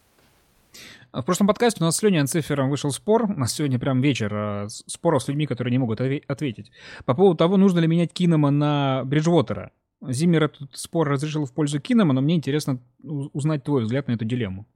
В 1.14 1.22
прошлом 1.22 1.48
подкасте 1.48 1.82
у 1.82 1.86
нас 1.86 1.98
с 1.98 2.04
Леней 2.04 2.20
Анцифером 2.20 2.70
вышел 2.70 2.92
спор, 2.92 3.24
у 3.24 3.40
нас 3.40 3.54
сегодня 3.54 3.80
прям 3.80 4.02
вечер 4.02 4.34
а, 4.34 4.68
споров 4.70 5.24
с 5.24 5.28
людьми, 5.28 5.48
которые 5.48 5.72
не 5.72 5.78
могут 5.78 6.02
ответить, 6.02 6.72
по 7.06 7.14
поводу 7.14 7.38
того, 7.38 7.58
нужно 7.58 7.80
ли 7.80 7.88
менять 7.88 8.14
Кинома 8.14 8.52
на 8.52 9.04
Бриджвотера. 9.06 9.72
Зиммер 10.02 10.44
этот 10.44 10.78
спор 10.78 11.10
разрешил 11.10 11.46
в 11.46 11.54
пользу 11.54 11.80
Кинома, 11.80 12.14
но 12.14 12.22
мне 12.22 12.36
интересно 12.36 12.80
узнать 13.04 13.64
твой 13.64 13.84
взгляд 13.84 14.08
на 14.08 14.14
эту 14.14 14.26
дилемму. 14.26 14.68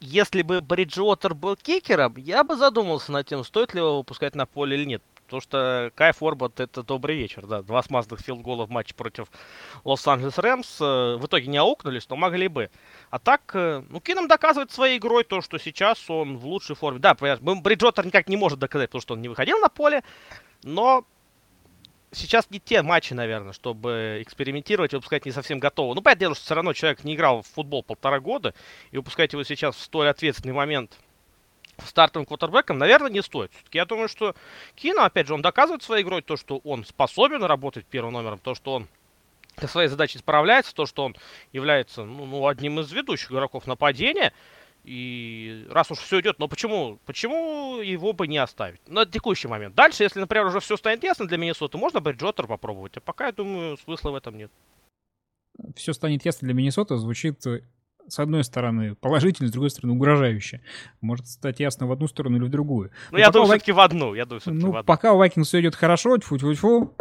Если 0.00 0.42
бы 0.42 0.60
Бриджвотер 0.60 1.34
был 1.34 1.56
кикером, 1.56 2.16
я 2.16 2.44
бы 2.44 2.56
задумался 2.56 3.12
над 3.12 3.26
тем, 3.26 3.44
стоит 3.44 3.72
ли 3.72 3.80
его 3.80 3.98
выпускать 3.98 4.34
на 4.34 4.46
поле 4.46 4.76
или 4.76 4.84
нет. 4.84 5.02
Потому 5.32 5.40
что 5.40 5.90
Кай 5.94 6.12
Форбот 6.12 6.60
это 6.60 6.82
добрый 6.82 7.16
вечер, 7.16 7.46
да. 7.46 7.62
Два 7.62 7.82
смазанных 7.82 8.20
филдгола 8.20 8.66
в 8.66 8.70
матче 8.70 8.94
против 8.94 9.28
Лос-Анджелес 9.82 10.36
Рэмс. 10.36 10.78
Э, 10.82 11.16
в 11.16 11.24
итоге 11.24 11.46
не 11.46 11.56
аукнулись, 11.56 12.06
но 12.10 12.16
могли 12.16 12.48
бы. 12.48 12.68
А 13.08 13.18
так, 13.18 13.40
э, 13.54 13.82
ну, 13.88 13.98
Кином 14.00 14.28
доказывает 14.28 14.72
своей 14.72 14.98
игрой 14.98 15.24
то, 15.24 15.40
что 15.40 15.56
сейчас 15.56 16.10
он 16.10 16.36
в 16.36 16.44
лучшей 16.44 16.76
форме. 16.76 16.98
Да, 16.98 17.14
Бриджотер 17.14 18.04
никак 18.04 18.28
не 18.28 18.36
может 18.36 18.58
доказать, 18.58 18.90
потому 18.90 19.00
что 19.00 19.14
он 19.14 19.22
не 19.22 19.30
выходил 19.30 19.58
на 19.58 19.70
поле, 19.70 20.04
но 20.64 21.06
сейчас 22.10 22.50
не 22.50 22.60
те 22.60 22.82
матчи, 22.82 23.14
наверное, 23.14 23.54
чтобы 23.54 24.18
экспериментировать 24.20 24.92
и 24.92 24.96
выпускать 24.96 25.24
не 25.24 25.32
совсем 25.32 25.60
готово. 25.60 25.94
Ну, 25.94 26.02
понятное 26.02 26.26
дело, 26.26 26.34
что 26.34 26.44
все 26.44 26.54
равно 26.56 26.74
человек 26.74 27.04
не 27.04 27.14
играл 27.14 27.40
в 27.40 27.46
футбол 27.46 27.82
полтора 27.82 28.20
года, 28.20 28.52
и 28.90 28.98
выпускать 28.98 29.32
его 29.32 29.44
сейчас 29.44 29.76
в 29.76 29.80
столь 29.80 30.08
ответственный 30.08 30.52
момент 30.52 30.98
стартовым 31.86 32.26
квотербеком, 32.26 32.78
наверное, 32.78 33.10
не 33.10 33.22
стоит. 33.22 33.52
Все-таки 33.52 33.78
я 33.78 33.84
думаю, 33.84 34.08
что 34.08 34.34
Кино, 34.74 35.02
опять 35.02 35.26
же, 35.26 35.34
он 35.34 35.42
доказывает 35.42 35.82
своей 35.82 36.04
игрой 36.04 36.22
то, 36.22 36.36
что 36.36 36.58
он 36.58 36.84
способен 36.84 37.42
работать 37.42 37.86
первым 37.86 38.14
номером, 38.14 38.38
то, 38.38 38.54
что 38.54 38.74
он 38.74 38.88
со 39.58 39.68
своей 39.68 39.88
задачей 39.88 40.18
справляется, 40.18 40.74
то, 40.74 40.86
что 40.86 41.04
он 41.04 41.16
является 41.52 42.04
ну, 42.04 42.26
ну, 42.26 42.46
одним 42.46 42.80
из 42.80 42.90
ведущих 42.92 43.30
игроков 43.30 43.66
нападения. 43.66 44.32
И 44.84 45.64
раз 45.70 45.92
уж 45.92 45.98
все 45.98 46.20
идет, 46.20 46.40
но 46.40 46.48
почему, 46.48 46.98
почему 47.06 47.78
его 47.80 48.12
бы 48.12 48.26
не 48.26 48.38
оставить? 48.38 48.80
На 48.88 49.06
текущий 49.06 49.46
момент. 49.46 49.76
Дальше, 49.76 50.02
если, 50.02 50.18
например, 50.18 50.46
уже 50.46 50.58
все 50.58 50.76
станет 50.76 51.04
ясно 51.04 51.28
для 51.28 51.36
Миннесоты, 51.36 51.78
можно 51.78 52.00
Бриджотер 52.00 52.48
попробовать. 52.48 52.96
А 52.96 53.00
пока, 53.00 53.26
я 53.26 53.32
думаю, 53.32 53.76
смысла 53.76 54.10
в 54.10 54.16
этом 54.16 54.36
нет. 54.36 54.50
Все 55.76 55.92
станет 55.92 56.24
ясно 56.24 56.46
для 56.46 56.54
Миннесоты 56.54 56.96
звучит 56.96 57.38
с 58.08 58.18
одной 58.18 58.44
стороны 58.44 58.94
положительно, 58.94 59.48
с 59.48 59.52
другой 59.52 59.70
стороны 59.70 59.94
угрожающе. 59.94 60.60
Может 61.00 61.26
стать 61.28 61.60
ясно 61.60 61.86
в 61.86 61.92
одну 61.92 62.08
сторону 62.08 62.36
или 62.36 62.44
в 62.44 62.50
другую. 62.50 62.90
Ну, 63.10 63.18
я 63.18 63.30
думаю, 63.30 63.48
все-таки 63.48 63.72
в 63.72 63.80
одну. 63.80 64.14
Я 64.14 64.24
думаю, 64.24 64.42
ну, 64.46 64.72
в 64.72 64.76
одну. 64.76 64.84
пока 64.84 65.12
у 65.12 65.18
Вайкингс 65.18 65.48
все 65.48 65.60
идет 65.60 65.74
хорошо, 65.74 66.16
тьфу 66.18 66.38
тьфу 66.38 66.54
тьфу 66.54 66.94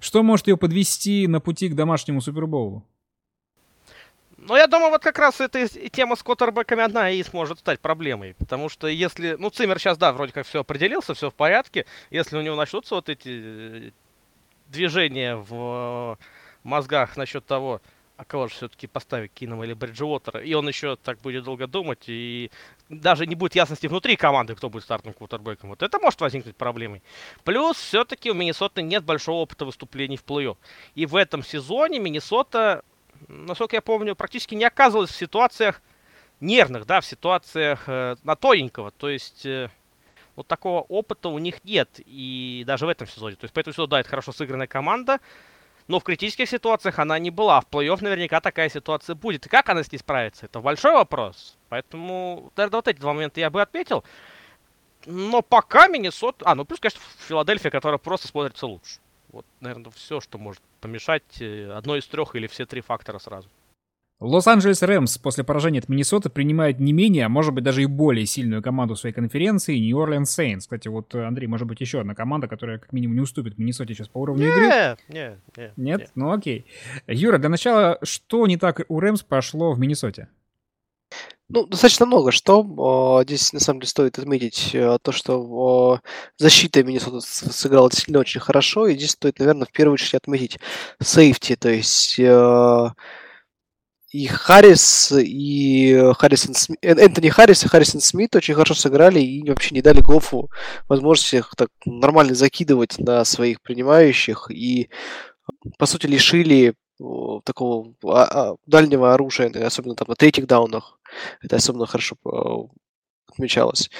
что 0.00 0.22
может 0.22 0.48
ее 0.48 0.56
подвести 0.56 1.26
на 1.26 1.40
пути 1.40 1.68
к 1.68 1.74
домашнему 1.74 2.20
Суперболу? 2.20 2.84
Ну, 4.36 4.56
я 4.56 4.66
думаю, 4.66 4.90
вот 4.90 5.02
как 5.02 5.18
раз 5.18 5.40
эта 5.40 5.68
тема 5.90 6.16
с 6.16 6.22
квотербеками 6.22 6.82
одна 6.82 7.10
и 7.10 7.22
сможет 7.22 7.58
стать 7.58 7.78
проблемой. 7.80 8.34
Потому 8.38 8.70
что 8.70 8.86
если... 8.86 9.36
Ну, 9.38 9.50
Цимер 9.50 9.78
сейчас, 9.78 9.98
да, 9.98 10.12
вроде 10.12 10.32
как 10.32 10.46
все 10.46 10.60
определился, 10.60 11.12
все 11.12 11.30
в 11.30 11.34
порядке. 11.34 11.84
Если 12.10 12.38
у 12.38 12.40
него 12.40 12.56
начнутся 12.56 12.94
вот 12.94 13.10
эти 13.10 13.28
э, 13.28 13.90
движения 14.68 15.36
в 15.36 16.18
мозгах 16.62 17.18
насчет 17.18 17.44
того, 17.44 17.82
а 18.20 18.24
кого 18.26 18.48
же 18.48 18.54
все-таки 18.54 18.86
поставить, 18.86 19.32
Кинома 19.32 19.64
или 19.64 19.72
Бриджуотера, 19.72 20.40
и 20.40 20.52
он 20.52 20.68
еще 20.68 20.96
так 20.96 21.18
будет 21.20 21.44
долго 21.44 21.66
думать, 21.66 22.04
и 22.06 22.50
даже 22.90 23.26
не 23.26 23.34
будет 23.34 23.54
ясности 23.54 23.86
внутри 23.86 24.16
команды, 24.16 24.54
кто 24.54 24.68
будет 24.68 24.82
стартовым 24.82 25.14
квотербеком. 25.14 25.70
Вот 25.70 25.82
это 25.82 25.98
может 25.98 26.20
возникнуть 26.20 26.54
проблемой. 26.54 27.02
Плюс 27.44 27.78
все-таки 27.78 28.30
у 28.30 28.34
Миннесоты 28.34 28.82
нет 28.82 29.04
большого 29.04 29.36
опыта 29.36 29.64
выступлений 29.64 30.18
в 30.18 30.24
плей-офф. 30.24 30.58
И 30.94 31.06
в 31.06 31.16
этом 31.16 31.42
сезоне 31.42 31.98
Миннесота, 31.98 32.82
насколько 33.26 33.76
я 33.76 33.80
помню, 33.80 34.14
практически 34.14 34.54
не 34.54 34.64
оказывалась 34.64 35.10
в 35.10 35.16
ситуациях 35.16 35.80
нервных, 36.40 36.84
да, 36.84 37.00
в 37.00 37.06
ситуациях 37.06 37.84
э, 37.86 38.16
на 38.22 38.36
тоненького. 38.36 38.90
То 38.90 39.08
есть 39.08 39.46
э, 39.46 39.70
вот 40.36 40.46
такого 40.46 40.82
опыта 40.82 41.30
у 41.30 41.38
них 41.38 41.64
нет. 41.64 41.88
И 42.04 42.64
даже 42.66 42.84
в 42.84 42.90
этом 42.90 43.06
сезоне. 43.06 43.36
То 43.36 43.44
есть 43.44 43.54
по 43.54 43.60
этому 43.60 43.72
сезону, 43.72 43.88
да, 43.88 44.00
это 44.00 44.10
хорошо 44.10 44.32
сыгранная 44.32 44.66
команда, 44.66 45.20
но 45.90 45.98
в 45.98 46.04
критических 46.04 46.48
ситуациях 46.48 47.00
она 47.00 47.18
не 47.18 47.32
была. 47.32 47.60
В 47.60 47.66
плей-офф 47.66 48.00
наверняка 48.00 48.40
такая 48.40 48.68
ситуация 48.68 49.16
будет. 49.16 49.46
И 49.46 49.48
как 49.48 49.68
она 49.70 49.82
с 49.82 49.90
ней 49.90 49.98
справится, 49.98 50.46
это 50.46 50.60
большой 50.60 50.92
вопрос. 50.92 51.58
Поэтому, 51.68 52.52
наверное, 52.56 52.76
вот 52.76 52.86
эти 52.86 53.00
два 53.00 53.12
момента 53.12 53.40
я 53.40 53.50
бы 53.50 53.60
отметил. 53.60 54.04
Но 55.04 55.42
пока 55.42 55.88
Миннесот... 55.88 56.44
А, 56.44 56.54
ну 56.54 56.64
плюс, 56.64 56.78
конечно, 56.78 57.00
Филадельфия, 57.26 57.72
которая 57.72 57.98
просто 57.98 58.28
смотрится 58.28 58.68
лучше. 58.68 59.00
Вот, 59.32 59.44
наверное, 59.58 59.90
все, 59.90 60.20
что 60.20 60.38
может 60.38 60.62
помешать. 60.80 61.24
Э, 61.40 61.72
одно 61.72 61.96
из 61.96 62.06
трех 62.06 62.36
или 62.36 62.46
все 62.46 62.66
три 62.66 62.82
фактора 62.82 63.18
сразу. 63.18 63.48
Лос-Анджелес 64.20 64.82
Рэмс 64.82 65.16
после 65.16 65.44
поражения 65.44 65.78
от 65.78 65.88
Миннесоты 65.88 66.28
принимает 66.28 66.78
не 66.78 66.92
менее, 66.92 67.24
а 67.24 67.28
может 67.30 67.54
быть 67.54 67.64
даже 67.64 67.82
и 67.82 67.86
более 67.86 68.26
сильную 68.26 68.62
команду 68.62 68.94
своей 68.94 69.14
конференции 69.14 69.78
Нью-Орлеан 69.78 70.26
Сейнс. 70.26 70.64
Кстати, 70.64 70.88
вот, 70.88 71.14
э, 71.14 71.24
Андрей, 71.24 71.46
может 71.46 71.66
быть 71.66 71.80
еще 71.80 72.00
одна 72.00 72.14
команда, 72.14 72.46
которая 72.46 72.78
как 72.78 72.92
минимум 72.92 73.16
не 73.16 73.22
уступит 73.22 73.56
Миннесоте 73.56 73.94
сейчас 73.94 74.08
по 74.08 74.18
уровню 74.18 74.46
нет, 74.46 74.56
игры? 74.56 74.66
Нет, 74.66 74.98
нет, 75.08 75.38
нет. 75.56 75.72
Нет? 75.76 76.10
Ну 76.14 76.32
окей. 76.32 76.66
Юра, 77.06 77.38
для 77.38 77.48
начала, 77.48 77.98
что 78.02 78.46
не 78.46 78.58
так 78.58 78.82
у 78.88 79.00
Рэмс 79.00 79.22
пошло 79.22 79.72
в 79.72 79.78
Миннесоте? 79.78 80.28
Ну, 81.48 81.66
достаточно 81.66 82.06
много 82.06 82.30
что. 82.30 83.22
Здесь, 83.24 83.52
на 83.52 83.58
самом 83.58 83.80
деле, 83.80 83.88
стоит 83.88 84.18
отметить 84.18 84.70
э, 84.74 84.98
то, 85.02 85.12
что 85.12 86.00
защита 86.36 86.84
Миннесоты 86.84 87.20
сыграла 87.22 87.88
действительно 87.88 88.20
очень 88.20 88.40
хорошо. 88.40 88.86
И 88.86 88.94
здесь 88.96 89.12
стоит, 89.12 89.38
наверное, 89.38 89.66
в 89.66 89.72
первую 89.72 89.94
очередь 89.94 90.14
отметить 90.14 90.58
сейфти, 91.02 91.56
то 91.56 91.70
есть 91.70 92.20
э, 92.20 92.88
и 94.10 94.26
Харрис, 94.26 95.12
и 95.12 96.12
Харрисон 96.18 96.54
Смит, 96.54 96.78
Энтони 96.82 97.28
Харрис 97.28 97.64
и 97.64 97.68
Харрисон 97.68 98.00
Смит 98.00 98.34
очень 98.34 98.54
хорошо 98.54 98.74
сыграли 98.74 99.20
и 99.20 99.48
вообще 99.48 99.74
не 99.74 99.82
дали 99.82 100.00
Гофу 100.00 100.50
возможности 100.88 101.36
их 101.36 101.54
так 101.56 101.68
нормально 101.84 102.34
закидывать 102.34 102.98
на 102.98 103.24
своих 103.24 103.62
принимающих 103.62 104.50
и, 104.50 104.90
по 105.78 105.86
сути, 105.86 106.06
лишили 106.06 106.74
такого 107.44 107.94
а, 108.04 108.24
а, 108.24 108.56
дальнего 108.66 109.14
оружия, 109.14 109.50
особенно 109.64 109.94
там 109.94 110.08
на 110.08 110.16
третьих 110.16 110.46
даунах. 110.46 110.98
Это 111.40 111.56
особенно 111.56 111.86
хорошо 111.86 112.16
отмечалось. 113.28 113.90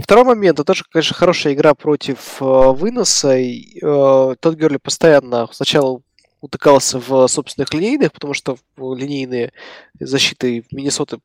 Второй 0.00 0.24
момент, 0.24 0.58
это 0.58 0.64
тоже, 0.64 0.84
конечно, 0.90 1.14
хорошая 1.14 1.52
игра 1.52 1.74
против 1.74 2.40
э, 2.40 2.44
выноса. 2.44 3.36
И, 3.36 3.76
э, 3.82 4.34
тот 4.40 4.54
Герли 4.54 4.78
постоянно 4.78 5.48
сначала 5.52 6.00
утыкался 6.42 6.98
в 6.98 7.26
собственных 7.28 7.72
линейных, 7.72 8.12
потому 8.12 8.34
что 8.34 8.58
линейные 8.76 9.52
защиты 9.98 10.66
Миннесоты 10.70 11.20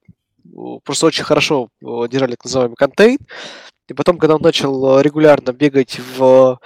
просто 0.84 1.07
очень 1.07 1.26
хорошо 1.26 1.68
держали 1.82 2.32
так 2.32 2.45
называемый 2.45 2.78
контейн. 2.78 3.18
И 3.89 3.93
потом, 3.93 4.18
когда 4.18 4.36
он 4.36 4.41
начал 4.41 5.01
регулярно 5.01 5.51
бегать 5.51 5.99
в 5.99 6.59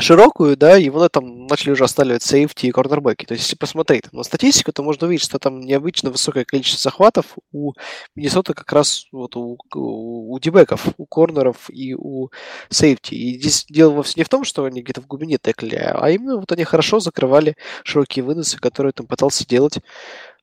широкую, 0.00 0.56
да, 0.56 0.76
его 0.76 1.04
этом 1.04 1.46
начали 1.46 1.70
уже 1.70 1.84
останавливать 1.84 2.22
сейфти 2.22 2.66
и 2.66 2.70
корнербеки. 2.70 3.26
То 3.26 3.34
есть, 3.34 3.44
если 3.44 3.56
посмотреть 3.56 4.12
на 4.12 4.22
статистику, 4.22 4.72
то 4.72 4.82
можно 4.82 5.06
увидеть, 5.06 5.24
что 5.24 5.38
там 5.38 5.60
необычно 5.60 6.10
высокое 6.10 6.44
количество 6.44 6.90
захватов 6.90 7.36
у 7.52 7.72
Миннесоты 8.14 8.54
как 8.54 8.72
раз 8.72 9.06
вот 9.12 9.36
у, 9.36 9.58
у, 9.74 10.34
у 10.34 10.38
дебеков, 10.38 10.88
у 10.96 11.06
корнеров 11.06 11.70
и 11.70 11.94
у 11.94 12.30
сейфти. 12.68 13.14
И 13.14 13.38
здесь 13.38 13.66
дело 13.68 13.92
вовсе 13.92 14.14
не 14.16 14.24
в 14.24 14.28
том, 14.28 14.44
что 14.44 14.64
они 14.64 14.82
где-то 14.82 15.02
в 15.02 15.06
глубине 15.06 15.38
текли, 15.38 15.76
а 15.76 16.10
именно 16.10 16.36
вот 16.36 16.50
они 16.52 16.64
хорошо 16.64 17.00
закрывали 17.00 17.56
широкие 17.84 18.24
выносы, 18.24 18.58
которые 18.58 18.92
там 18.92 19.06
пытался 19.06 19.46
делать 19.46 19.80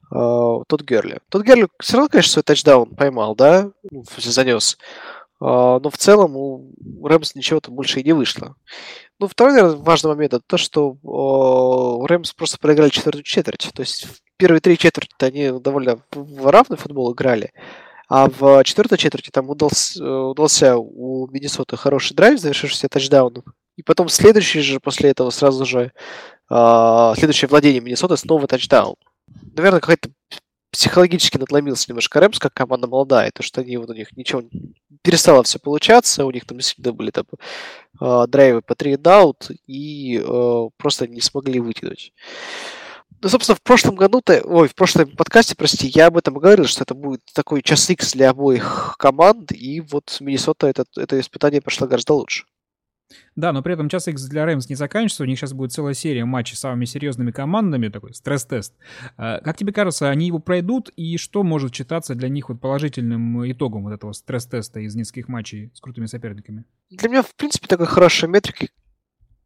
Uh, 0.10 0.64
тот 0.70 0.84
Герли. 0.84 1.20
Тот 1.28 1.44
Герли 1.44 1.68
все 1.82 1.98
равно, 1.98 2.08
конечно, 2.08 2.32
свой 2.32 2.44
тачдаун 2.44 2.96
поймал, 2.96 3.36
да, 3.36 3.72
занес. 4.18 4.78
Uh, 5.40 5.80
но 5.84 5.92
в 5.92 5.98
целом 5.98 6.36
у 6.36 6.74
Рэмс 7.04 7.36
ничего-то 7.36 7.70
больше 7.70 8.00
и 8.00 8.04
не 8.04 8.14
вышло. 8.14 8.56
Ну, 9.20 9.28
второй, 9.28 9.54
наверное, 9.54 9.78
важный 9.78 10.10
момент 10.10 10.34
это 10.34 10.44
то, 10.46 10.58
что 10.58 10.98
Рэмс 12.08 12.34
просто 12.34 12.58
проиграли 12.58 12.90
четвертую 12.90 13.24
четверть. 13.24 13.70
То 13.74 13.82
есть 13.82 14.06
в 14.06 14.22
первые 14.38 14.62
три 14.62 14.78
четверти 14.78 15.12
они 15.20 15.60
довольно 15.60 16.00
в 16.12 16.50
равный 16.50 16.78
футбол 16.78 17.14
играли. 17.14 17.52
А 18.10 18.30
в 18.30 18.64
четвертой 18.64 18.98
четверти 18.98 19.30
там 19.30 19.50
удался, 19.50 20.04
удался 20.04 20.78
у 20.78 21.28
Миннесоты 21.28 21.76
хороший 21.76 22.16
драйв, 22.16 22.40
завершившийся 22.40 22.88
тачдауном. 22.88 23.44
И 23.76 23.84
потом 23.84 24.10
следующий 24.10 24.62
же 24.62 24.80
после 24.80 25.10
этого 25.12 25.30
сразу 25.30 25.66
же 25.66 25.92
э, 26.50 27.14
следующее 27.16 27.50
владение 27.50 27.82
Миннесоты 27.82 28.18
снова 28.18 28.48
тачдаун. 28.48 28.96
Наверное, 29.56 29.82
какая-то 29.82 30.10
психологически 30.78 31.38
надломился 31.38 31.86
немножко 31.90 32.20
Рэмс, 32.20 32.38
как 32.38 32.54
команда 32.54 32.88
молодая, 32.88 33.32
то, 33.32 33.42
что 33.42 33.62
они 33.62 33.78
вот 33.78 33.90
у 33.90 33.94
них 33.94 34.16
ничего 34.16 34.44
перестало 35.02 35.42
все 35.42 35.58
получаться, 35.58 36.24
у 36.24 36.30
них 36.30 36.46
там 36.46 36.60
действительно 36.60 36.94
были 36.94 37.10
там 37.10 37.26
э, 38.00 38.26
драйвы 38.28 38.62
по 38.62 38.76
3 38.76 38.98
даут 38.98 39.50
и 39.66 40.22
э, 40.24 40.70
просто 40.78 41.08
не 41.08 41.20
смогли 41.20 41.60
вытянуть. 41.60 42.14
Ну, 43.24 43.30
собственно, 43.30 43.56
в 43.56 43.64
прошлом 43.64 43.96
году, 43.96 44.20
-то, 44.20 44.40
ой, 44.44 44.68
в 44.68 44.76
прошлом 44.76 45.10
подкасте, 45.16 45.56
прости, 45.56 45.88
я 45.88 46.08
об 46.08 46.18
этом 46.18 46.36
говорил, 46.36 46.66
что 46.68 46.84
это 46.84 46.94
будет 46.94 47.22
такой 47.34 47.64
час 47.64 47.90
X 47.90 48.14
для 48.14 48.30
обоих 48.30 48.98
команд, 49.00 49.52
и 49.52 49.82
вот 49.82 50.16
Миннесота 50.20 50.68
это, 50.68 50.86
это 50.96 51.20
испытание 51.20 51.60
прошло 51.60 51.88
гораздо 51.88 52.14
лучше. 52.14 52.46
Да, 53.36 53.54
но 53.54 53.62
при 53.62 53.74
этом 53.74 53.88
час 53.90 54.08
X 54.08 54.24
для 54.26 54.46
Рэмс 54.46 54.68
не 54.70 54.76
заканчивается. 54.76 55.24
У 55.24 55.26
них 55.28 55.40
сейчас 55.40 55.54
будет 55.54 55.72
целая 55.72 55.94
серия 55.94 56.26
матчей 56.26 56.56
с 56.56 56.60
самыми 56.60 56.86
серьезными 56.86 57.32
командами, 57.32 57.88
такой 57.88 58.14
стресс-тест. 58.14 58.74
А, 59.16 59.40
как 59.40 59.58
тебе 59.58 59.72
кажется, 59.72 60.10
они 60.10 60.28
его 60.28 60.40
пройдут, 60.40 60.90
и 60.98 61.18
что 61.18 61.44
может 61.44 61.74
считаться 61.74 62.16
для 62.16 62.30
них 62.30 62.50
вот 62.50 62.60
положительным 62.60 63.50
итогом 63.50 63.84
вот 63.84 63.94
этого 63.94 64.12
стресс-теста 64.12 64.82
из 64.82 64.96
нескольких 64.96 65.28
матчей 65.28 65.72
с 65.74 65.80
крутыми 65.80 66.08
соперниками? 66.08 66.66
Для 66.90 67.10
меня, 67.10 67.24
в 67.24 67.34
принципе, 67.36 67.68
такой 67.68 67.86
хорошей 67.86 68.28
метрикой 68.28 68.72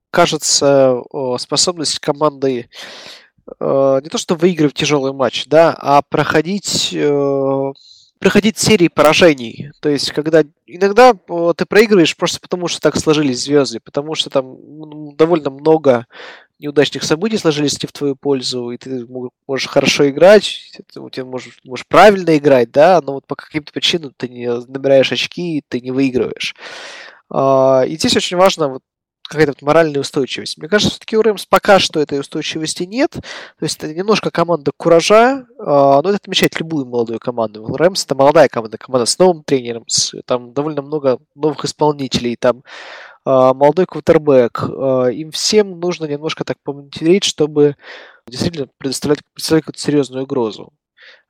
кажется 0.10 1.02
способность 1.38 2.00
команды 2.00 2.70
не 3.60 4.10
то 4.10 4.18
что 4.18 4.36
выигрывать 4.36 4.76
тяжелый 4.76 5.14
матч, 5.14 5.46
да, 5.48 5.76
а 5.78 6.02
проходить 6.02 6.94
э, 6.94 7.74
проходить 8.22 8.60
серии 8.60 8.88
поражений. 8.88 9.72
То 9.80 9.90
есть, 9.90 10.12
когда 10.12 10.44
иногда 10.68 11.14
ты 11.14 11.66
проигрываешь 11.66 12.16
просто 12.16 12.40
потому, 12.40 12.68
что 12.68 12.80
так 12.80 12.96
сложились 12.96 13.42
звезды, 13.42 13.80
потому 13.80 14.14
что 14.14 14.30
там 14.30 15.16
довольно 15.16 15.50
много 15.50 16.06
неудачных 16.60 17.04
событий 17.04 17.38
сложились 17.38 17.80
в 17.80 17.92
твою 17.92 18.16
пользу, 18.16 18.70
и 18.70 18.78
ты 18.78 19.08
можешь 19.48 19.68
хорошо 19.68 20.08
играть, 20.08 20.72
ты 21.12 21.26
можешь, 21.26 21.58
можешь 21.64 21.88
правильно 21.88 22.38
играть, 22.38 22.72
да, 22.72 23.02
но 23.04 23.14
вот 23.14 23.26
по 23.26 23.36
каким-то 23.36 23.74
причинам 23.74 24.14
ты 24.16 24.30
не 24.30 24.48
набираешь 24.48 25.12
очки, 25.12 25.64
ты 25.68 25.82
не 25.82 25.90
выигрываешь. 25.90 26.54
А, 27.32 27.86
и 27.88 27.98
здесь 27.98 28.16
очень 28.16 28.38
важно 28.38 28.68
вот 28.68 28.84
какая-то 29.32 29.54
вот 29.54 29.62
моральная 29.62 30.02
устойчивость. 30.02 30.58
Мне 30.58 30.68
кажется, 30.68 30.92
все-таки 30.92 31.16
у 31.16 31.22
Рэмс 31.22 31.46
пока 31.46 31.80
что 31.80 32.02
этой 32.02 32.20
устойчивости 32.20 32.84
нет. 32.84 33.12
То 33.12 33.22
есть 33.62 33.78
это 33.78 33.94
немножко 33.94 34.30
команда 34.30 34.72
куража, 34.76 35.46
но 35.58 36.02
это 36.02 36.16
отмечает 36.18 36.60
любую 36.60 36.86
молодую 36.86 37.20
команду. 37.20 37.66
Рэмс 37.66 38.04
это 38.04 38.14
молодая 38.14 38.50
команда, 38.50 38.78
команда 38.78 39.06
с 39.06 39.18
новым 39.18 39.44
тренером, 39.44 39.86
с, 39.88 40.14
там 40.26 40.54
довольно 40.54 40.82
много 40.82 41.20
новых 41.34 41.64
исполнителей, 41.64 42.36
там 42.36 42.64
молодой 43.24 43.86
квотербек. 43.86 44.64
Им 44.64 45.32
всем 45.32 45.80
нужно 45.80 46.06
немножко 46.06 46.44
так 46.44 46.58
поматерить, 46.64 47.24
чтобы 47.24 47.78
действительно 48.28 48.68
предоставлять, 48.78 49.20
предоставлять 49.34 49.64
какую-то 49.64 49.82
серьезную 49.82 50.24
угрозу. 50.24 50.74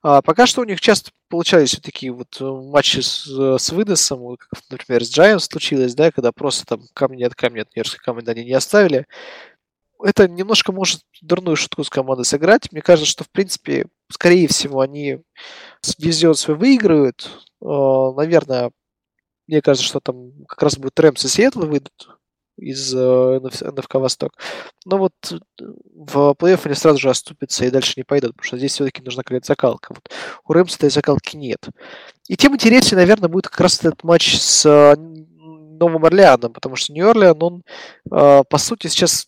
А 0.04 0.22
пока 0.24 0.47
что 0.47 0.62
у 0.62 0.66
них 0.66 0.82
часто 0.82 1.12
получались 1.30 1.76
вот 1.76 1.84
такие 1.84 2.12
вот 2.12 2.38
э, 2.41 2.43
матчи 2.43 2.99
с, 3.02 3.28
э, 3.28 3.58
с 3.60 3.72
выносом, 3.72 4.36
как, 4.38 4.49
например, 4.72 5.06
с 5.06 5.16
Giants 5.16 5.41
случилось, 5.52 5.93
да, 5.93 6.12
когда 6.12 6.32
просто 6.32 6.66
там 6.66 6.82
камни 6.93 7.24
от 7.24 7.36
камня 7.36 7.62
от 7.62 7.76
нервских 7.76 8.02
камней 8.02 8.26
они 8.26 8.45
не 8.45 8.54
оставили. 8.54 9.06
Это 10.04 10.28
немножко 10.28 10.72
может 10.72 11.02
дурную 11.22 11.56
шутку 11.56 11.84
с 11.84 11.89
командой 11.89 12.26
сыграть. 12.26 12.72
Мне 12.72 12.82
кажется, 12.82 13.10
что, 13.12 13.24
в 13.24 13.30
принципе, 13.30 13.86
скорее 14.10 14.47
всего, 14.47 14.82
они 14.82 15.22
дивизион 15.97 16.34
свой 16.34 16.58
выиграют. 16.58 17.30
Э, 17.62 17.66
наверное, 18.18 18.72
мне 19.47 19.62
кажется, 19.62 19.88
что 19.88 19.99
там 19.99 20.45
как 20.47 20.64
раз 20.64 20.78
будет 20.78 20.99
Рэмс 20.99 21.26
и 21.26 21.28
Сиэтл 21.28 21.62
выйдут 21.66 22.20
из 22.62 22.93
э, 22.95 23.39
НФК 23.41 23.95
Восток. 23.95 24.34
Но 24.86 24.97
вот 24.97 25.14
э, 25.32 25.38
в 25.59 26.36
плей-офф 26.39 26.62
они 26.66 26.76
сразу 26.76 26.99
же 26.99 27.09
оступятся 27.09 27.66
и 27.66 27.72
дальше 27.72 27.93
не 27.97 28.03
пойдут, 28.03 28.32
потому 28.32 28.45
что 28.45 28.57
здесь 28.57 28.74
все-таки 28.74 29.01
нужна 29.01 29.24
какая-то 29.24 29.47
закалка. 29.47 29.93
Вот 29.93 30.09
у 30.47 30.53
Рэмса 30.53 30.78
этой 30.78 30.91
закалки 30.91 31.36
нет. 31.36 31.68
И 32.28 32.38
тем 32.38 32.53
интереснее, 32.53 32.97
наверное, 32.97 33.30
будет 33.30 33.47
как 33.47 33.59
раз 33.59 33.80
этот 33.80 34.03
матч 34.03 34.38
с 34.38 34.66
э, 34.66 34.95
Новым 34.95 36.05
Орлеаном, 36.05 36.53
потому 36.53 36.76
что 36.76 36.93
Нью-Орлеан, 36.93 37.41
он, 37.41 37.64
по 38.07 38.57
сути, 38.59 38.86
сейчас 38.86 39.28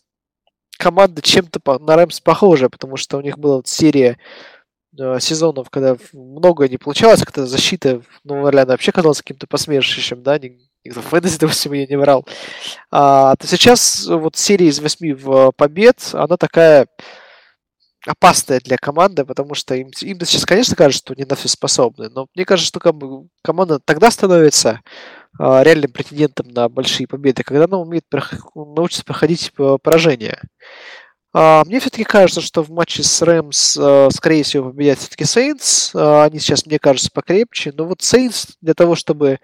команда 0.78 1.24
чем-то 1.24 1.60
на 1.80 1.96
Рэмс 1.96 2.20
похожая, 2.20 2.70
потому 2.70 2.96
что 2.96 3.18
у 3.18 3.22
них 3.22 3.40
была 3.40 3.56
вот 3.56 3.68
серия 3.68 4.20
сезонов, 5.20 5.72
когда 5.72 5.98
много 6.12 6.70
не 6.70 6.78
получалось, 6.78 7.24
когда 7.24 7.48
защита 7.48 8.04
Нового 8.24 8.50
Орлеана 8.50 8.74
вообще 8.74 8.92
казалась 8.92 9.24
каким-то 9.24 9.48
посмешищем, 9.48 10.22
да, 10.22 10.38
никто 10.84 11.02
в 11.02 11.06
фэнтези, 11.06 11.40
допустим, 11.40 11.74
ее 11.74 11.88
не 11.88 11.98
брал, 11.98 12.26
а, 12.92 13.36
то 13.36 13.48
сейчас 13.48 14.06
вот 14.08 14.36
серия 14.36 14.68
из 14.68 14.80
восьми 14.80 15.14
в 15.14 15.52
побед, 15.52 16.10
она 16.14 16.38
такая 16.38 16.88
опасная 18.06 18.60
для 18.60 18.78
команды, 18.78 19.26
потому 19.26 19.54
что 19.54 19.76
им, 19.76 19.90
им 20.02 20.20
сейчас, 20.22 20.46
конечно, 20.46 20.76
кажется, 20.76 21.00
что 21.06 21.14
они 21.14 21.26
на 21.26 21.36
все 21.36 21.48
способны, 21.48 22.10
но 22.10 22.28
мне 22.36 22.46
кажется, 22.46 22.68
что 22.68 22.80
ком- 22.80 23.30
команда 23.42 23.80
тогда 23.80 24.12
становится 24.12 24.82
а, 25.40 25.64
реальным 25.64 25.92
претендентом 25.92 26.50
на 26.50 26.70
большие 26.70 27.08
победы, 27.08 27.44
когда 27.44 27.66
она 27.66 27.78
умеет 27.78 28.06
научиться 28.54 29.06
проходить 29.06 29.52
поражения. 29.82 30.42
А, 31.36 31.64
мне 31.66 31.80
все-таки 31.80 32.04
кажется, 32.04 32.42
что 32.42 32.62
в 32.62 32.70
матче 32.70 33.02
с 33.02 33.22
Рэмс, 33.22 33.80
скорее 34.16 34.44
всего, 34.44 34.70
победят 34.70 35.00
все-таки 35.00 35.26
Сейнс. 35.26 35.92
А, 35.96 36.26
они 36.26 36.40
сейчас, 36.40 36.66
мне 36.68 36.78
кажется, 36.78 37.10
покрепче. 37.12 37.74
Но 37.76 37.86
вот 37.86 38.04
Сейнс 38.04 38.50
для 38.62 38.76
того, 38.76 38.96
чтобы 38.96 39.40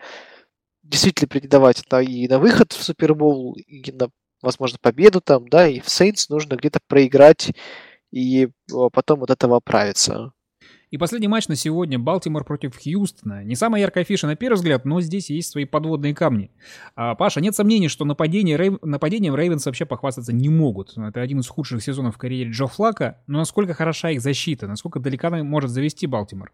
действительно 0.90 1.28
претендовать 1.28 1.84
на, 1.92 2.02
и 2.02 2.28
на 2.28 2.40
выход 2.40 2.74
в 2.74 2.84
Супербол, 2.84 3.56
и 3.56 3.92
на, 3.92 4.10
возможно, 4.42 4.78
победу 4.82 5.22
там, 5.22 5.48
да, 5.48 5.68
и 5.68 5.80
в 5.80 5.90
Сейнс 5.90 6.30
нужно 6.30 6.56
где-то 6.56 6.80
проиграть 6.88 7.52
и 8.12 8.50
потом 8.94 9.24
от 9.24 9.30
этого 9.30 9.58
оправиться. 9.58 10.34
И 10.90 10.98
последний 10.98 11.28
матч 11.28 11.48
на 11.48 11.56
сегодня 11.56 12.00
Балтимор 12.00 12.44
против 12.44 12.76
Хьюстона. 12.76 13.44
Не 13.44 13.54
самая 13.56 13.82
яркая 13.82 14.04
фиша 14.04 14.26
на 14.26 14.36
первый 14.36 14.56
взгляд, 14.56 14.86
но 14.86 15.02
здесь 15.02 15.30
есть 15.30 15.52
свои 15.52 15.66
подводные 15.66 16.16
камни. 16.16 16.50
А, 16.96 17.14
Паша, 17.14 17.42
нет 17.42 17.56
сомнений, 17.56 17.90
что 17.90 18.06
нападение 18.06 18.58
Рейв... 18.58 18.82
нападением 18.82 19.36
Рейвенс 19.36 19.68
вообще 19.68 19.86
похвастаться 19.86 20.34
не 20.34 20.50
могут. 20.50 20.98
Это 20.98 21.22
один 21.22 21.42
из 21.42 21.48
худших 21.48 21.84
сезонов 21.84 22.16
в 22.16 22.18
карьере 22.18 22.50
Джо 22.50 22.66
Флака. 22.66 23.22
Но 23.28 23.38
насколько 23.38 23.76
хороша 23.76 24.10
их 24.10 24.22
защита? 24.22 24.66
Насколько 24.66 25.00
далеко 25.00 25.28
она 25.28 25.44
может 25.44 25.70
завести 25.70 26.08
Балтимор? 26.08 26.52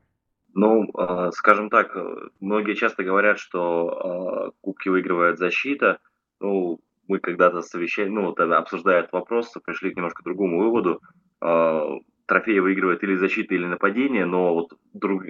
Ну, 0.56 0.89
а, 0.93 1.32
скажем 1.32 1.70
так, 1.70 1.95
э, 1.97 2.30
многие 2.39 2.76
часто 2.76 3.03
говорят, 3.03 3.39
что 3.39 3.89
а, 3.89 4.51
кубки 4.62 4.88
выигрывает 4.88 5.38
защита. 5.38 5.99
Ну, 6.39 6.80
мы 7.10 7.20
когда-то 7.20 7.62
совещали, 7.62 8.08
ну, 8.08 8.28
вот, 8.28 8.39
обсуждая 8.39 9.01
этот 9.01 9.12
вопрос, 9.12 9.53
пришли 9.66 9.91
к 9.91 9.97
немножко 9.97 10.24
другому 10.24 10.60
выводу. 10.60 11.01
А, 11.41 11.97
трофеи 12.26 12.60
выигрывает 12.60 13.03
или 13.03 13.16
защита, 13.16 13.53
или 13.53 13.66
нападение, 13.66 14.26
но 14.26 14.53
вот 14.53 14.72
друг, 14.93 15.26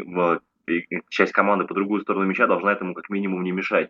часть 1.10 1.32
команды 1.32 1.66
по 1.66 1.74
другую 1.74 2.02
сторону 2.02 2.26
мяча 2.26 2.46
должна 2.46 2.72
этому 2.72 2.94
как 2.94 3.10
минимум 3.10 3.44
не 3.44 3.52
мешать. 3.52 3.90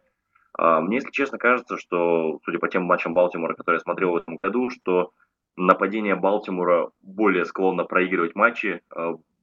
Мне, 0.58 0.96
если 0.96 1.12
честно, 1.12 1.38
кажется, 1.38 1.78
что, 1.78 2.40
судя 2.46 2.60
по 2.60 2.70
тем 2.70 2.84
матчам 2.84 3.14
Балтимора, 3.14 3.56
которые 3.56 3.80
я 3.80 3.84
смотрел 3.84 4.14
в 4.14 4.16
этом 4.16 4.40
году, 4.42 4.70
что 4.70 5.12
нападение 5.58 6.16
Балтимора 6.16 6.92
более 7.02 7.46
склонно 7.46 7.84
проигрывать 7.84 8.36
матчи, 8.36 8.82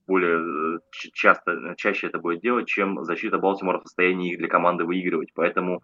более 0.06 0.76
э, 0.76 0.78
часто, 1.12 1.74
чаще 1.76 2.08
это 2.08 2.18
будет 2.18 2.40
делать, 2.40 2.66
чем 2.66 3.04
защита 3.04 3.38
Балтимора 3.38 3.80
в 3.80 3.82
состоянии 3.82 4.32
их 4.32 4.38
для 4.38 4.48
команды 4.48 4.84
выигрывать. 4.84 5.30
Поэтому, 5.34 5.82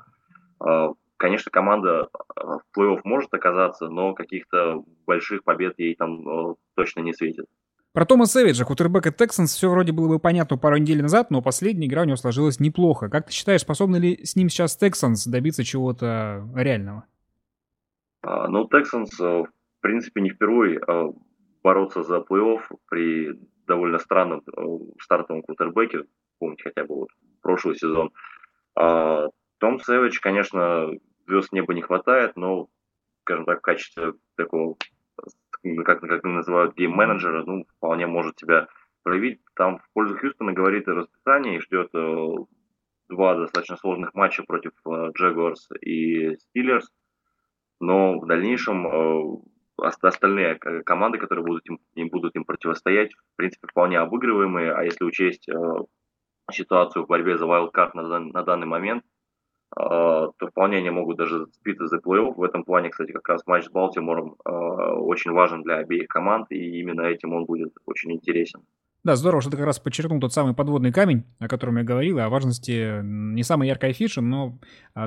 а, 0.61 0.93
конечно, 1.17 1.51
команда 1.51 2.09
в 2.37 2.63
плей-офф 2.77 3.01
может 3.05 3.33
оказаться, 3.33 3.89
но 3.89 4.15
каких-то 4.15 4.85
больших 5.07 5.45
побед 5.45 5.79
ей 5.79 5.95
там 5.95 6.57
точно 6.75 7.01
не 7.01 7.13
светит. 7.13 7.47
Про 7.93 8.05
Тома 8.05 8.27
Сэвиджа, 8.27 8.65
кутербека 8.65 9.09
Texans, 9.09 9.47
все 9.47 9.71
вроде 9.71 9.93
было 9.93 10.09
бы 10.09 10.19
понятно 10.19 10.57
пару 10.57 10.77
недель 10.77 11.03
назад, 11.03 11.31
но 11.31 11.43
последняя 11.43 11.87
игра 11.87 12.03
у 12.03 12.05
него 12.05 12.17
сложилась 12.17 12.61
неплохо. 12.61 13.09
Как 13.09 13.27
ты 13.27 13.33
считаешь, 13.33 13.63
способны 13.63 13.97
ли 13.97 14.25
с 14.25 14.37
ним 14.37 14.49
сейчас 14.49 14.79
Texans 14.81 15.27
добиться 15.27 15.65
чего-то 15.65 16.47
реального? 16.55 17.05
А, 18.23 18.47
ну, 18.49 18.69
э, 18.71 19.23
в 19.23 19.81
принципе, 19.81 20.21
не 20.21 20.31
впервые 20.31 20.81
бороться 21.63 22.03
за 22.03 22.19
плей-офф 22.19 22.61
при 22.89 23.41
довольно 23.69 23.99
странном 23.99 24.43
э, 24.47 24.63
стартовом 25.01 25.43
кутербеке, 25.43 26.05
помните 26.39 26.65
хотя 26.65 26.85
бы 26.85 26.97
вот 26.97 27.09
прошлый 27.43 27.77
сезон. 27.77 28.11
А, 28.75 29.27
Том 29.59 29.79
Сэвидж, 29.81 30.19
конечно, 30.21 30.91
звезд 31.27 31.53
неба 31.53 31.75
не 31.75 31.83
хватает, 31.83 32.37
но, 32.37 32.69
скажем 33.23 33.45
так, 33.45 33.59
в 33.59 33.63
качестве 33.63 34.15
такого 34.37 34.77
как, 35.85 36.01
как 36.01 36.25
называют 36.25 36.77
гейм-менеджера, 36.77 37.45
ну, 37.45 37.65
вполне 37.77 38.07
может 38.07 38.37
тебя 38.37 38.69
проявить. 39.03 39.41
Там 39.55 39.79
в 39.79 39.89
пользу 39.93 40.17
Хьюстона 40.17 40.53
говорит 40.53 40.89
о 40.89 40.95
расписании, 40.95 41.59
ждет 41.59 41.91
э, 41.95 42.27
два 43.09 43.35
достаточно 43.35 43.77
сложных 43.77 44.15
матча 44.15 44.43
против 44.45 44.73
Джегуарс 44.87 45.69
э, 45.73 45.79
и 45.81 46.37
Стиллерс, 46.37 46.89
но 47.81 48.19
в 48.19 48.27
дальнейшем 48.27 48.87
э, 48.87 49.39
остальные 49.81 50.57
команды, 50.57 51.19
которые 51.19 51.45
будут 51.45 51.69
им, 51.69 51.81
им 51.95 52.09
будут 52.09 52.37
им 52.37 52.45
противостоять, 52.45 53.13
в 53.15 53.37
принципе, 53.37 53.67
вполне 53.69 53.99
обыгрываемые, 53.99 54.73
а 54.73 54.83
если 54.83 55.05
учесть 55.05 55.49
ситуацию 56.51 57.05
в 57.05 57.09
борьбе 57.09 57.37
за 57.39 57.45
wildcard 57.45 57.91
на, 57.95 58.19
на 58.19 58.43
данный 58.43 58.67
момент– 58.67 59.05
а, 59.77 60.29
то 60.39 60.49
вполне 60.49 60.79
они 60.79 60.91
могут 60.91 61.19
даже 61.19 61.39
зацепиться 61.41 61.87
за 61.87 61.99
плей-офф. 61.99 62.35
В 62.35 62.43
этом 62.43 62.65
плане, 62.65 62.91
кстати, 62.91 63.13
как 63.13 63.29
раз 63.29 63.47
матч 63.47 63.67
с 63.67 63.71
Балтимором 63.71 64.37
а, 64.45 64.95
очень 64.95 65.33
важен 65.33 65.63
для 65.63 65.77
обеих 65.77 66.09
команд, 66.09 66.47
и 66.51 66.81
именно 66.81 67.03
этим 67.03 67.35
он 67.35 67.45
будет 67.45 67.75
очень 67.85 68.13
интересен. 68.13 68.63
Да, 69.05 69.15
здорово, 69.15 69.41
что 69.41 69.51
ты 69.51 69.57
как 69.57 69.67
раз 69.67 69.79
подчеркнул 69.79 70.21
тот 70.21 70.33
самый 70.33 70.55
подводный 70.55 70.93
камень, 70.93 71.25
о 71.39 71.49
котором 71.49 71.79
я 71.79 71.85
говорил, 71.85 72.19
о 72.19 72.29
важности 72.29 73.01
не 73.03 73.43
самой 73.45 73.69
яркой 73.69 73.91
афиши, 73.91 74.21
но 74.21 74.59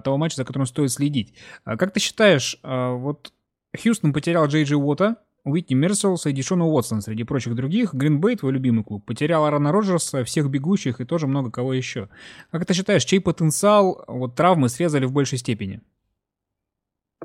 того 0.03 0.17
матча, 0.17 0.37
за 0.37 0.45
которым 0.45 0.65
стоит 0.65 0.91
следить. 0.91 1.37
А 1.65 1.75
как 1.75 1.91
ты 1.91 1.99
считаешь, 1.99 2.57
вот 2.63 3.33
Хьюстон 3.75 4.13
потерял 4.13 4.45
Джей 4.47 4.63
Джей 4.63 4.77
Уотта, 4.77 5.17
Уитни 5.43 5.73
Мерселса 5.73 6.29
и 6.29 6.33
Дишона 6.33 6.65
Уотсон, 6.65 7.01
среди 7.01 7.23
прочих 7.23 7.55
других. 7.55 7.93
Гринбей, 7.93 8.35
твой 8.35 8.51
любимый 8.51 8.83
клуб, 8.83 9.05
потерял 9.05 9.45
Арана 9.45 9.71
Роджерса, 9.71 10.23
всех 10.23 10.49
бегущих 10.49 11.01
и 11.01 11.05
тоже 11.05 11.27
много 11.27 11.51
кого 11.51 11.73
еще. 11.73 12.09
Как 12.51 12.65
ты 12.65 12.73
считаешь, 12.73 13.05
чей 13.05 13.19
потенциал 13.19 14.03
вот 14.07 14.35
травмы 14.35 14.69
срезали 14.69 15.05
в 15.05 15.13
большей 15.13 15.39
степени? 15.39 15.81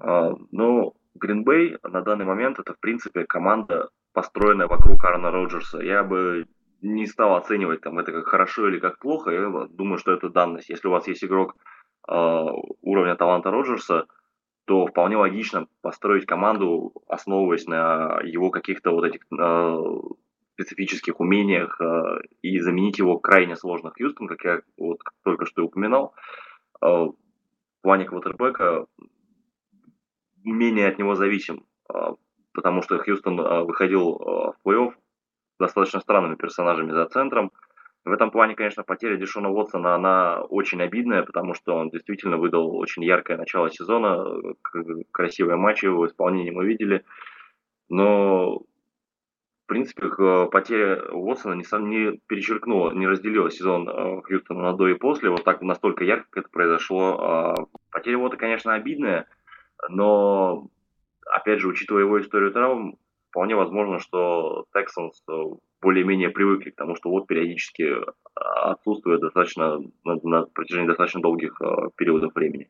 А, 0.01 0.35
ну, 0.51 0.95
Гринбей 1.15 1.77
на 1.83 2.03
данный 2.03 2.25
момент 2.25 2.59
это, 2.59 2.73
в 2.75 2.81
принципе, 2.81 3.25
команда, 3.25 3.91
построенная 4.13 4.67
вокруг 4.67 5.05
Арана 5.05 5.31
Роджерса. 5.31 5.81
Я 5.81 6.03
бы 6.03 6.47
не 6.81 7.07
стал 7.07 7.37
оценивать 7.37 7.81
там 7.83 7.99
это 7.99 8.13
как 8.13 8.27
хорошо 8.27 8.69
или 8.69 8.79
как 8.79 8.99
плохо. 8.99 9.31
Я 9.31 9.67
думаю, 9.69 9.99
что 9.99 10.13
это 10.13 10.31
данность. 10.31 10.71
Если 10.71 10.89
у 10.89 10.91
вас 10.91 11.07
есть 11.09 11.25
игрок 11.25 11.57
э, 12.09 12.13
уровня 12.83 13.17
таланта 13.17 13.51
Роджерса, 13.51 14.07
то 14.67 14.87
вполне 14.87 15.17
логично 15.17 15.69
построить 15.81 16.27
команду, 16.27 16.93
основываясь 17.09 17.67
на 17.67 18.21
его 18.25 18.51
каких-то 18.51 18.91
вот 18.91 19.05
этих 19.05 19.21
э, 19.33 19.77
специфических 20.55 21.21
умениях 21.21 21.81
э, 21.81 22.23
и 22.43 22.59
заменить 22.59 22.99
его 22.99 23.19
крайне 23.19 23.55
сложно 23.55 23.93
Хьюстон, 23.97 24.27
как 24.27 24.45
я 24.45 24.61
вот 24.77 24.99
только 25.23 25.47
что 25.47 25.65
упоминал. 25.65 26.15
Э, 26.83 26.87
в 26.87 27.15
плане 27.83 28.07
квотербека 28.07 28.87
менее 30.43 30.89
от 30.89 30.99
него 30.99 31.15
зависим, 31.15 31.65
э, 31.89 32.15
потому 32.53 32.83
что 32.83 32.99
Хьюстон 32.99 33.39
э, 33.39 33.63
выходил 33.63 34.17
э, 34.17 34.53
в 34.53 34.57
плей-офф 34.65 34.95
достаточно 35.61 36.01
странными 36.01 36.35
персонажами 36.35 36.91
за 36.91 37.07
центром, 37.07 37.53
в 38.07 38.13
этом 38.13 38.31
плане, 38.31 38.55
конечно, 38.55 38.85
потеря 38.85 39.17
Дешона 39.17 39.51
Уотсона, 39.51 39.97
она 39.97 40.41
очень 40.43 40.81
обидная, 40.81 41.25
потому 41.25 41.55
что 41.55 41.75
он 41.75 41.91
действительно 41.91 42.37
выдал 42.37 42.77
очень 42.77 43.03
яркое 43.03 43.37
начало 43.37 43.69
сезона, 43.69 44.25
красивые 45.11 45.57
матчи 45.57 45.87
его 45.87 46.07
исполнение 46.07 46.53
мы 46.53 46.65
видели. 46.67 47.05
Но, 47.89 48.59
в 48.59 49.67
принципе, 49.67 50.09
потеря 50.53 51.03
Уотсона 51.11 51.55
не, 51.55 51.65
сам, 51.65 51.91
не 51.91 52.21
перечеркнула, 52.29 52.93
не 52.93 53.09
разделила 53.09 53.51
сезон 53.51 53.89
э, 53.89 54.23
Хьюстона 54.23 54.63
на 54.63 54.73
до 54.75 54.87
и 54.87 54.95
после, 54.95 55.29
вот 55.29 55.43
так 55.43 55.61
настолько 55.63 56.05
ярко 56.05 56.39
это 56.39 56.49
произошло. 56.49 57.19
А 57.21 57.55
потеря 57.91 58.19
Уотта, 58.19 58.37
конечно, 58.37 58.75
обидная, 58.75 59.27
но, 59.89 60.69
опять 61.27 61.59
же, 61.59 61.67
учитывая 61.67 62.05
его 62.05 62.21
историю 62.21 62.53
травм, 62.53 62.99
вполне 63.31 63.57
возможно, 63.57 63.99
что 63.99 64.67
Texans 64.73 65.11
более-менее 65.81 66.31
привыкли 66.31 66.71
к 66.71 66.77
тому, 66.77 66.97
что 66.97 67.11
вот 67.11 67.27
периодически 67.27 67.85
а, 68.35 68.73
отсутствует 68.73 69.21
достаточно 69.21 69.79
на, 70.05 70.17
на 70.23 70.47
протяжении 70.47 70.89
достаточно 70.89 71.21
долгих 71.21 71.61
э, 71.61 71.91
периодов 71.97 72.35
времени. 72.35 72.69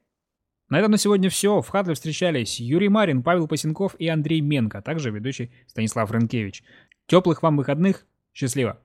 На 0.68 0.78
этом 0.80 0.90
на 0.90 0.98
сегодня 0.98 1.30
все. 1.30 1.60
В 1.60 1.68
Хадле 1.68 1.94
встречались 1.94 2.58
Юрий 2.58 2.88
Марин, 2.88 3.22
Павел 3.22 3.46
Пасенков 3.46 3.94
и 3.96 4.08
Андрей 4.08 4.40
Менко, 4.40 4.78
а 4.78 4.82
также 4.82 5.10
ведущий 5.10 5.52
Станислав 5.66 6.10
Ренкевич. 6.10 6.64
Теплых 7.06 7.42
вам 7.42 7.56
выходных. 7.56 8.06
Счастливо! 8.34 8.80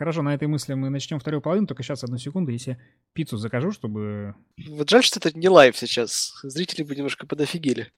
Хорошо, 0.00 0.22
на 0.22 0.32
этой 0.32 0.48
мысли 0.48 0.72
мы 0.72 0.88
начнем 0.88 1.20
вторую 1.20 1.42
половину, 1.42 1.66
только 1.66 1.82
сейчас 1.82 2.02
одну 2.02 2.16
секунду, 2.16 2.50
если 2.50 2.78
пиццу 3.12 3.36
закажу, 3.36 3.70
чтобы... 3.70 4.34
Вот 4.66 4.88
жаль, 4.88 5.04
что 5.04 5.20
это 5.20 5.38
не 5.38 5.50
live 5.50 5.76
сейчас. 5.76 6.40
Зрители 6.42 6.84
бы 6.84 6.96
немножко 6.96 7.26
подофигели. 7.26 7.86